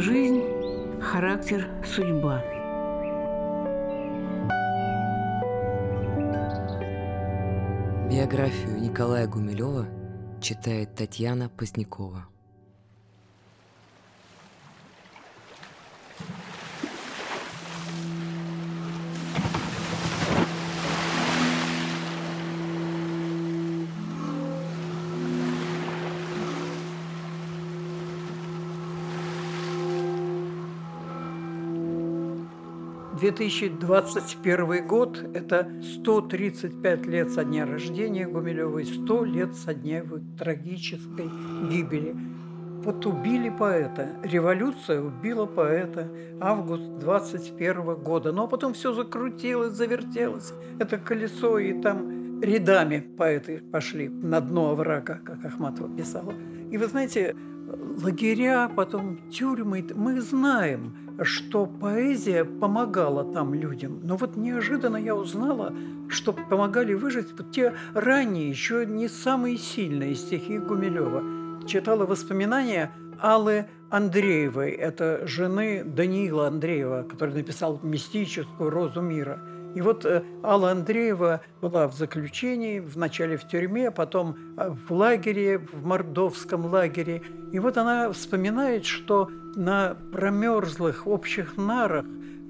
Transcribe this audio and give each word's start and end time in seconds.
Жизнь, 0.00 0.42
характер, 1.02 1.68
судьба. 1.84 2.42
Биографию 8.08 8.80
Николая 8.80 9.26
Гумилева 9.26 9.88
читает 10.40 10.94
Татьяна 10.94 11.50
Позднякова. 11.50 12.29
2021 33.40 34.86
год– 34.86 35.24
это 35.34 35.66
135 35.82 37.06
лет 37.06 37.30
со 37.30 37.42
дня 37.42 37.64
рождения 37.64 38.26
Гумилевой, 38.26 38.84
100 38.84 39.24
лет 39.24 39.54
со 39.54 39.72
дня 39.72 39.98
его 39.98 40.18
трагической 40.38 41.30
гибели. 41.70 42.14
Вот 42.84 43.06
убили 43.06 43.48
поэта, 43.48 44.10
революция 44.22 45.00
убила 45.00 45.46
поэта, 45.46 46.06
август 46.38 46.98
21 46.98 47.94
года. 47.94 48.30
Но 48.30 48.46
потом 48.46 48.74
все 48.74 48.92
закрутилось, 48.92 49.72
завертелось, 49.72 50.52
это 50.78 50.98
колесо, 50.98 51.58
и 51.58 51.80
там 51.80 52.42
рядами 52.42 52.98
поэты 53.16 53.62
пошли 53.72 54.10
на 54.10 54.42
дно 54.42 54.72
оврага, 54.72 55.18
как 55.24 55.42
Ахматова 55.46 55.88
писала. 55.96 56.34
И 56.70 56.76
вы 56.76 56.86
знаете, 56.86 57.34
лагеря, 58.02 58.70
потом 58.74 59.18
тюрьмы, 59.30 59.86
мы 59.94 60.20
знаем, 60.20 60.94
что 61.22 61.66
поэзия 61.66 62.44
помогала 62.44 63.24
там 63.32 63.54
людям. 63.54 64.00
Но 64.02 64.16
вот 64.16 64.36
неожиданно 64.36 64.96
я 64.96 65.14
узнала, 65.14 65.72
что 66.08 66.32
помогали 66.32 66.94
выжить 66.94 67.28
те 67.52 67.74
ранние, 67.94 68.48
еще 68.48 68.86
не 68.86 69.08
самые 69.08 69.58
сильные 69.58 70.14
стихи 70.14 70.58
Гумилева. 70.58 71.66
Читала 71.66 72.06
воспоминания 72.06 72.92
Аллы 73.18 73.66
Андреевой, 73.90 74.70
это 74.70 75.26
жены 75.26 75.84
Даниила 75.84 76.46
Андреева, 76.46 77.02
который 77.02 77.34
написал 77.34 77.80
«Мистическую 77.82 78.70
розу 78.70 79.02
мира». 79.02 79.40
И 79.74 79.80
вот 79.80 80.04
э, 80.04 80.22
Алла 80.42 80.72
Андреева 80.72 81.42
была 81.60 81.86
в 81.86 81.94
заключении, 81.94 82.80
вначале 82.80 83.36
в 83.36 83.46
тюрьме, 83.46 83.90
потом 83.90 84.36
э, 84.56 84.70
в 84.70 84.92
лагере, 84.92 85.58
в 85.58 85.86
мордовском 85.86 86.66
лагере. 86.66 87.22
И 87.52 87.58
вот 87.58 87.76
она 87.76 88.10
вспоминает, 88.12 88.84
что 88.84 89.30
на 89.54 89.96
промерзлых 90.12 91.06
общих 91.06 91.56
нарах, 91.56 92.04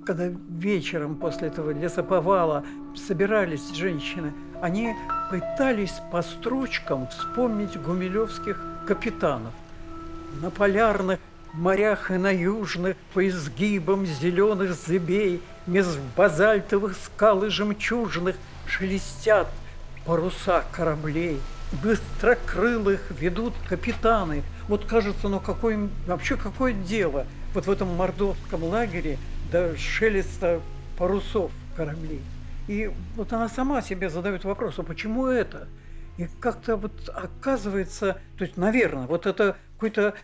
когда 0.07 0.29
вечером 0.49 1.17
после 1.17 1.49
этого 1.49 1.71
лесоповала 1.73 2.65
собирались 2.97 3.71
женщины, 3.75 4.33
они 4.63 4.95
пытались 5.31 6.01
по 6.11 6.23
строчкам 6.23 7.07
вспомнить 7.09 7.81
гумилевских 7.81 8.61
капитанов. 8.87 9.53
На 10.43 10.51
полярных 10.51 11.19
морях 11.53 12.11
и 12.11 12.15
на 12.15 12.31
южных 12.31 12.97
по 13.13 13.27
изгибам 13.27 14.07
зеленых 14.07 14.75
зыбей 14.75 15.43
Меж 15.71 15.87
базальтовых 16.17 16.97
скал 16.97 17.45
и 17.45 17.49
жемчужных 17.49 18.35
Шелестят 18.67 19.47
паруса 20.05 20.65
кораблей. 20.73 21.41
Быстрокрылых 21.81 23.01
ведут 23.13 23.55
капитаны. 23.69 24.43
Вот 24.67 24.85
кажется, 24.85 25.29
ну 25.29 25.39
какое, 25.39 25.89
вообще 26.09 26.37
какое 26.37 26.73
дело 26.73 27.25
вот 27.55 27.67
в 27.67 27.71
этом 27.71 27.95
мордовском 27.95 28.65
лагере 28.65 29.17
до 29.53 29.77
шелеста 29.77 30.61
парусов 30.99 31.53
кораблей. 31.77 32.23
И 32.67 32.91
вот 33.15 33.33
она 33.33 33.49
сама 33.49 33.81
себе 33.81 34.11
задает 34.11 34.43
вопрос, 34.43 34.81
а 34.81 34.83
почему 34.83 35.27
это? 35.27 35.69
И 36.17 36.27
как-то 36.41 36.77
вот 36.77 37.09
оказывается, 37.09 38.21
то 38.37 38.45
есть, 38.45 38.57
наверное, 38.57 39.07
вот 39.07 39.27
это 39.27 39.57
какой-то 39.75 40.15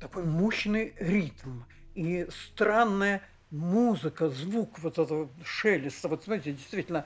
такой 0.00 0.24
мощный 0.24 0.94
ритм 0.98 1.60
и 1.94 2.26
странная 2.48 3.22
музыка, 3.50 4.28
звук 4.28 4.78
вот 4.80 4.98
этого 4.98 5.28
шелеста, 5.44 6.08
вот 6.08 6.24
знаете, 6.24 6.52
действительно 6.52 7.04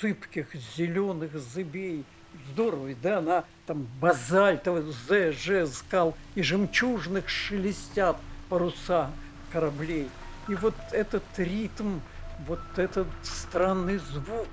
зыбких 0.00 0.54
зеленых 0.76 1.36
зыбей, 1.38 2.04
здорово, 2.52 2.90
да, 3.02 3.20
на 3.20 3.44
там 3.66 3.86
базальтовых 4.00 4.86
З, 4.86 5.32
Ж, 5.32 5.66
скал 5.66 6.16
и 6.34 6.42
жемчужных 6.42 7.28
шелестят 7.28 8.16
паруса 8.48 9.10
кораблей. 9.52 10.08
И 10.48 10.54
вот 10.54 10.74
этот 10.92 11.24
ритм, 11.36 12.00
вот 12.46 12.60
этот 12.76 13.08
странный 13.22 13.98
звук, 13.98 14.46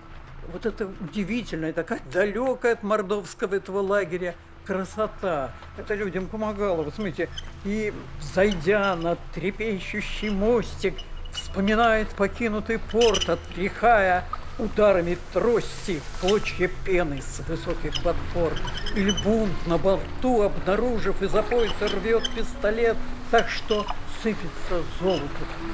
вот 0.51 0.65
это 0.65 0.89
удивительное, 0.99 1.73
такая 1.73 2.01
далекая 2.11 2.73
от 2.73 2.83
мордовского 2.83 3.55
этого 3.55 3.79
лагеря 3.79 4.35
красота. 4.65 5.51
Это 5.77 5.93
людям 5.93 6.27
помогало. 6.27 6.83
Вот 6.83 6.95
смотрите, 6.95 7.29
и 7.65 7.93
зайдя 8.21 8.95
на 8.95 9.17
трепещущий 9.33 10.29
мостик, 10.29 10.95
вспоминает 11.33 12.09
покинутый 12.09 12.79
порт, 12.79 13.29
отряхая 13.29 14.25
ударами 14.59 15.17
трости 15.33 16.01
клочья 16.21 16.69
пены 16.85 17.21
с 17.21 17.39
высоких 17.47 18.01
платформ. 18.01 18.57
Или 18.95 19.11
бунт 19.23 19.67
на 19.67 19.77
борту, 19.77 20.43
обнаружив 20.43 21.21
из-за 21.21 21.43
пояса 21.43 21.87
рвет 21.87 22.29
пистолет, 22.35 22.97
так 23.31 23.49
что 23.49 23.85
сыпется 24.21 24.83
золото 25.01 25.23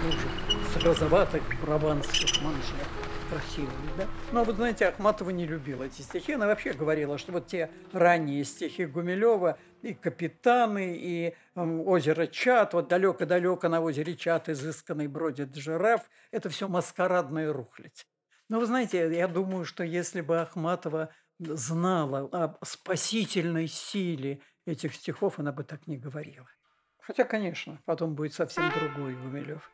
в 0.02 0.06
лужу 0.06 0.28
с 0.74 0.84
розоватых 0.84 1.44
прованских 1.62 2.42
манжет 2.42 2.99
красивыми, 3.30 3.92
да? 3.98 4.08
Но 4.32 4.44
вот 4.44 4.56
знаете, 4.56 4.88
Ахматова 4.88 5.30
не 5.30 5.46
любила 5.46 5.84
эти 5.84 6.02
стихи. 6.02 6.34
Она 6.34 6.48
вообще 6.48 6.74
говорила, 6.74 7.18
что 7.18 7.32
вот 7.32 7.48
те 7.48 7.70
ранние 7.92 8.44
стихи 8.44 8.86
Гумилева 8.86 9.58
и 9.82 9.94
«Капитаны», 9.94 10.98
и 10.98 11.36
«Озеро 11.56 12.28
Чат», 12.28 12.74
вот 12.74 12.88
далеко-далеко 12.88 13.68
на 13.70 13.82
озере 13.82 14.16
Чат 14.16 14.50
изысканный 14.50 15.08
бродит 15.08 15.56
жираф, 15.56 16.10
это 16.32 16.50
все 16.50 16.68
маскарадная 16.68 17.54
рухлядь. 17.54 18.06
Но 18.50 18.60
вы 18.60 18.66
знаете, 18.66 19.16
я 19.16 19.28
думаю, 19.28 19.64
что 19.64 19.84
если 19.84 20.22
бы 20.22 20.42
Ахматова 20.42 21.10
знала 21.40 22.28
о 22.32 22.66
спасительной 22.66 23.68
силе 23.68 24.42
этих 24.66 24.96
стихов, 24.96 25.40
она 25.40 25.52
бы 25.52 25.64
так 25.64 25.88
не 25.88 25.98
говорила. 25.98 26.48
Хотя, 27.00 27.24
конечно, 27.24 27.80
потом 27.86 28.16
будет 28.16 28.34
совсем 28.34 28.70
другой 28.72 29.16
Гумилев. 29.16 29.72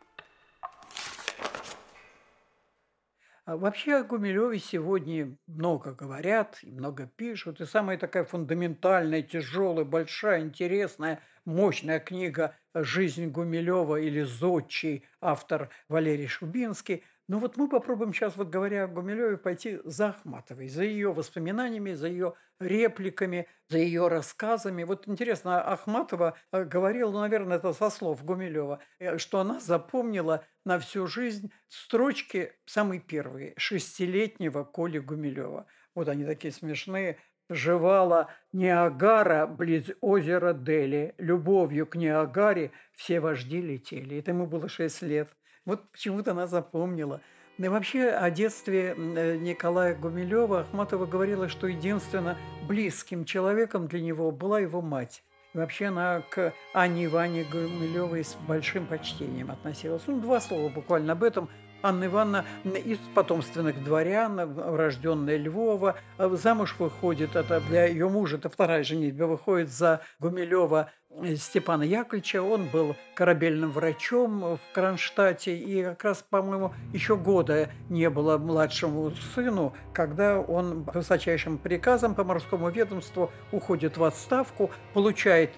А 3.34 3.34
вообще 3.45 3.95
о 3.97 4.03
Гумилеве 4.03 4.59
сегодня 4.59 5.35
много 5.47 5.93
говорят, 5.93 6.59
и 6.63 6.71
много 6.71 7.07
пишут. 7.15 7.61
И 7.61 7.65
самая 7.65 7.97
такая 7.97 8.25
фундаментальная, 8.25 9.21
тяжелая, 9.21 9.85
большая, 9.85 10.41
интересная, 10.41 11.21
мощная 11.45 11.99
книга 11.99 12.55
«Жизнь 12.73 13.27
Гумилева» 13.27 13.97
или 13.97 14.21
«Зодчий», 14.21 15.05
автор 15.21 15.69
Валерий 15.87 16.27
Шубинский– 16.27 17.03
ну 17.27 17.39
вот 17.39 17.57
мы 17.57 17.67
попробуем 17.67 18.13
сейчас, 18.13 18.37
вот 18.37 18.49
говоря 18.49 18.83
о 18.83 18.87
Гумилеве, 18.87 19.37
пойти 19.37 19.79
за 19.83 20.09
Ахматовой, 20.09 20.67
за 20.67 20.83
ее 20.83 21.11
воспоминаниями, 21.11 21.93
за 21.93 22.07
ее 22.07 22.35
репликами, 22.59 23.47
за 23.67 23.79
ее 23.79 24.09
рассказами. 24.09 24.83
Вот 24.83 25.07
интересно, 25.07 25.59
Ахматова 25.59 26.35
э, 26.51 26.63
говорила, 26.65 27.09
ну, 27.09 27.21
наверное, 27.21 27.57
это 27.57 27.73
со 27.73 27.89
слов 27.89 28.23
Гумилева, 28.23 28.79
э, 28.99 29.17
что 29.17 29.39
она 29.39 29.59
запомнила 29.59 30.45
на 30.65 30.79
всю 30.79 31.07
жизнь 31.07 31.51
строчки 31.69 32.51
самые 32.65 32.99
первые 32.99 33.53
шестилетнего 33.57 34.63
Коли 34.63 34.99
Гумилева. 34.99 35.67
Вот 35.93 36.09
они 36.09 36.25
такие 36.25 36.51
смешные. 36.51 37.17
Жевала 37.47 38.31
Ниагара 38.53 39.45
близ 39.45 39.91
озера 40.01 40.53
Дели. 40.53 41.13
Любовью 41.19 41.85
к 41.85 41.95
Ниагаре 41.95 42.71
все 42.93 43.19
вожди 43.19 43.61
летели. 43.61 44.17
Это 44.17 44.31
ему 44.31 44.47
было 44.47 44.67
шесть 44.67 45.03
лет. 45.03 45.29
Вот 45.63 45.91
почему-то 45.91 46.31
она 46.31 46.47
запомнила. 46.47 47.21
И 47.57 47.67
вообще 47.67 48.09
о 48.09 48.29
детстве 48.31 48.95
э, 48.97 49.37
Николая 49.37 49.95
Гумилева 49.95 50.61
Ахматова 50.61 51.05
говорила, 51.05 51.47
что 51.47 51.67
единственно 51.67 52.37
близким 52.67 53.23
человеком 53.23 53.87
для 53.87 54.01
него 54.01 54.31
была 54.31 54.59
его 54.59 54.81
мать. 54.81 55.23
Вообще 55.55 55.85
она 55.85 56.21
к 56.29 56.53
Анне 56.73 57.05
Иване 57.05 57.45
Гумилевой 57.45 58.25
с 58.25 58.35
большим 58.45 58.85
почтением 58.85 59.51
относилась. 59.51 60.03
Ну, 60.05 60.19
два 60.19 60.41
слова 60.41 60.67
буквально 60.67 61.13
об 61.13 61.23
этом. 61.23 61.49
Анна 61.81 62.05
Ивановна 62.05 62.43
из 62.63 62.97
потомственных 63.13 63.81
дворян, 63.81 64.37
рожденная 64.39 65.37
Львова, 65.37 65.95
замуж 66.17 66.75
выходит, 66.77 67.35
это 67.35 67.61
для 67.61 67.85
ее 67.85 68.09
мужа, 68.09 68.37
это 68.37 68.49
вторая 68.49 68.83
женитьба, 68.83 69.25
выходит 69.25 69.69
за 69.69 70.01
Гумилева 70.19 70.91
Степана 71.37 71.83
Яковлевича. 71.83 72.41
Он 72.41 72.65
был 72.65 72.95
корабельным 73.15 73.71
врачом 73.71 74.57
в 74.57 74.59
Кронштадте, 74.73 75.55
и 75.55 75.83
как 75.83 76.03
раз, 76.03 76.25
по-моему, 76.29 76.73
еще 76.93 77.15
года 77.15 77.69
не 77.89 78.09
было 78.09 78.37
младшему 78.37 79.11
сыну, 79.33 79.73
когда 79.93 80.39
он 80.39 80.83
высочайшим 80.83 81.57
приказом 81.57 82.15
по 82.15 82.23
морскому 82.23 82.69
ведомству 82.69 83.31
уходит 83.51 83.97
в 83.97 84.03
отставку, 84.03 84.71
получает 84.93 85.51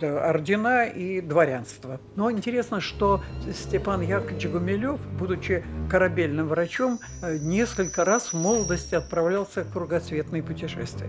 ордена 0.00 0.86
и 0.86 1.20
дворянство. 1.20 2.00
Но 2.16 2.30
интересно, 2.30 2.80
что 2.80 3.22
Степан 3.52 4.00
Яковлевич 4.00 4.46
Гумилев, 4.46 5.00
будучи 5.18 5.64
корабельным 5.88 6.48
врачом, 6.48 6.98
несколько 7.22 8.04
раз 8.04 8.32
в 8.32 8.36
молодости 8.36 8.94
отправлялся 8.94 9.64
в 9.64 9.72
кругосветные 9.72 10.42
путешествия. 10.42 11.08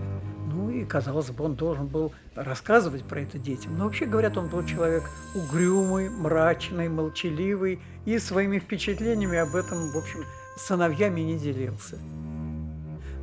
Казалось 0.92 1.30
бы, 1.30 1.44
он 1.44 1.54
должен 1.54 1.86
был 1.86 2.12
рассказывать 2.34 3.02
про 3.04 3.22
это 3.22 3.38
детям. 3.38 3.78
Но 3.78 3.84
вообще, 3.84 4.04
говорят, 4.04 4.36
он 4.36 4.48
был 4.48 4.62
человек 4.66 5.04
угрюмый, 5.34 6.10
мрачный, 6.10 6.90
молчаливый, 6.90 7.80
и 8.04 8.18
своими 8.18 8.58
впечатлениями 8.58 9.38
об 9.38 9.56
этом, 9.56 9.90
в 9.90 9.96
общем, 9.96 10.20
сыновьями 10.58 11.22
не 11.22 11.38
делился. 11.38 11.96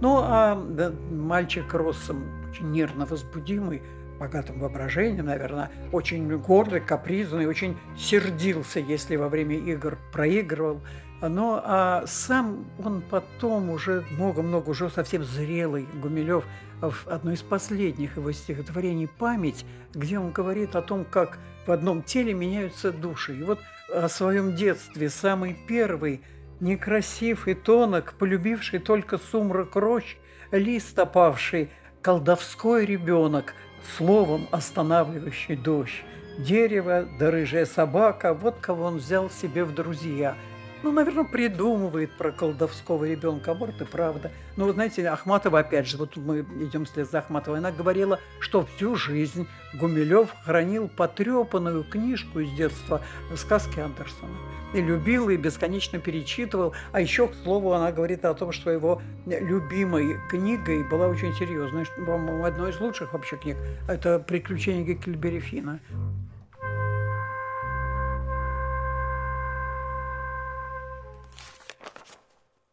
Ну, 0.01 0.17
а 0.19 0.55
да, 0.55 0.91
мальчик 1.11 1.71
рос 1.71 2.09
очень 2.49 2.71
нервно 2.71 3.05
возбудимый, 3.05 3.83
богатым 4.19 4.61
воображением, 4.61 5.27
наверное, 5.27 5.69
очень 5.91 6.27
гордый, 6.39 6.79
капризный, 6.79 7.45
очень 7.45 7.77
сердился, 7.95 8.79
если 8.79 9.15
во 9.15 9.29
время 9.29 9.57
игр 9.57 9.99
проигрывал. 10.11 10.81
Но 11.21 11.61
а 11.63 12.05
сам 12.07 12.65
он 12.83 13.03
потом 13.07 13.69
уже 13.69 14.05
много-много, 14.09 14.69
уже 14.69 14.89
совсем 14.89 15.23
зрелый 15.23 15.85
Гумилев 16.01 16.45
в 16.81 17.07
одной 17.07 17.33
из 17.33 17.41
последних 17.41 18.17
его 18.17 18.31
стихотворений 18.31 19.07
«Память», 19.07 19.65
где 19.93 20.19
он 20.19 20.31
говорит 20.31 20.75
о 20.75 20.81
том, 20.81 21.05
как 21.05 21.37
в 21.65 21.71
одном 21.71 22.03
теле 22.03 22.33
меняются 22.33 22.91
души. 22.91 23.37
И 23.37 23.43
вот 23.43 23.59
о 23.93 24.07
своем 24.07 24.55
детстве, 24.55 25.09
самый 25.09 25.57
первый, 25.67 26.21
некрасив 26.59 27.47
и 27.47 27.53
тонок, 27.53 28.13
полюбивший 28.13 28.79
только 28.79 29.17
сумрак 29.17 29.75
рощ, 29.75 30.15
лист 30.51 30.97
опавший, 30.97 31.69
колдовской 32.01 32.85
ребенок, 32.85 33.53
словом 33.97 34.47
останавливающий 34.51 35.55
дождь. 35.55 36.03
Дерево 36.37 37.05
да 37.19 37.31
рыжая 37.31 37.65
собака, 37.65 38.33
вот 38.33 38.55
кого 38.61 38.85
он 38.85 38.97
взял 38.97 39.29
себе 39.29 39.65
в 39.65 39.73
друзья– 39.73 40.35
ну, 40.83 40.91
наверное, 40.91 41.25
придумывает 41.25 42.11
про 42.17 42.31
колдовского 42.31 43.05
ребенка. 43.05 43.51
А 43.51 43.53
может 43.55 43.81
и 43.81 43.85
правда. 43.85 44.31
Но, 44.55 44.65
вы 44.65 44.73
знаете, 44.73 45.07
Ахматова, 45.07 45.59
опять 45.59 45.87
же, 45.87 45.97
вот 45.97 46.15
мы 46.15 46.41
идем 46.61 46.85
вслед 46.85 47.09
за 47.09 47.19
Ахматовой, 47.19 47.59
она 47.59 47.71
говорила, 47.71 48.19
что 48.39 48.65
всю 48.65 48.95
жизнь 48.95 49.47
Гумилев 49.73 50.33
хранил 50.43 50.87
потрепанную 50.87 51.83
книжку 51.83 52.39
из 52.39 52.51
детства 52.53 53.01
сказки 53.35 53.79
Андерсона. 53.79 54.31
И 54.73 54.81
любил, 54.81 55.29
и 55.29 55.37
бесконечно 55.37 55.99
перечитывал. 55.99 56.73
А 56.91 57.01
еще, 57.01 57.27
к 57.27 57.33
слову, 57.43 57.73
она 57.73 57.91
говорит 57.91 58.23
о 58.25 58.33
том, 58.33 58.51
что 58.51 58.69
его 58.69 59.01
любимой 59.25 60.17
книгой 60.29 60.83
была 60.83 61.07
очень 61.07 61.33
серьезная, 61.33 61.85
по-моему, 62.05 62.43
одной 62.45 62.71
из 62.71 62.79
лучших 62.79 63.13
вообще 63.13 63.37
книг. 63.37 63.57
Это 63.87 64.19
«Приключения 64.19 64.83
Геккельбери 64.83 65.39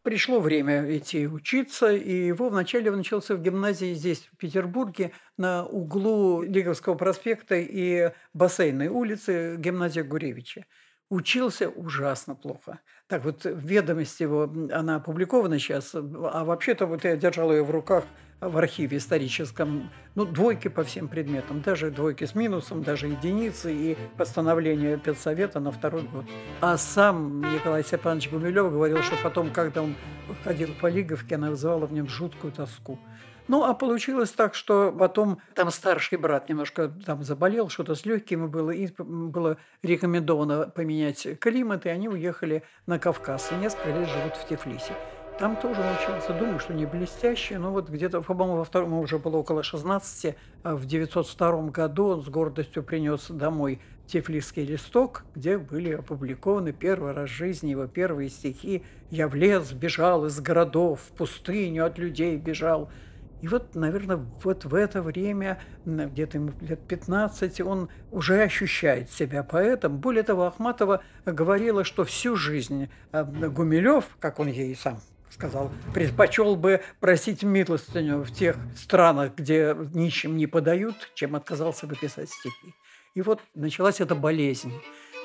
Пришло 0.06 0.38
время 0.38 0.97
идти 0.97 1.26
учиться, 1.26 1.93
и 1.93 2.29
его 2.29 2.49
вначале 2.49 2.93
он 2.93 2.99
начался 2.99 3.35
в 3.35 3.43
гимназии 3.43 3.93
здесь, 3.93 4.29
в 4.32 4.37
Петербурге, 4.37 5.11
на 5.37 5.67
углу 5.67 6.43
Лиговского 6.43 6.94
проспекта 6.94 7.56
и 7.56 8.12
Бассейной 8.32 8.87
улицы, 8.87 9.56
гимназия 9.58 10.05
Гуревича. 10.05 10.64
Учился 11.08 11.69
ужасно 11.69 12.35
плохо. 12.35 12.81
Так 13.06 13.25
вот, 13.25 13.44
ведомость 13.44 14.20
его, 14.20 14.53
она 14.73 14.97
опубликована 14.97 15.58
сейчас, 15.58 15.94
а 15.94 16.44
вообще-то 16.44 16.87
вот 16.87 17.05
я 17.05 17.17
держал 17.17 17.53
ее 17.53 17.62
в 17.62 17.70
руках– 17.70 18.05
в 18.41 18.58
архиве 18.58 18.99
историческом, 18.99 19.91
ну, 20.14 20.26
двойки 20.26 20.69
по 20.69 20.85
всем 20.85 21.08
предметам, 21.08 21.62
даже 21.62 21.91
двойки 21.91 22.25
с 22.25 22.35
минусом, 22.35 22.82
даже 22.82 23.06
единицы 23.08 23.73
и 23.75 23.97
постановление 24.19 24.99
педсовета 24.99 25.58
на 25.58 25.70
второй 25.70 26.03
год. 26.03 26.26
А 26.61 26.76
сам 26.76 27.41
Николай 27.41 27.82
Степанович 27.82 28.31
Гумилев 28.31 28.70
говорил, 28.70 29.02
что 29.02 29.17
потом, 29.23 29.50
когда 29.50 29.82
он 29.82 29.94
ходил 30.44 30.69
по 30.81 30.88
Лиговке, 30.88 31.37
она 31.37 31.50
вызывала 31.50 31.87
в 31.87 31.93
нем 31.93 32.09
жуткую 32.09 32.52
тоску. 32.52 32.99
Ну, 33.48 33.62
а 33.64 33.75
получилось 33.75 34.31
так, 34.31 34.54
что 34.54 34.93
потом 34.96 35.38
там 35.54 35.70
старший 35.70 36.19
брат 36.19 36.48
немножко 36.48 36.88
там 36.88 37.22
заболел, 37.22 37.69
что-то 37.69 37.94
с 37.94 38.04
легкими 38.04 38.46
было, 38.46 38.70
и 38.70 38.88
было 38.98 39.56
рекомендовано 39.82 40.69
поменять 40.69 41.38
климат, 41.38 41.87
и 41.87 41.88
они 41.88 42.08
уехали 42.08 42.64
на 42.87 42.98
Кавказ, 42.98 43.52
и 43.52 43.54
несколько 43.54 43.90
лет 43.90 44.08
живут 44.08 44.34
в 44.34 44.48
Тифлисе. 44.48 44.94
Там 45.38 45.54
тоже 45.56 45.82
учился, 46.00 46.32
думаю, 46.32 46.58
что 46.58 46.72
не 46.72 46.87
блестяще, 46.87 47.58
но 47.58 47.70
вот 47.70 47.90
где-то, 47.90 48.22
по-моему, 48.22 48.56
во 48.56 48.64
втором 48.64 48.94
уже 48.94 49.19
было 49.19 49.37
около 49.37 49.62
16, 49.62 50.34
а 50.62 50.75
в 50.75 50.87
902 50.87 51.69
году 51.69 52.06
он 52.06 52.22
с 52.22 52.28
гордостью 52.28 52.82
принес 52.82 53.26
домой 53.28 53.81
Тифлисский 54.06 54.64
листок, 54.64 55.25
где 55.34 55.58
были 55.58 55.92
опубликованы 55.92 56.72
первый 56.72 57.12
раз 57.12 57.28
в 57.28 57.34
жизни 57.34 57.70
его 57.70 57.87
первые 57.87 58.31
стихи 58.31 58.82
«Я 59.10 59.28
в 59.28 59.34
лес 59.34 59.72
бежал 59.72 60.25
из 60.25 60.40
городов, 60.40 61.00
в 61.00 61.12
пустыню 61.12 61.84
от 61.84 61.99
людей 61.99 62.37
бежал». 62.38 62.90
И 63.43 63.49
вот, 63.49 63.75
наверное, 63.75 64.17
вот 64.43 64.65
в 64.65 64.75
это 64.75 65.03
время, 65.03 65.61
где-то 65.85 66.38
ему 66.38 66.53
лет 66.61 66.81
15, 66.88 67.61
он 67.61 67.88
уже 68.11 68.43
ощущает 68.43 69.11
себя 69.11 69.43
поэтом. 69.43 69.99
Более 69.99 70.23
того, 70.23 70.44
Ахматова 70.47 71.03
говорила, 71.25 71.85
что 71.85 72.05
всю 72.05 72.37
жизнь 72.37 72.88
э, 73.12 73.25
Гумилев, 73.25 74.17
как 74.21 74.41
он 74.41 74.49
ей 74.49 74.75
сам 74.75 75.00
сказал, 75.31 75.71
предпочел 75.93 76.56
бы 76.56 76.81
просить 76.99 77.43
милостыню 77.43 78.25
в 78.25 78.33
тех 78.33 78.56
странах, 78.75 79.33
где 79.37 79.77
нищим 79.93 80.37
не 80.37 80.47
подают, 80.47 80.94
чем 81.15 81.37
отказался 81.37 81.87
бы 81.87 81.94
писать 81.94 82.31
стихи. 82.31 82.75
И 83.15 83.23
вот 83.23 83.41
началась 83.55 84.00
эта 84.00 84.15
болезнь. 84.15 84.73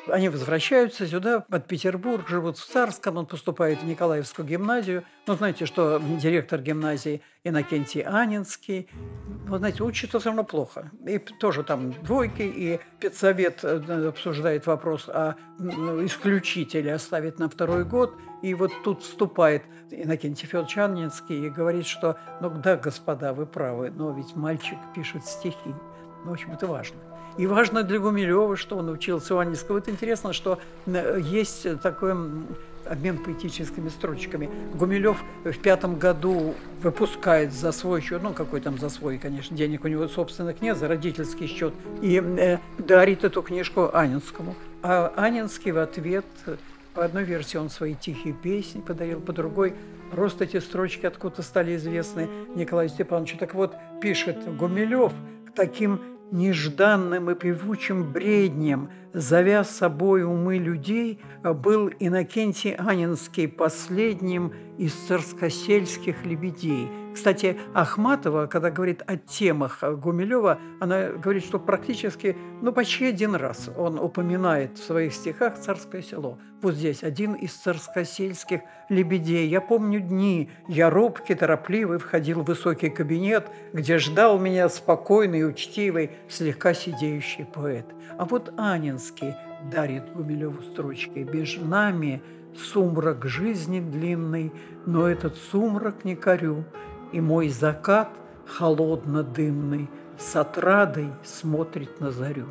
Они 0.08 0.30
возвращаются 0.30 1.06
сюда, 1.06 1.42
под 1.42 1.68
Петербург, 1.68 2.28
живут 2.28 2.58
в 2.58 2.66
Царском, 2.66 3.18
он 3.18 3.28
поступает 3.28 3.84
в 3.84 3.86
Николаевскую 3.86 4.48
гимназию. 4.48 5.04
Ну, 5.28 5.36
знаете, 5.36 5.68
что 5.68 6.02
директор 6.20 6.60
гимназии 6.60 7.22
Иннокентий 7.44 8.02
Анинский. 8.02 8.90
Вы 9.48 9.60
знаете, 9.60 9.84
учится 9.84 10.20
все 10.20 10.30
равно 10.30 10.44
плохо. 10.44 10.92
И 11.06 11.20
тоже 11.20 11.64
там 11.64 11.92
двойки, 12.04 12.42
и 12.42 12.80
педсовет 13.00 13.64
э, 13.64 14.08
обсуждает 14.08 14.66
вопрос 14.66 15.08
о 15.08 15.36
исключителе 15.60 16.94
оставить 16.96 17.38
на 17.38 17.48
второй 17.48 17.86
год. 17.86 18.16
И 18.42 18.56
вот 18.56 18.72
тут 18.84 19.04
вступает 19.04 19.64
Иннокентий 19.92 20.48
Федорович 20.48 20.78
Анинский 20.80 21.46
и 21.46 21.50
говорит, 21.50 21.86
что, 21.86 22.18
ну 22.40 22.50
да, 22.50 22.76
господа, 22.76 23.34
вы 23.34 23.46
правы, 23.46 23.92
но 23.92 24.12
ведь 24.12 24.36
мальчик 24.36 24.78
пишет 24.96 25.26
стихи. 25.26 25.76
Ну, 26.24 26.32
в 26.32 26.34
общем, 26.34 26.52
это 26.52 26.68
важно. 26.68 26.98
И 27.38 27.48
важно 27.48 27.84
для 27.84 28.00
Гумилева, 28.00 28.58
что 28.58 28.78
он 28.78 28.90
учился 28.90 29.36
у 29.36 29.38
Анинского. 29.38 29.76
Вот 29.76 29.88
интересно, 29.88 30.34
что 30.34 30.60
есть 30.86 31.66
такой 31.82 32.14
обмен 32.86 33.18
поэтическими 33.18 33.90
строчками. 33.90 34.50
Гумилев 34.74 35.24
в 35.44 35.58
пятом 35.60 35.98
году 35.98 36.56
выпускает 36.82 37.54
за 37.54 37.72
свой 37.72 38.02
счет, 38.02 38.22
ну 38.22 38.34
какой 38.34 38.60
там 38.60 38.78
за 38.78 38.90
свой, 38.90 39.18
конечно, 39.18 39.56
денег 39.56 39.86
у 39.86 39.88
него 39.88 40.08
собственных 40.08 40.62
нет, 40.62 40.78
за 40.78 40.88
родительский 40.88 41.48
счет, 41.48 41.74
и 42.02 42.22
э, 42.22 42.58
дарит 42.78 43.24
эту 43.24 43.42
книжку 43.44 43.90
Анинскому. 43.94 44.56
А 44.84 45.14
Анинский 45.16 45.72
в 45.72 45.78
ответ, 45.78 46.26
по 46.94 47.06
одной 47.06 47.24
версии 47.24 47.58
он 47.58 47.70
свои 47.70 47.96
тихие 47.96 48.34
песни 48.34 48.82
подарил, 48.82 49.22
по 49.22 49.32
другой 49.32 49.76
просто 50.12 50.44
эти 50.44 50.60
строчки 50.60 51.06
откуда 51.06 51.42
стали 51.44 51.76
известны 51.76 52.28
Николаю 52.56 52.90
Степановичу. 52.90 53.38
Так 53.38 53.54
вот, 53.54 53.76
пишет 54.02 54.38
Гумилев 54.58 55.14
таким 55.56 56.02
нежданным 56.32 57.30
и 57.30 57.36
певучим 57.36 58.12
бреднем, 58.12 58.90
завя 59.14 59.64
собой 59.64 60.24
умы 60.24 60.58
людей, 60.58 61.20
был 61.44 61.90
Иннокентий 62.00 62.74
Анинский 62.76 63.48
последним 63.48 64.54
из 64.78 64.94
царскосельских 64.94 66.26
лебедей– 66.26 66.88
кстати, 67.14 67.58
Ахматова, 67.74 68.48
когда 68.48 68.72
говорит 68.72 69.04
о 69.06 69.18
темах 69.18 69.84
Гумилева, 69.84 70.60
она 70.80 71.10
говорит, 71.10 71.44
что 71.44 71.60
практически, 71.60 72.38
ну, 72.62 72.72
почти 72.72 73.08
один 73.08 73.36
раз 73.36 73.70
он 73.78 74.00
упоминает 74.00 74.78
в 74.78 74.84
своих 74.84 75.14
стихах 75.14 75.58
царское 75.58 76.02
село. 76.02 76.40
Вот 76.62 76.76
здесь 76.76 77.04
один 77.04 77.34
из 77.34 77.54
царскосельских 77.54 78.62
лебедей. 78.90 79.48
Я 79.48 79.62
помню 79.62 80.00
дни, 80.00 80.50
я 80.68 80.90
робкий, 80.90 81.36
торопливый 81.36 81.98
входил 81.98 82.42
в 82.42 82.46
высокий 82.46 82.90
кабинет, 82.90 83.48
где 83.74 83.98
ждал 83.98 84.40
меня 84.40 84.70
спокойный, 84.70 85.48
учтивый, 85.48 86.12
слегка 86.30 86.74
сидеющий 86.74 87.46
поэт. 87.46 87.86
А 88.18 88.26
вот 88.26 88.54
Анинский 88.58 89.34
дарит 89.72 90.14
Гумилеву 90.14 90.62
строчки 90.62 91.20
«Беж 91.20 91.58
нами 91.58 92.22
сумрак 92.56 93.26
жизни 93.26 93.80
длинный, 93.80 94.52
но 94.86 95.08
этот 95.08 95.36
сумрак 95.38 96.04
не 96.06 96.16
корю, 96.16 96.66
и 97.12 97.22
мой 97.22 97.50
закат 97.50 98.10
холодно-дымный 98.48 99.90
с 100.18 100.36
отрадой 100.36 101.10
смотрит 101.24 102.00
на 102.00 102.12
зарю. 102.12 102.48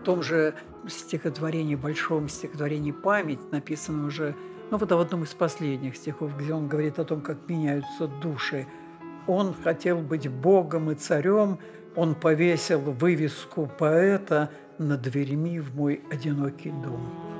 В 0.00 0.04
том 0.04 0.22
же 0.22 0.54
стихотворении, 0.88 1.74
большом 1.74 2.28
стихотворении 2.28 2.92
«Память», 2.92 3.52
написанном 3.52 4.06
уже, 4.06 4.34
ну 4.70 4.78
вот 4.78 4.90
в 4.90 4.98
одном 4.98 5.24
из 5.24 5.34
последних 5.34 5.96
стихов, 5.96 6.36
где 6.38 6.54
он 6.54 6.68
говорит 6.68 6.98
о 6.98 7.04
том, 7.04 7.20
как 7.20 7.36
меняются 7.48 8.08
души. 8.22 8.66
Он 9.26 9.54
хотел 9.54 9.98
быть 9.98 10.28
богом 10.28 10.90
и 10.90 10.94
царем, 10.94 11.58
он 11.96 12.14
повесил 12.14 12.80
вывеску 12.80 13.70
поэта 13.78 14.50
над 14.78 15.02
дверьми 15.02 15.60
в 15.60 15.74
мой 15.76 16.02
одинокий 16.10 16.70
дом. 16.70 17.39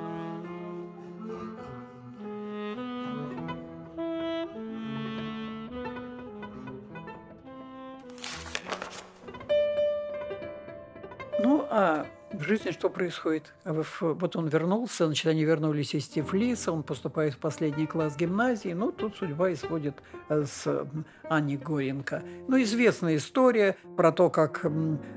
А 11.71 12.07
в 12.33 12.43
жизни 12.43 12.71
что 12.73 12.91
происходит? 12.91 13.55
Вот 13.65 14.37
он 14.37 14.49
вернулся, 14.49 15.07
значит, 15.07 15.27
они 15.27 15.45
вернулись 15.45 15.95
из 15.95 16.09
Тифлиса, 16.09 16.73
он 16.73 16.83
поступает 16.83 17.35
в 17.35 17.39
последний 17.39 17.87
класс 17.87 18.17
гимназии, 18.17 18.73
ну, 18.73 18.93
тут 18.93 19.17
судьба 19.17 19.53
исходит 19.53 19.95
э, 20.29 20.45
с 20.45 20.87
Аней 21.29 21.57
Горенко. 21.57 22.23
Ну, 22.49 22.61
известная 22.63 23.17
история 23.17 23.77
про 23.97 24.13
то, 24.13 24.31
как 24.31 24.65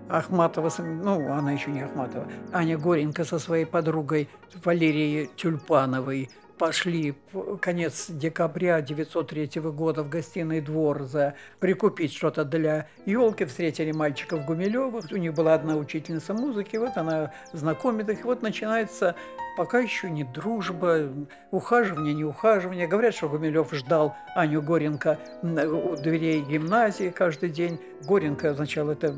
Ахматова, 0.09 0.71
ну, 0.79 1.31
она 1.31 1.51
еще 1.51 1.71
не 1.71 1.81
Ахматова, 1.81 2.27
Аня 2.51 2.77
Горенко 2.77 3.23
со 3.25 3.39
своей 3.39 3.65
подругой 3.65 4.29
Валерией 4.63 5.29
Тюльпановой– 5.35 6.29
пошли 6.57 7.15
конец 7.61 8.07
декабря 8.09 8.81
903 8.81 9.61
года 9.61 10.03
в 10.03 10.09
гостиный 10.09 10.61
двор 10.61 11.03
за 11.03 11.35
прикупить 11.59 12.13
что-то 12.13 12.45
для 12.45 12.87
елки, 13.05 13.45
встретили 13.45 13.91
мальчиков 13.91 14.45
Гумилевых, 14.45 15.05
у 15.11 15.17
них 15.17 15.33
была 15.33 15.53
одна 15.53 15.75
учительница 15.75 16.33
музыки, 16.33 16.77
вот 16.77 16.95
она 16.95 17.33
знакомит 17.53 18.09
их, 18.09 18.23
вот 18.23 18.41
начинается 18.41 19.15
пока 19.55 19.79
еще 19.79 20.09
не 20.09 20.23
дружба, 20.23 21.09
ухаживание, 21.51 22.13
не 22.13 22.23
ухаживание. 22.23 22.87
Говорят, 22.87 23.15
что 23.15 23.29
Гумилев 23.29 23.71
ждал 23.73 24.15
Аню 24.35 24.61
Горенко 24.61 25.19
у 25.41 25.95
дверей 25.95 26.41
гимназии 26.41 27.09
каждый 27.09 27.49
день. 27.49 27.79
Горенко 28.05 28.53
сначала 28.55 28.91
это 28.91 29.15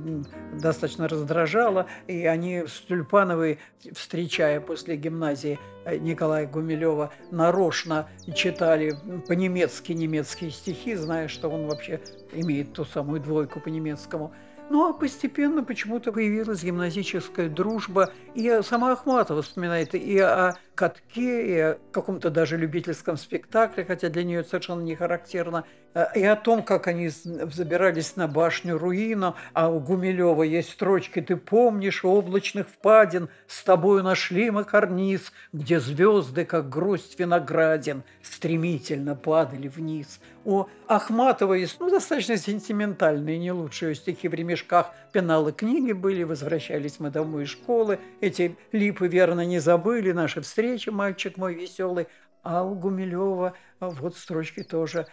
достаточно 0.54 1.08
раздражало, 1.08 1.88
и 2.08 2.26
они 2.26 2.66
с 2.68 2.82
Тюльпановой, 2.82 3.60
встречая 3.94 4.60
после 4.60 4.96
гимназии 4.96 5.60
э, 5.86 5.98
Николая 5.98 6.48
Гумилева, 6.48 7.12
нарочно 7.32 8.08
читали 8.36 8.96
по-немецки 9.28 9.94
немецкие 9.94 10.52
стихи, 10.52 10.96
зная, 10.96 11.28
что 11.28 11.50
он 11.50 11.68
вообще 11.68 12.00
имеет 12.32 12.74
ту 12.74 12.86
самую 12.86 13.22
двойку 13.22 13.60
по 13.60 13.70
немецкому. 13.70 14.34
Ну, 14.70 14.90
а 14.90 14.94
постепенно 14.94 15.64
почему-то 15.64 16.12
появилась 16.12 16.64
гимназическая 16.64 17.50
дружба. 17.50 18.12
И 18.36 18.62
сама 18.64 18.92
Ахматова 18.92 19.42
вспоминает 19.42 19.96
и 19.96 20.20
о 20.20 20.56
катке, 20.76 21.48
и 21.48 21.60
о 21.60 21.78
каком-то 21.94 22.30
даже 22.30 22.58
любительском 22.58 23.16
спектакле, 23.16 23.86
хотя 23.86 24.10
для 24.10 24.26
нее 24.26 24.42
это 24.42 24.50
совершенно 24.50 24.82
не 24.82 24.96
характерно, 24.96 25.64
э, 25.94 26.06
и 26.16 26.24
о 26.26 26.36
том, 26.36 26.62
как 26.62 26.88
они 26.88 27.08
забирались 27.08 28.18
на 28.18 28.28
башню 28.28 28.78
руину, 28.78 29.36
а 29.54 29.70
у 29.70 29.80
Гумилева 29.80 30.44
есть 30.44 30.72
строчки 30.72 31.22
«Ты 31.22 31.38
помнишь, 31.38 32.04
облачных 32.04 32.68
впадин 32.68 33.30
с 33.48 33.64
тобою 33.64 34.04
нашли 34.04 34.52
мы 34.52 34.66
карниз, 34.66 35.32
где 35.54 35.80
звезды, 35.80 36.44
как 36.44 36.68
грусть 36.68 37.18
виноградин, 37.18 38.04
стремительно 38.22 39.16
падали 39.16 39.70
вниз». 39.70 40.20
У 40.44 40.66
Ахматовой 40.88 41.62
есть 41.62 41.80
ну, 41.80 41.90
достаточно 41.90 42.38
сентиментальные, 42.38 43.40
не 43.40 43.52
лучшие 43.52 43.96
стихи 43.96 44.28
в 44.28 44.34
ремешках. 44.36 44.92
Пеналы 45.12 45.52
книги 45.52 45.92
были, 45.92 46.22
возвращались 46.22 47.00
мы 47.00 47.10
домой 47.10 47.46
из 47.46 47.50
школы. 47.50 47.98
Эти 48.26 48.58
липы 48.72 49.08
верно 49.08 49.46
не 49.46 49.60
забыли, 49.60 50.12
наши 50.12 50.42
встречи, 50.42 50.90
мальчик 50.90 51.38
мой 51.38 51.54
веселый. 51.54 52.08
А 52.42 52.64
у 52.64 52.74
Гумилева 52.74 53.54
вот 53.80 54.18
строчки 54.18 54.64
тоже 54.64 55.06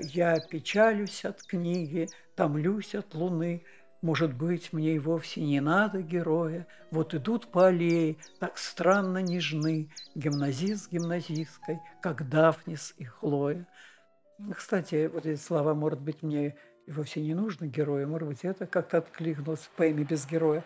«Я 0.00 0.40
печалюсь 0.40 1.26
от 1.26 1.42
книги, 1.42 2.08
томлюсь 2.34 2.94
от 2.94 3.12
луны». 3.12 3.66
Может 4.00 4.32
быть, 4.32 4.72
мне 4.72 4.94
и 4.94 4.98
вовсе 4.98 5.42
не 5.42 5.60
надо 5.60 6.00
героя. 6.00 6.66
Вот 6.90 7.12
идут 7.12 7.48
по 7.48 7.66
аллее, 7.66 8.16
так 8.40 8.56
странно 8.56 9.18
нежны, 9.18 9.90
Гимназист 10.14 10.84
с 10.84 10.88
гимназисткой, 10.88 11.80
как 12.00 12.30
Дафнис 12.30 12.94
и 12.96 13.04
Хлоя. 13.04 13.68
Кстати, 14.56 15.10
вот 15.12 15.26
эти 15.26 15.38
слова, 15.38 15.74
может 15.74 16.00
быть, 16.00 16.22
мне 16.22 16.56
вовсе 16.86 17.20
не 17.20 17.34
нужно 17.34 17.66
героя, 17.66 18.06
может 18.06 18.28
быть, 18.28 18.44
это 18.44 18.66
как-то 18.66 18.98
откликнулось 18.98 19.60
в 19.60 19.70
поэме 19.70 20.04
без 20.04 20.26
героя. 20.26 20.64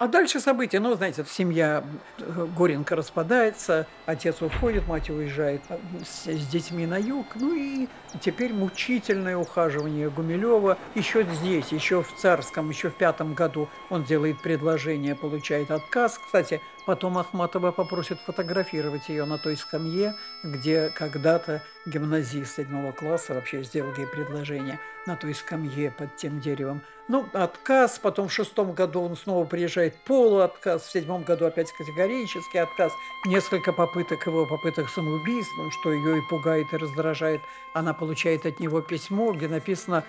А 0.00 0.08
дальше 0.08 0.40
события, 0.40 0.80
ну, 0.80 0.94
знаете, 0.94 1.26
семья 1.28 1.84
э, 2.18 2.46
Горенко 2.56 2.96
распадается, 2.96 3.86
отец 4.06 4.40
уходит, 4.40 4.88
мать 4.88 5.10
уезжает 5.10 5.60
э, 5.68 5.76
с, 6.02 6.24
с 6.26 6.46
детьми 6.46 6.86
на 6.86 6.96
юг, 6.96 7.26
ну 7.34 7.54
и 7.54 7.86
теперь 8.18 8.54
мучительное 8.54 9.36
ухаживание 9.36 10.08
Гумилева. 10.08 10.78
Еще 10.94 11.24
здесь, 11.24 11.70
еще 11.70 12.02
в 12.02 12.16
Царском, 12.16 12.70
еще 12.70 12.88
в 12.88 12.94
пятом 12.94 13.34
году 13.34 13.68
он 13.90 14.04
делает 14.04 14.40
предложение, 14.40 15.14
получает 15.14 15.70
отказ. 15.70 16.18
Кстати, 16.18 16.62
потом 16.90 17.18
Ахматова 17.18 17.70
попросит 17.70 18.18
фотографировать 18.18 19.08
ее 19.08 19.24
на 19.24 19.38
той 19.38 19.56
скамье, 19.56 20.16
где 20.42 20.88
когда-то 20.88 21.62
гимназист 21.86 22.56
седьмого 22.56 22.90
класса 22.90 23.32
вообще 23.32 23.62
сделал 23.62 23.94
ей 23.96 24.08
предложение 24.08 24.80
на 25.06 25.16
той 25.16 25.34
скамье 25.34 25.92
под 25.92 26.16
тем 26.16 26.40
деревом. 26.40 26.82
Ну, 27.08 27.26
отказ, 27.32 27.98
потом 27.98 28.28
в 28.28 28.32
шестом 28.32 28.72
году 28.72 29.02
он 29.02 29.16
снова 29.16 29.44
приезжает, 29.44 29.96
полуотказ, 30.04 30.82
в 30.82 30.92
седьмом 30.92 31.24
году 31.24 31.46
опять 31.46 31.72
категорический 31.72 32.60
отказ, 32.60 32.92
несколько 33.26 33.72
попыток 33.72 34.24
его, 34.26 34.46
попыток 34.46 34.88
самоубийства, 34.88 35.70
что 35.72 35.92
ее 35.92 36.18
и 36.18 36.22
пугает, 36.28 36.72
и 36.72 36.76
раздражает. 36.76 37.40
Она 37.74 37.94
получает 37.94 38.46
от 38.46 38.60
него 38.60 38.80
письмо, 38.80 39.32
где 39.32 39.48
написано 39.48 40.04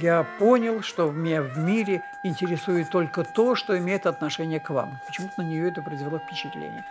«Я 0.00 0.24
понял, 0.38 0.82
что 0.82 1.10
меня 1.10 1.42
в 1.42 1.58
мире 1.58 2.02
интересует 2.22 2.90
только 2.90 3.24
то, 3.24 3.56
что 3.56 3.76
имеет 3.76 4.06
отношение 4.06 4.60
к 4.60 4.70
вам». 4.70 5.00
Почему-то 5.06 5.42
на 5.42 5.48
нее 5.48 5.68
это 5.68 5.82
произвело 5.82 6.20
впечатление. 6.26 6.84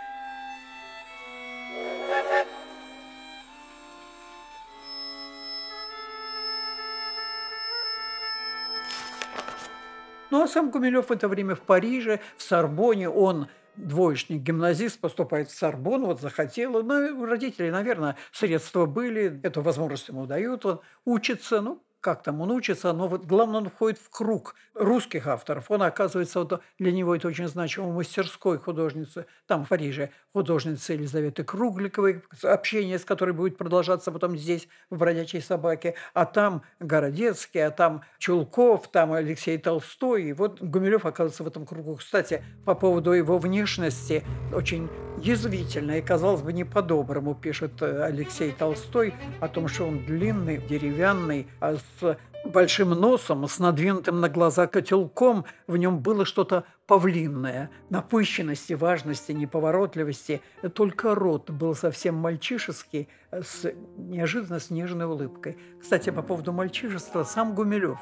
Ну 10.33 10.41
а 10.41 10.47
сам 10.47 10.71
Гумилев 10.71 11.09
в 11.09 11.11
это 11.11 11.27
время 11.27 11.53
в 11.53 11.61
Париже, 11.61 12.19
в 12.37 12.41
Сорбоне, 12.41 13.07
он 13.07 13.49
двоечник, 13.75 14.41
гимназист, 14.41 14.99
поступает 14.99 15.49
в 15.49 15.55
Сорбон, 15.55 16.05
вот 16.05 16.21
захотел. 16.21 16.81
Ну, 16.81 17.25
родители, 17.25 17.69
наверное, 17.69 18.15
средства 18.31 18.87
были, 18.87 19.39
эту 19.43 19.61
возможность 19.61 20.07
ему 20.07 20.25
дают, 20.25 20.65
он 20.65 20.81
учится, 21.05 21.61
ну, 21.61 21.83
как 22.03 22.21
там 22.21 22.41
он 22.41 22.51
учится, 22.51 22.91
но 22.91 23.07
вот 23.07 23.25
главное, 23.25 23.61
он 23.61 23.69
входит 23.69 23.97
в 23.97 24.09
круг 24.09 24.55
русских 24.73 25.25
авторов. 25.25 25.71
Он 25.71 25.83
оказывается, 25.83 26.39
вот 26.39 26.61
для 26.77 26.91
него 26.91 27.15
это 27.15 27.29
очень 27.29 27.47
значимо, 27.47 27.91
мастерской 27.93 28.57
художницы, 28.59 29.25
там 29.47 29.63
в 29.63 29.69
Париже, 29.69 30.09
художницы 30.33 30.93
Елизаветы 30.93 31.45
Кругликовой, 31.45 32.21
общение 32.43 32.99
с 32.99 33.05
которой 33.05 33.31
будет 33.31 33.57
продолжаться 33.57 34.11
потом 34.11 34.37
здесь, 34.37 34.67
в 34.89 34.97
«Бродячей 34.97 35.41
собаке», 35.41 35.95
а 36.13 36.25
там 36.25 36.63
Городецкий, 36.79 37.65
а 37.65 37.71
там 37.71 38.01
Чулков, 38.19 38.91
там 38.91 39.13
Алексей 39.13 39.57
Толстой. 39.57 40.23
И 40.23 40.33
вот 40.33 40.61
Гумилев 40.61 41.05
оказывается 41.05 41.43
в 41.43 41.47
этом 41.47 41.65
кругу. 41.65 41.95
Кстати, 41.95 42.43
по 42.65 42.75
поводу 42.75 43.13
его 43.13 43.37
внешности, 43.37 44.23
очень 44.51 44.89
язвительно 45.23 45.97
и, 45.97 46.01
казалось 46.01 46.41
бы, 46.41 46.53
не 46.53 46.63
по-доброму 46.63 47.33
пишет 47.33 47.81
э, 47.81 48.03
Алексей 48.03 48.51
Толстой 48.51 49.13
о 49.39 49.47
том, 49.47 49.67
что 49.67 49.85
он 49.85 50.05
длинный, 50.05 50.57
деревянный, 50.57 51.47
а 51.59 51.75
с 51.75 52.17
большим 52.45 52.89
носом, 52.89 53.47
с 53.47 53.59
надвинутым 53.59 54.19
на 54.19 54.27
глаза 54.27 54.67
котелком, 54.67 55.45
в 55.65 55.77
нем 55.77 55.99
было 55.99 56.25
что-то 56.25 56.65
павлинное, 56.87 57.71
напыщенности, 57.89 58.73
важности, 58.73 59.31
неповоротливости. 59.31 60.41
Только 60.73 61.15
рот 61.15 61.49
был 61.49 61.73
совсем 61.73 62.15
мальчишеский, 62.15 63.07
с 63.31 63.71
неожиданно 63.97 64.59
снежной 64.59 65.05
улыбкой. 65.05 65.57
Кстати, 65.81 66.09
по 66.09 66.21
поводу 66.21 66.51
мальчишества, 66.51 67.23
сам 67.23 67.55
Гумилев 67.55 67.99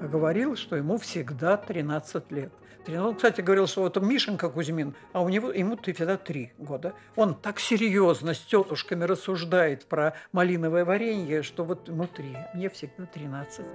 говорил, 0.00 0.56
что 0.56 0.76
ему 0.76 0.96
всегда 0.96 1.56
13 1.56 2.30
лет. 2.30 2.52
Он, 2.88 3.14
кстати, 3.14 3.40
говорил, 3.40 3.66
что 3.66 3.82
вот 3.82 3.96
Мишенька 4.00 4.48
Кузьмин, 4.48 4.94
а 5.12 5.22
у 5.22 5.28
него 5.28 5.50
ему 5.50 5.76
всегда 5.76 6.16
три 6.16 6.52
года. 6.58 6.94
Он 7.16 7.34
так 7.34 7.60
серьезно 7.60 8.34
с 8.34 8.40
тетушками 8.40 9.04
рассуждает 9.04 9.86
про 9.86 10.14
малиновое 10.32 10.84
варенье, 10.84 11.42
что 11.42 11.64
вот 11.64 11.88
ему 11.88 12.06
три, 12.06 12.36
мне 12.54 12.68
всегда 12.68 13.06
13. 13.06 13.66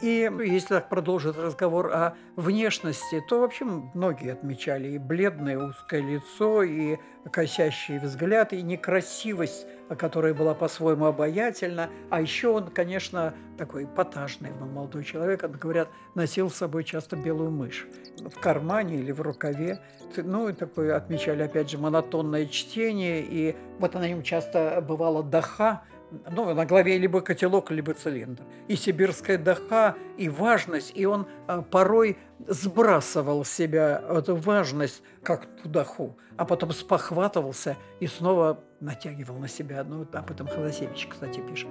И 0.00 0.30
если 0.46 0.68
так 0.68 0.88
продолжить 0.88 1.36
разговор 1.36 1.92
о 1.92 2.16
внешности, 2.36 3.22
то 3.28 3.40
вообще 3.40 3.64
многие 3.64 4.32
отмечали 4.32 4.88
и 4.88 4.98
бледное 4.98 5.58
узкое 5.58 6.00
лицо, 6.00 6.62
и 6.62 6.96
косящий 7.30 7.98
взгляд, 7.98 8.52
и 8.52 8.62
некрасивость 8.62 9.66
которая 9.98 10.34
была 10.34 10.54
по-своему 10.54 11.06
обаятельна. 11.06 11.90
А 12.10 12.20
еще 12.20 12.48
он, 12.48 12.68
конечно, 12.68 13.34
такой 13.58 13.84
эпатажный 13.84 14.50
был 14.52 14.66
молодой 14.66 15.04
человек. 15.04 15.42
Говорят, 15.42 15.88
носил 16.14 16.50
с 16.50 16.54
собой 16.54 16.84
часто 16.84 17.16
белую 17.16 17.50
мышь 17.50 17.86
в 18.18 18.40
кармане 18.40 18.96
или 18.96 19.12
в 19.12 19.20
рукаве. 19.20 19.78
Ну, 20.16 20.48
и 20.48 20.52
такое 20.52 20.96
отмечали, 20.96 21.42
опять 21.42 21.70
же, 21.70 21.78
монотонное 21.78 22.46
чтение. 22.46 23.22
И 23.22 23.56
вот 23.78 23.94
на 23.94 24.08
нем 24.08 24.22
часто 24.22 24.82
бывало 24.86 25.22
даха, 25.22 25.82
ну, 26.30 26.54
на 26.54 26.66
главе 26.66 26.98
либо 26.98 27.20
котелок, 27.20 27.70
либо 27.70 27.94
цилиндр. 27.94 28.42
И 28.68 28.76
сибирская 28.76 29.38
даха, 29.38 29.96
и 30.16 30.28
важность, 30.28 30.92
и 30.94 31.06
он 31.06 31.26
а, 31.46 31.62
порой 31.62 32.16
сбрасывал 32.46 33.44
с 33.44 33.50
себя 33.50 34.02
эту 34.08 34.36
важность, 34.36 35.02
как 35.22 35.46
ту 35.62 35.68
даху, 35.68 36.16
а 36.36 36.44
потом 36.44 36.72
спохватывался 36.72 37.76
и 38.00 38.06
снова 38.06 38.60
натягивал 38.80 39.38
на 39.38 39.48
себя. 39.48 39.84
Ну, 39.84 40.06
об 40.12 40.30
этом 40.30 40.46
Ходосевич, 40.46 41.08
кстати, 41.10 41.40
пишет. 41.40 41.68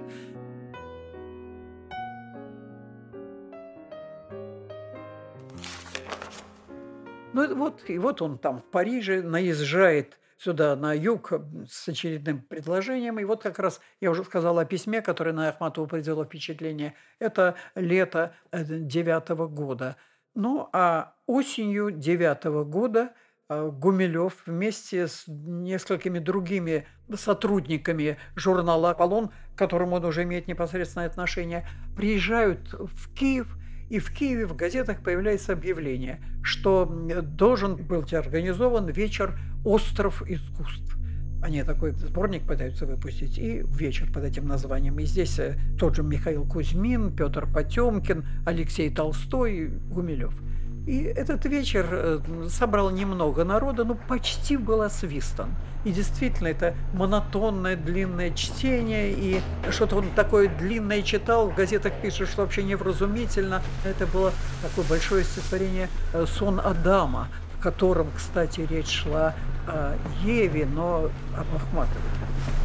Ну 7.32 7.52
вот, 7.56 7.82
и 7.88 7.98
вот 7.98 8.22
он 8.22 8.38
там 8.38 8.60
в 8.60 8.64
Париже 8.64 9.20
наезжает 9.20 10.18
сюда, 10.44 10.76
на 10.76 10.92
юг, 10.92 11.32
с 11.68 11.88
очередным 11.88 12.42
предложением. 12.42 13.18
И 13.18 13.24
вот 13.24 13.42
как 13.42 13.58
раз 13.58 13.80
я 14.00 14.10
уже 14.10 14.24
сказал 14.24 14.58
о 14.58 14.64
письме, 14.64 15.00
которое 15.00 15.32
на 15.32 15.48
Ахматову 15.48 15.86
произвело 15.86 16.24
впечатление. 16.24 16.94
Это 17.18 17.54
лето 17.74 18.34
э, 18.52 18.62
девятого 18.64 19.48
года. 19.48 19.96
Ну, 20.34 20.68
а 20.72 21.14
осенью 21.26 21.90
девятого 21.90 22.64
года 22.64 23.12
э, 23.48 23.70
Гумилев 23.70 24.42
вместе 24.46 25.08
с 25.08 25.24
несколькими 25.26 26.18
другими 26.18 26.86
сотрудниками 27.14 28.18
журнала 28.36 28.90
«Аполлон», 28.90 29.30
к 29.54 29.58
которому 29.58 29.96
он 29.96 30.04
уже 30.04 30.24
имеет 30.24 30.46
непосредственное 30.46 31.06
отношение, 31.06 31.66
приезжают 31.96 32.74
в 32.74 33.14
Киев– 33.14 33.56
и 33.88 33.98
в 33.98 34.10
Киеве 34.12 34.46
в 34.46 34.56
газетах 34.56 35.02
появляется 35.02 35.52
объявление, 35.52 36.20
что 36.42 36.84
должен 37.22 37.76
быть 37.76 38.14
организован 38.14 38.88
вечер 38.88 39.38
«Остров 39.64 40.22
искусств». 40.28 40.96
Они 41.42 41.62
такой 41.62 41.92
сборник 41.92 42.46
пытаются 42.46 42.86
выпустить, 42.86 43.38
и 43.38 43.62
вечер 43.66 44.10
под 44.10 44.24
этим 44.24 44.46
названием. 44.46 44.98
И 44.98 45.04
здесь 45.04 45.38
э, 45.38 45.58
тот 45.78 45.94
же 45.94 46.02
Михаил 46.02 46.46
Кузьмин, 46.46 47.14
Петр 47.14 47.46
Потемкин, 47.46 48.24
Алексей 48.46 48.88
Толстой, 48.88 49.66
Гумилев– 49.90 50.34
и 50.86 51.02
этот 51.02 51.46
вечер 51.46 51.86
э, 51.90 52.20
собрал 52.50 52.90
немного 52.90 53.44
народа, 53.44 53.84
но 53.84 53.94
почти 53.94 54.56
был 54.56 54.82
освистан. 54.82 55.54
И 55.84 55.92
действительно, 55.92 56.48
это 56.48 56.74
монотонное 56.92 57.76
длинное 57.76 58.30
чтение, 58.32 59.12
и 59.12 59.40
что-то 59.70 59.96
он 59.96 60.10
такое 60.14 60.48
длинное 60.48 61.02
читал, 61.02 61.48
в 61.48 61.54
газетах 61.54 61.92
пишет, 62.02 62.28
что 62.28 62.42
вообще 62.42 62.62
невразумительно. 62.62 63.62
Это 63.84 64.06
было 64.06 64.32
такое 64.62 64.84
большое 64.86 65.24
стихотворение 65.24 65.88
э, 66.12 66.26
«Сон 66.26 66.60
Адама», 66.60 67.28
котором, 67.64 68.08
кстати, 68.14 68.60
речь 68.68 68.90
шла 68.90 69.32
о 69.66 69.96
Еве, 70.22 70.66
но 70.66 71.10
об 71.34 71.56
Ахматове. 71.56 72.04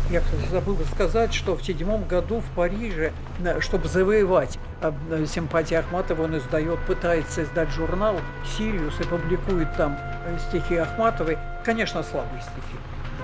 Я, 0.09 0.19
кстати, 0.19 0.45
забыл 0.51 0.77
сказать, 0.91 1.33
что 1.33 1.55
в 1.55 1.63
седьмом 1.63 2.03
году 2.03 2.41
в 2.41 2.55
Париже, 2.55 3.13
э, 3.41 3.61
чтобы 3.61 3.87
завоевать 3.87 4.59
э, 4.81 5.25
симпатии 5.25 5.75
Ахматова, 5.75 6.23
он 6.23 6.37
издает, 6.37 6.79
пытается 6.79 7.43
издать 7.43 7.69
журнал 7.69 8.19
«Сириус» 8.57 8.99
и 8.99 9.03
публикует 9.03 9.73
там 9.77 9.97
э, 10.25 10.37
стихи 10.49 10.75
Ахматовой. 10.75 11.37
Конечно, 11.63 12.03
слабые 12.03 12.41
стихи. 12.41 12.77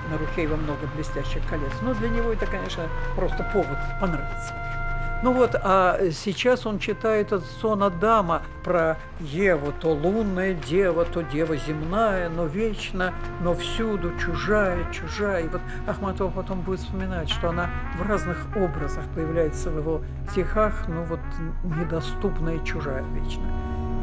На 0.10 0.18
руке 0.18 0.44
его 0.44 0.56
много 0.56 0.88
блестящих 0.96 1.42
колец. 1.50 1.74
Но 1.82 1.94
для 1.96 2.08
него 2.08 2.32
это, 2.32 2.46
конечно, 2.46 2.84
просто 3.18 3.46
повод 3.52 3.78
понравиться. 4.00 4.54
Ну 5.26 5.32
вот, 5.32 5.56
а 5.56 5.98
сейчас 6.12 6.68
он 6.68 6.78
читает 6.78 7.32
этот 7.32 7.46
сон 7.60 7.82
Адама 7.82 8.44
про 8.64 9.00
Еву, 9.20 9.74
то 9.82 9.92
лунная 9.92 10.54
дева, 10.54 11.04
то 11.04 11.24
дева 11.24 11.58
земная, 11.58 12.30
но 12.30 12.46
вечно, 12.46 13.12
но 13.42 13.56
всюду 13.56 14.12
чужая, 14.20 14.78
чужая. 14.92 15.46
И 15.46 15.48
вот 15.48 15.62
Ахматова 15.88 16.30
потом 16.30 16.62
будет 16.62 16.82
вспоминать, 16.82 17.28
что 17.32 17.50
она 17.50 17.72
в 17.98 18.08
разных 18.08 18.38
образах 18.56 19.04
появляется 19.16 19.72
в 19.72 19.80
его 19.80 20.04
стихах, 20.30 20.84
ну 20.88 21.04
вот 21.06 21.20
недоступная 21.76 22.60
чужая 22.60 23.04
вечно 23.16 23.42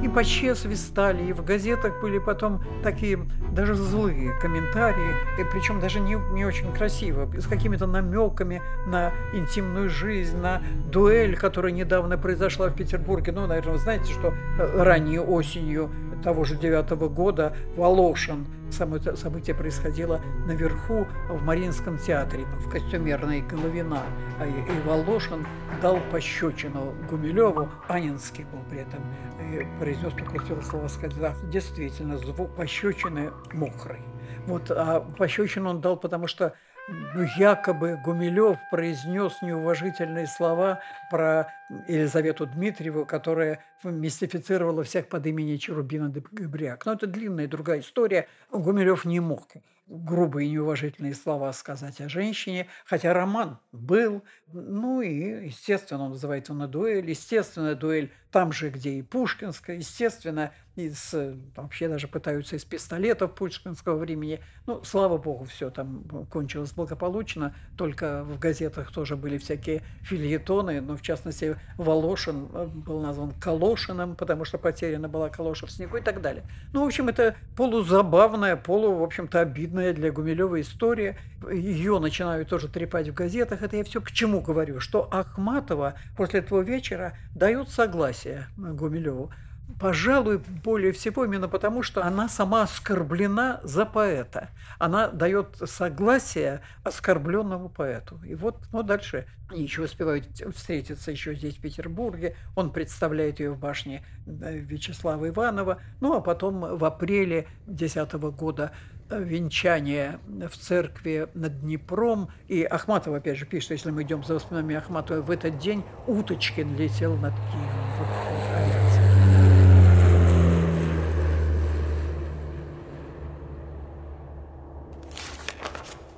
и 0.02 0.08
почти 0.08 0.54
свистали, 0.54 1.24
и 1.28 1.32
в 1.32 1.44
газетах 1.44 2.00
были 2.00 2.18
потом 2.18 2.62
такие 2.82 3.18
даже 3.52 3.74
злые 3.74 4.32
комментарии, 4.40 5.14
и 5.38 5.44
причем 5.44 5.80
даже 5.80 6.00
не, 6.00 6.16
не 6.32 6.44
очень 6.44 6.72
красиво, 6.72 7.30
с 7.38 7.46
какими-то 7.46 7.86
намеками 7.86 8.60
на 8.86 9.12
интимную 9.32 9.88
жизнь, 9.88 10.36
на 10.36 10.62
дуэль, 10.90 11.36
которая 11.36 11.72
недавно 11.72 12.18
произошла 12.18 12.68
в 12.68 12.74
Петербурге. 12.74 13.32
Ну, 13.32 13.46
наверное, 13.46 13.74
вы 13.74 13.78
знаете, 13.78 14.12
что 14.12 14.28
э, 14.58 14.82
ранней 14.82 15.20
осенью 15.20 15.90
того 16.22 16.44
же 16.44 16.56
девятого 16.56 17.08
года 17.08 17.54
Волошин. 17.76 18.46
Событие 18.70 19.54
происходило 19.54 20.20
наверху 20.46 21.06
в 21.28 21.42
Мариинском 21.42 21.98
театре 21.98 22.44
в 22.58 22.70
костюмерной 22.70 23.42
Головина. 23.42 24.00
А 24.40 24.46
и 24.46 24.80
Волошин 24.86 25.46
дал 25.82 25.98
пощечину 26.10 26.94
Гумилеву, 27.10 27.68
Анинский 27.88 28.44
был 28.44 28.60
при 28.70 28.80
этом, 28.80 29.00
и 29.40 29.66
произнес 29.78 30.12
только 30.14 30.62
слово 30.62 30.88
сказать, 30.88 31.18
да, 31.18 31.34
действительно, 31.50 32.16
звук 32.16 32.54
пощечины 32.56 33.30
мокрый. 33.52 34.00
Вот, 34.46 34.70
а 34.70 35.00
пощечину 35.00 35.70
он 35.70 35.80
дал, 35.80 35.96
потому 35.96 36.26
что 36.26 36.54
ну, 36.88 37.24
якобы 37.36 37.96
Гумилев 38.04 38.58
произнес 38.70 39.40
неуважительные 39.42 40.26
слова 40.26 40.80
про 41.10 41.48
Елизавету 41.86 42.46
Дмитриеву, 42.46 43.06
которая 43.06 43.64
мистифицировала 43.84 44.82
всех 44.82 45.08
под 45.08 45.26
именем 45.26 45.58
Черубина 45.58 46.08
де 46.08 46.22
Габриак. 46.32 46.84
Но 46.86 46.94
это 46.94 47.06
длинная 47.06 47.46
другая 47.46 47.80
история. 47.80 48.26
Гумилев 48.50 49.04
не 49.04 49.20
мог 49.20 49.48
грубые 49.92 50.48
неуважительные 50.50 51.14
слова 51.14 51.52
сказать 51.52 52.00
о 52.00 52.08
женщине, 52.08 52.66
хотя 52.86 53.12
роман 53.12 53.58
был. 53.72 54.22
Ну 54.52 55.02
и, 55.02 55.46
естественно, 55.46 56.04
он 56.04 56.10
называет 56.12 56.48
его 56.48 56.58
на 56.58 56.66
дуэль. 56.66 57.08
Естественно, 57.08 57.74
дуэль 57.74 58.10
там 58.30 58.52
же, 58.52 58.70
где 58.70 58.92
и 58.92 59.02
Пушкинская. 59.02 59.76
Естественно, 59.76 60.52
из, 60.74 61.14
вообще 61.54 61.88
даже 61.88 62.08
пытаются 62.08 62.56
из 62.56 62.64
пистолетов 62.64 63.34
пушкинского 63.34 63.98
времени. 63.98 64.40
Ну, 64.66 64.82
слава 64.84 65.18
богу, 65.18 65.44
все 65.44 65.70
там 65.70 66.04
кончилось 66.30 66.72
благополучно. 66.72 67.54
Только 67.76 68.24
в 68.24 68.38
газетах 68.38 68.90
тоже 68.90 69.16
были 69.16 69.36
всякие 69.36 69.82
фильетоны. 70.02 70.80
Но, 70.80 70.96
в 70.96 71.02
частности, 71.02 71.58
Волошин 71.76 72.48
э, 72.54 72.66
был 72.66 73.00
назван 73.00 73.32
Калошиным, 73.32 74.16
потому 74.16 74.46
что 74.46 74.56
потеряна 74.56 75.08
была 75.08 75.28
Калоша 75.28 75.66
в 75.66 75.70
снегу 75.70 75.98
и 75.98 76.02
так 76.02 76.22
далее. 76.22 76.44
Ну, 76.72 76.82
в 76.82 76.86
общем, 76.86 77.08
это 77.08 77.36
полузабавная, 77.54 78.56
полу, 78.56 78.94
в 78.94 79.02
общем-то, 79.02 79.40
обидная 79.40 79.81
для 79.90 80.12
Гумилева 80.12 80.60
история. 80.60 81.16
Ее 81.50 81.98
начинают 81.98 82.48
тоже 82.48 82.68
трепать 82.68 83.08
в 83.08 83.14
газетах. 83.14 83.62
Это 83.62 83.76
я 83.76 83.84
все 83.84 84.00
к 84.00 84.12
чему 84.12 84.40
говорю, 84.40 84.78
что 84.78 85.08
Ахматова 85.10 85.94
после 86.16 86.40
этого 86.40 86.60
вечера 86.60 87.16
дает 87.34 87.68
согласие 87.70 88.46
Гумилеву. 88.56 89.32
Пожалуй, 89.80 90.38
более 90.38 90.92
всего 90.92 91.24
именно 91.24 91.48
потому, 91.48 91.82
что 91.82 92.04
она 92.04 92.28
сама 92.28 92.62
оскорблена 92.62 93.60
за 93.62 93.86
поэта. 93.86 94.50
Она 94.78 95.08
дает 95.08 95.56
согласие 95.64 96.60
оскорбленному 96.84 97.68
поэту. 97.68 98.20
И 98.24 98.34
вот 98.34 98.58
ну, 98.72 98.82
дальше 98.82 99.26
они 99.50 99.62
еще 99.62 99.82
успевают 99.82 100.26
встретиться 100.54 101.10
еще 101.10 101.34
здесь, 101.34 101.56
в 101.56 101.60
Петербурге. 101.60 102.36
Он 102.54 102.70
представляет 102.70 103.40
ее 103.40 103.52
в 103.52 103.58
башне 103.58 104.04
э, 104.26 104.56
Вячеслава 104.56 105.28
Иванова. 105.28 105.78
Ну, 106.00 106.14
а 106.14 106.20
потом 106.20 106.76
в 106.76 106.84
апреле 106.84 107.46
2010 107.66 108.12
года 108.36 108.72
венчание 109.18 110.18
в 110.26 110.56
церкви 110.56 111.28
над 111.34 111.60
Днепром. 111.60 112.28
И 112.48 112.62
Ахматова, 112.64 113.18
опять 113.18 113.38
же, 113.38 113.46
пишет, 113.46 113.72
если 113.72 113.90
мы 113.90 114.02
идем 114.02 114.24
за 114.24 114.34
воспоминаниями 114.34 114.76
Ахматова, 114.76 115.22
в 115.22 115.30
этот 115.30 115.58
день 115.58 115.82
Уточкин 116.06 116.76
летел 116.76 117.16
над 117.16 117.34
Киевом. 117.34 117.82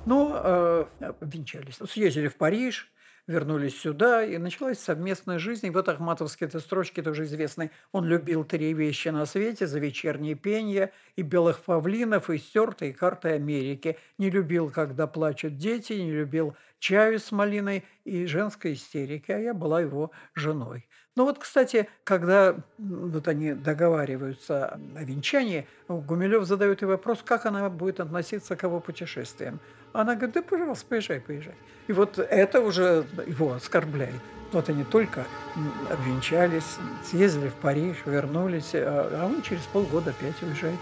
Но 0.05 0.39
э, 0.43 0.85
венчались. 1.21 1.79
Съездили 1.89 2.27
в 2.27 2.37
Париж, 2.37 2.91
вернулись 3.27 3.79
сюда, 3.79 4.23
и 4.23 4.37
началась 4.37 4.79
совместная 4.79 5.39
жизнь. 5.39 5.67
И 5.67 5.69
вот 5.69 5.89
Ахматовские 5.89 6.47
эти 6.47 6.57
строчки 6.57 7.01
тоже 7.01 7.23
известны. 7.23 7.71
Он 7.91 8.05
любил 8.05 8.43
три 8.43 8.73
вещи 8.73 9.09
на 9.09 9.25
свете– 9.25 9.67
за 9.75 9.79
вечернее 9.79 10.35
пение, 10.35 10.91
и 11.15 11.21
белых 11.21 11.59
павлинов, 11.59 12.29
и 12.29 12.37
стертой 12.37 12.93
карты 12.93 13.29
Америки. 13.29 13.97
Не 14.17 14.29
любил, 14.29 14.69
когда 14.69 15.07
плачут 15.07 15.57
дети, 15.57 15.93
не 15.93 16.11
любил 16.11 16.55
чаю 16.79 17.19
с 17.19 17.31
малиной 17.31 17.83
и 18.03 18.25
женской 18.25 18.73
истерики, 18.73 19.31
а 19.31 19.39
я 19.39 19.53
была 19.53 19.81
его 19.81 20.11
женой. 20.35 20.87
Ну 21.15 21.23
вот, 21.23 21.39
кстати, 21.39 21.87
когда 22.03 22.57
вот 22.77 23.27
они 23.27 23.53
договариваются 23.53 24.77
о 24.95 25.03
венчании, 25.03 25.65
Гумилев 25.87 26.43
задает 26.45 26.81
ей 26.81 26.87
вопрос, 26.87 27.23
как 27.23 27.45
она 27.45 27.69
будет 27.69 28.01
относиться 28.01 28.55
к 28.55 28.63
его 28.63 28.81
путешествиям. 28.81 29.59
Она 29.95 30.15
говорит, 30.15 30.35
да, 30.35 30.41
пожалуйста, 30.41 30.85
поезжай, 30.87 31.19
поезжай. 31.19 31.55
И 31.87 31.93
вот 31.93 32.19
это 32.19 32.61
уже 32.61 33.05
его 33.25 33.53
оскорбляет. 33.53 34.21
Вот 34.51 34.69
они 34.69 34.83
только 34.83 35.25
обвенчались, 35.89 36.77
съездили 37.03 37.49
в 37.49 37.55
Париж, 37.55 37.97
вернулись, 38.05 38.71
а, 38.73 39.09
а 39.21 39.25
он 39.25 39.41
через 39.41 39.63
полгода 39.63 40.11
опять 40.11 40.41
уезжает 40.43 40.79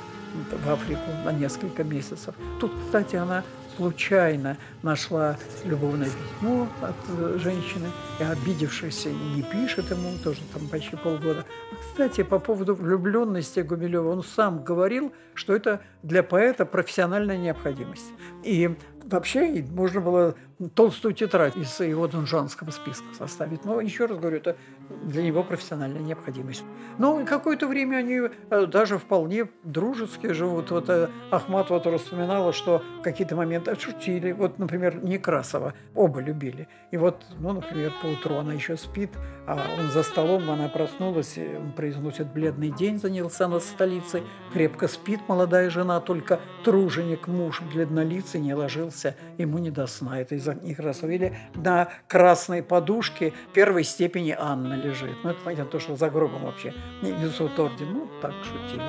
в 0.51 0.69
Африку 0.69 1.11
на 1.23 1.31
несколько 1.31 1.83
месяцев. 1.83 2.33
Тут, 2.59 2.71
кстати, 2.85 3.15
она 3.15 3.43
случайно 3.75 4.57
нашла 4.81 5.37
любовное 5.63 6.09
письмо 6.09 6.67
от 6.81 6.95
э, 7.09 7.37
женщины, 7.39 7.89
и 8.19 8.23
обидевшись, 8.23 9.05
не 9.05 9.41
пишет 9.41 9.89
ему, 9.91 10.11
тоже 10.23 10.41
там 10.53 10.67
почти 10.67 10.95
полгода. 10.95 11.45
Кстати, 11.81 12.23
по 12.23 12.39
поводу 12.39 12.75
влюбленности 12.75 13.61
Гумилева, 13.61 14.09
он 14.09 14.23
сам 14.23 14.63
говорил, 14.63 15.11
что 15.33 15.55
это 15.55 15.81
для 16.03 16.23
поэта 16.23 16.65
профессиональная 16.65 17.37
необходимость. 17.37 18.11
И 18.43 18.75
вообще 19.13 19.63
можно 19.69 20.01
было 20.01 20.35
толстую 20.75 21.13
тетрадь 21.13 21.55
из 21.55 21.79
его 21.79 22.07
дунжанского 22.07 22.71
списка 22.71 23.05
составить. 23.17 23.63
Но, 23.65 23.79
еще 23.79 24.05
раз 24.05 24.17
говорю, 24.17 24.37
это 24.37 24.57
для 25.03 25.23
него 25.23 25.43
профессиональная 25.43 26.01
необходимость. 26.01 26.63
Но 26.97 27.25
какое-то 27.25 27.67
время 27.67 27.97
они 27.97 28.21
э, 28.49 28.65
даже 28.65 28.97
вполне 28.97 29.47
дружески 29.63 30.31
живут. 30.33 30.71
Вот 30.71 30.89
э, 30.89 31.09
Ахмат 31.31 31.69
вот 31.69 31.85
вспоминала, 32.01 32.53
что 32.53 32.81
какие-то 33.03 33.35
моменты 33.35 33.77
шутили. 33.79 34.31
Вот, 34.31 34.59
например, 34.59 35.03
Некрасова 35.03 35.73
оба 35.95 36.19
любили. 36.19 36.67
И 36.91 36.97
вот, 36.97 37.25
ну, 37.39 37.53
например, 37.53 37.91
по 38.01 38.07
утру 38.07 38.35
она 38.35 38.53
еще 38.53 38.77
спит, 38.77 39.11
а 39.45 39.59
он 39.77 39.91
за 39.91 40.03
столом, 40.03 40.49
она 40.49 40.69
проснулась, 40.69 41.37
он 41.37 41.73
произносит 41.73 42.27
«бледный 42.31 42.69
день», 42.69 42.99
занялся 42.99 43.47
над 43.47 43.63
столицей, 43.63 44.23
крепко 44.53 44.87
спит 44.87 45.19
молодая 45.27 45.69
жена, 45.69 45.99
только 45.99 46.39
труженик 46.63 47.27
муж 47.27 47.61
бледнолицый 47.61 48.39
не 48.39 48.53
ложился, 48.53 49.15
ему 49.37 49.57
не 49.57 49.71
до 49.71 49.87
сна. 49.87 50.21
Это 50.21 50.35
из 50.35 50.47
Некрасова. 50.47 51.09
Или 51.09 51.37
на 51.55 51.89
красной 52.07 52.63
подушке 52.63 53.33
первой 53.53 53.83
степени 53.83 54.31
Анна 54.73 54.81
лежит. 54.81 55.15
Ну, 55.23 55.29
это, 55.29 55.39
понятно, 55.43 55.65
то, 55.65 55.79
что 55.79 55.95
за 55.95 56.09
гробом 56.09 56.45
вообще 56.45 56.73
не 57.01 57.11
несут 57.11 57.57
орден. 57.59 57.93
Ну, 57.93 58.09
так 58.21 58.33
шутили. 58.43 58.81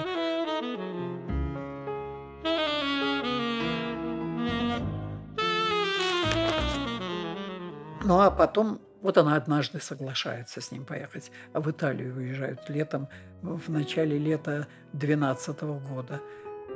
Ну, 8.07 8.21
а 8.21 8.31
потом 8.31 8.81
вот 9.03 9.19
она 9.19 9.37
однажды 9.37 9.81
соглашается 9.81 10.61
с 10.61 10.71
ним 10.71 10.85
поехать. 10.85 11.31
А 11.53 11.61
в 11.61 11.71
Италию 11.71 12.15
уезжают 12.17 12.69
летом, 12.69 13.09
в 13.43 13.71
начале 13.71 14.19
лета 14.19 14.67
12 14.93 15.63
года. 15.63 16.21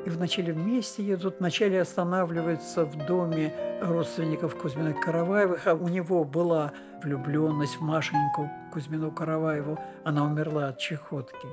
И 0.08 0.10
вначале 0.10 0.54
вместе 0.54 1.02
едут, 1.02 1.36
вначале 1.38 1.82
останавливаются 1.82 2.86
в 2.86 2.96
доме 3.06 3.52
родственников 3.82 4.56
Кузьминых-Караваевых, 4.56 5.66
а 5.66 5.74
у 5.74 5.86
него 5.88 6.24
была 6.24 6.72
влюбленность 7.02 7.76
в 7.76 7.82
Машеньку 7.82 8.50
Кузьмину-Караваеву. 8.72 9.78
Она 10.04 10.24
умерла 10.24 10.68
от 10.68 10.78
чехотки. 10.78 11.46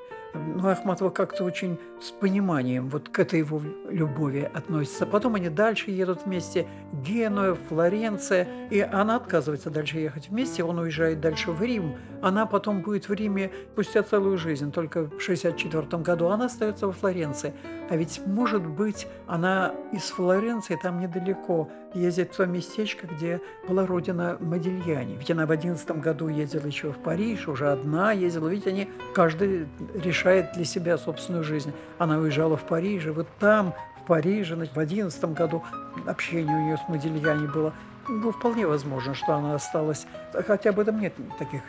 Ну, 0.56 0.68
Ахматова 0.68 1.10
как-то 1.10 1.44
очень 1.44 1.80
с 2.02 2.12
пониманием 2.12 2.90
вот 2.90 3.10
к 3.10 3.20
этой 3.20 3.40
его 3.40 3.62
любови 3.90 4.50
относится. 4.54 5.06
Потом 5.06 5.36
они 5.36 5.50
дальше 5.50 5.92
едут 5.92 6.26
вместе, 6.26 6.68
Генуя, 6.94 7.56
Флоренция, 7.56 8.48
и 8.70 8.80
она 8.80 9.16
отказывается 9.18 9.70
дальше 9.70 10.00
ехать 10.00 10.30
вместе, 10.30 10.64
он 10.64 10.80
уезжает 10.80 11.22
дальше 11.22 11.52
в 11.52 11.62
Рим. 11.62 11.96
Она 12.22 12.46
потом 12.46 12.82
будет 12.82 13.10
в 13.10 13.14
Риме 13.14 13.52
спустя 13.74 14.04
целую 14.04 14.38
жизнь, 14.38 14.72
только 14.72 15.06
в 15.06 15.20
64 15.20 16.02
году 16.04 16.28
она 16.28 16.46
остается 16.46 16.88
во 16.88 16.94
Флоренции. 16.94 17.54
А 17.90 17.96
ведь, 17.96 18.22
может 18.26 18.66
быть, 18.66 19.08
она 19.28 19.74
из 19.92 20.04
Флоренции, 20.10 20.78
там 20.82 21.00
недалеко, 21.00 21.70
ездит 21.96 22.34
в 22.34 22.38
то 22.38 22.46
местечко, 22.46 23.08
где 23.08 23.42
была 23.68 23.86
родина 23.86 24.38
Модильяни. 24.40 25.16
Ведь 25.16 25.32
она 25.32 25.46
в 25.46 25.52
11 25.52 25.90
году 26.00 26.28
ездила 26.28 26.68
еще 26.68 26.92
в 26.92 26.98
Париж, 26.98 27.48
уже 27.48 27.72
одна 27.72 28.12
ездила. 28.12 28.50
Ведь 28.50 28.68
они, 28.68 28.90
каждый 29.14 29.68
решает 29.96 30.52
для 30.54 30.66
себя 30.66 30.98
собственную 30.98 31.44
жизнь. 31.44 31.74
Она 31.98 32.18
уезжала 32.18 32.58
в 32.58 32.64
Париж, 32.64 33.06
и 33.06 33.10
вот 33.10 33.28
там, 33.40 33.74
в 34.04 34.08
Париже, 34.08 34.56
в 34.56 34.80
11 34.80 35.26
году 35.34 35.64
общение 36.06 36.56
у 36.56 36.62
нее 36.62 36.78
с 36.78 36.90
Модильяни 36.90 37.48
было 37.48 37.74
ну, 38.08 38.32
вполне 38.32 38.68
возможно, 38.68 39.16
что 39.16 39.34
она 39.34 39.56
осталась, 39.56 40.06
хотя 40.46 40.70
об 40.70 40.80
этом 40.80 41.00
нет 41.00 41.14
таких 41.40 41.62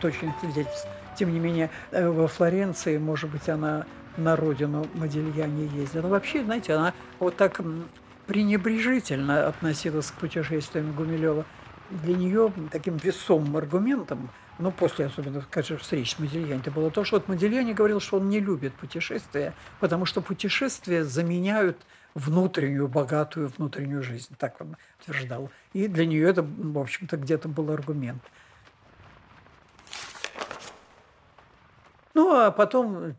точных 0.00 0.34
свидетельств. 0.40 0.88
Тем 1.16 1.32
не 1.32 1.38
менее, 1.38 1.70
э, 1.92 2.08
во 2.08 2.26
Флоренции, 2.26 2.98
может 2.98 3.30
быть, 3.30 3.48
она 3.48 3.86
на 4.16 4.36
родину 4.36 4.86
Модильяне 4.94 5.66
ездила. 5.66 6.08
Вообще, 6.08 6.42
знаете, 6.44 6.74
она 6.74 6.92
вот 7.18 7.36
так 7.36 7.60
пренебрежительно 8.26 9.48
относилась 9.48 10.10
к 10.10 10.14
путешествиям 10.14 10.92
Гумилева. 10.92 11.44
Для 11.90 12.14
нее 12.14 12.52
таким 12.70 12.96
весомым 12.96 13.56
аргументом, 13.56 14.30
ну, 14.58 14.70
после 14.70 15.06
особенно, 15.06 15.44
конечно, 15.50 15.76
встреч 15.76 16.14
с 16.14 16.18
Модельяне, 16.18 16.62
было 16.74 16.90
то, 16.90 17.04
что 17.04 17.16
вот 17.16 17.28
Модельяне 17.28 17.74
говорил, 17.74 18.00
что 18.00 18.16
он 18.16 18.28
не 18.28 18.40
любит 18.40 18.72
путешествия, 18.74 19.52
потому 19.78 20.06
что 20.06 20.22
путешествия 20.22 21.04
заменяют 21.04 21.78
внутреннюю, 22.14 22.88
богатую 22.88 23.48
внутреннюю 23.56 24.02
жизнь, 24.02 24.34
так 24.38 24.60
он 24.60 24.76
утверждал. 25.00 25.50
И 25.72 25.86
для 25.86 26.06
нее 26.06 26.28
это, 26.28 26.42
в 26.42 26.78
общем-то, 26.78 27.16
где-то 27.16 27.48
был 27.48 27.70
аргумент. 27.70 28.22
Ну, 32.14 32.34
а 32.34 32.50
потом 32.50 33.16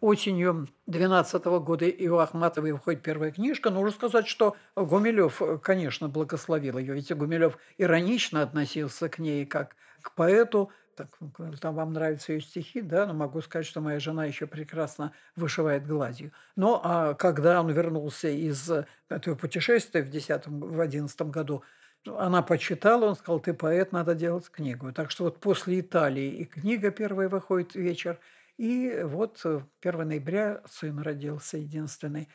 осенью 0.00 0.68
12 0.86 1.44
года 1.44 1.84
и 1.84 2.08
у 2.08 2.18
Ахматовой 2.18 2.72
выходит 2.72 3.02
первая 3.02 3.32
книжка. 3.32 3.70
Нужно 3.70 3.90
сказать, 3.90 4.28
что 4.28 4.56
Гумилев, 4.76 5.42
конечно, 5.62 6.08
благословил 6.08 6.78
ее. 6.78 6.94
Ведь 6.94 7.12
Гумилев 7.12 7.58
иронично 7.76 8.42
относился 8.42 9.08
к 9.08 9.18
ней 9.18 9.46
как 9.46 9.74
к 10.00 10.12
поэту. 10.12 10.70
Так, 10.94 11.08
там 11.60 11.74
вам 11.74 11.92
нравятся 11.92 12.32
ее 12.32 12.40
стихи, 12.40 12.80
да, 12.80 13.04
но 13.04 13.12
могу 13.12 13.42
сказать, 13.42 13.66
что 13.66 13.82
моя 13.82 14.00
жена 14.00 14.24
еще 14.24 14.46
прекрасно 14.46 15.12
вышивает 15.34 15.86
гладью. 15.86 16.32
Но 16.54 16.80
а 16.82 17.12
когда 17.14 17.60
он 17.60 17.70
вернулся 17.70 18.28
из 18.28 18.70
этого 19.10 19.34
путешествия 19.34 20.02
в 20.02 20.08
10 20.08 20.46
в 20.46 20.80
11 20.80 21.20
году, 21.22 21.62
она 22.06 22.40
почитала, 22.40 23.06
он 23.06 23.16
сказал, 23.16 23.40
ты 23.40 23.52
поэт, 23.52 23.92
надо 23.92 24.14
делать 24.14 24.48
книгу. 24.48 24.90
Так 24.92 25.10
что 25.10 25.24
вот 25.24 25.38
после 25.38 25.80
Италии 25.80 26.28
и 26.28 26.44
книга 26.44 26.90
первая 26.90 27.28
выходит 27.28 27.74
вечер– 27.74 28.18
и 28.56 29.02
вот 29.02 29.44
1 29.44 29.64
э, 29.82 30.04
ноября 30.04 30.62
сын 30.66 30.98
родился 31.00 31.58
единственный. 31.58 32.28